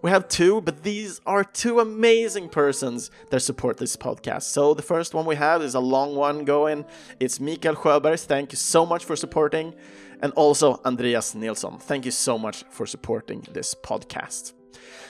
we 0.00 0.10
have 0.10 0.28
two, 0.28 0.60
but 0.60 0.82
these 0.84 1.20
are 1.26 1.42
two 1.42 1.80
amazing 1.80 2.48
persons 2.48 3.10
that 3.30 3.40
support 3.40 3.78
this 3.78 3.96
podcast. 3.96 4.42
So 4.42 4.74
the 4.74 4.82
first 4.82 5.12
one 5.12 5.26
we 5.26 5.36
have 5.36 5.60
is 5.62 5.74
a 5.74 5.80
long 5.80 6.14
one 6.14 6.44
going. 6.44 6.84
It's 7.18 7.40
Mikael 7.40 7.74
Sjöberg. 7.74 8.24
Thank 8.24 8.52
you 8.52 8.56
so 8.56 8.86
much 8.86 9.04
for 9.04 9.16
supporting. 9.16 9.74
And 10.20 10.32
also 10.32 10.80
Andreas 10.84 11.34
Nilsson. 11.34 11.78
Thank 11.78 12.04
you 12.04 12.10
so 12.10 12.38
much 12.38 12.64
for 12.70 12.86
supporting 12.86 13.46
this 13.52 13.74
podcast. 13.74 14.52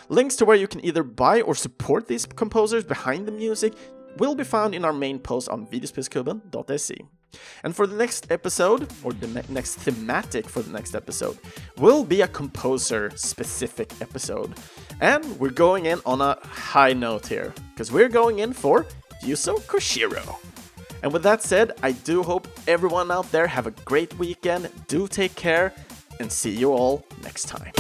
Links 0.09 0.37
to 0.37 0.47
where 0.47 0.57
you 0.57 0.67
can 0.67 0.85
either 0.85 1.03
buy 1.03 1.43
or 1.43 1.55
support 1.55 2.09
these 2.09 2.25
composers 2.25 2.85
behind 2.85 3.27
the 3.27 3.33
music 3.33 3.75
will 4.17 4.35
be 4.35 4.45
found 4.45 4.75
in 4.75 4.85
our 4.85 4.93
main 4.93 5.19
post 5.19 5.49
on 5.51 5.67
videospelsklubben.se. 5.67 7.18
And 7.65 7.75
for 7.75 7.87
the 7.87 7.97
next 7.97 8.31
episode, 8.31 8.89
or 9.03 9.13
the 9.13 9.27
ne- 9.29 9.43
next 9.49 9.77
thematic 9.77 10.49
for 10.49 10.63
the 10.63 10.71
next 10.71 10.95
episode, 10.95 11.39
will 11.77 12.05
be 12.05 12.23
a 12.23 12.29
composer 12.29 13.11
specific 13.17 13.93
episode. 14.01 14.55
And 15.01 15.25
we're 15.39 15.51
going 15.51 15.87
in 15.87 16.01
on 16.07 16.21
a 16.21 16.39
high 16.47 16.93
note 16.93 17.27
here, 17.27 17.53
because 17.75 17.93
we're 17.93 18.09
going 18.09 18.39
in 18.39 18.53
for 18.53 18.87
Yuzo 19.23 19.61
Koshiro. 19.63 20.37
And 21.03 21.13
with 21.13 21.23
that 21.23 21.43
said, 21.43 21.73
I 21.83 21.93
do 21.93 22.23
hope 22.23 22.49
everyone 22.67 23.11
out 23.11 23.31
there 23.31 23.47
have 23.47 23.67
a 23.67 23.73
great 23.85 24.19
weekend, 24.19 24.69
do 24.89 25.07
take 25.07 25.35
care, 25.35 25.73
and 26.21 26.31
see 26.31 26.51
you 26.51 26.73
all 26.73 27.05
next 27.23 27.45
time. 27.45 27.73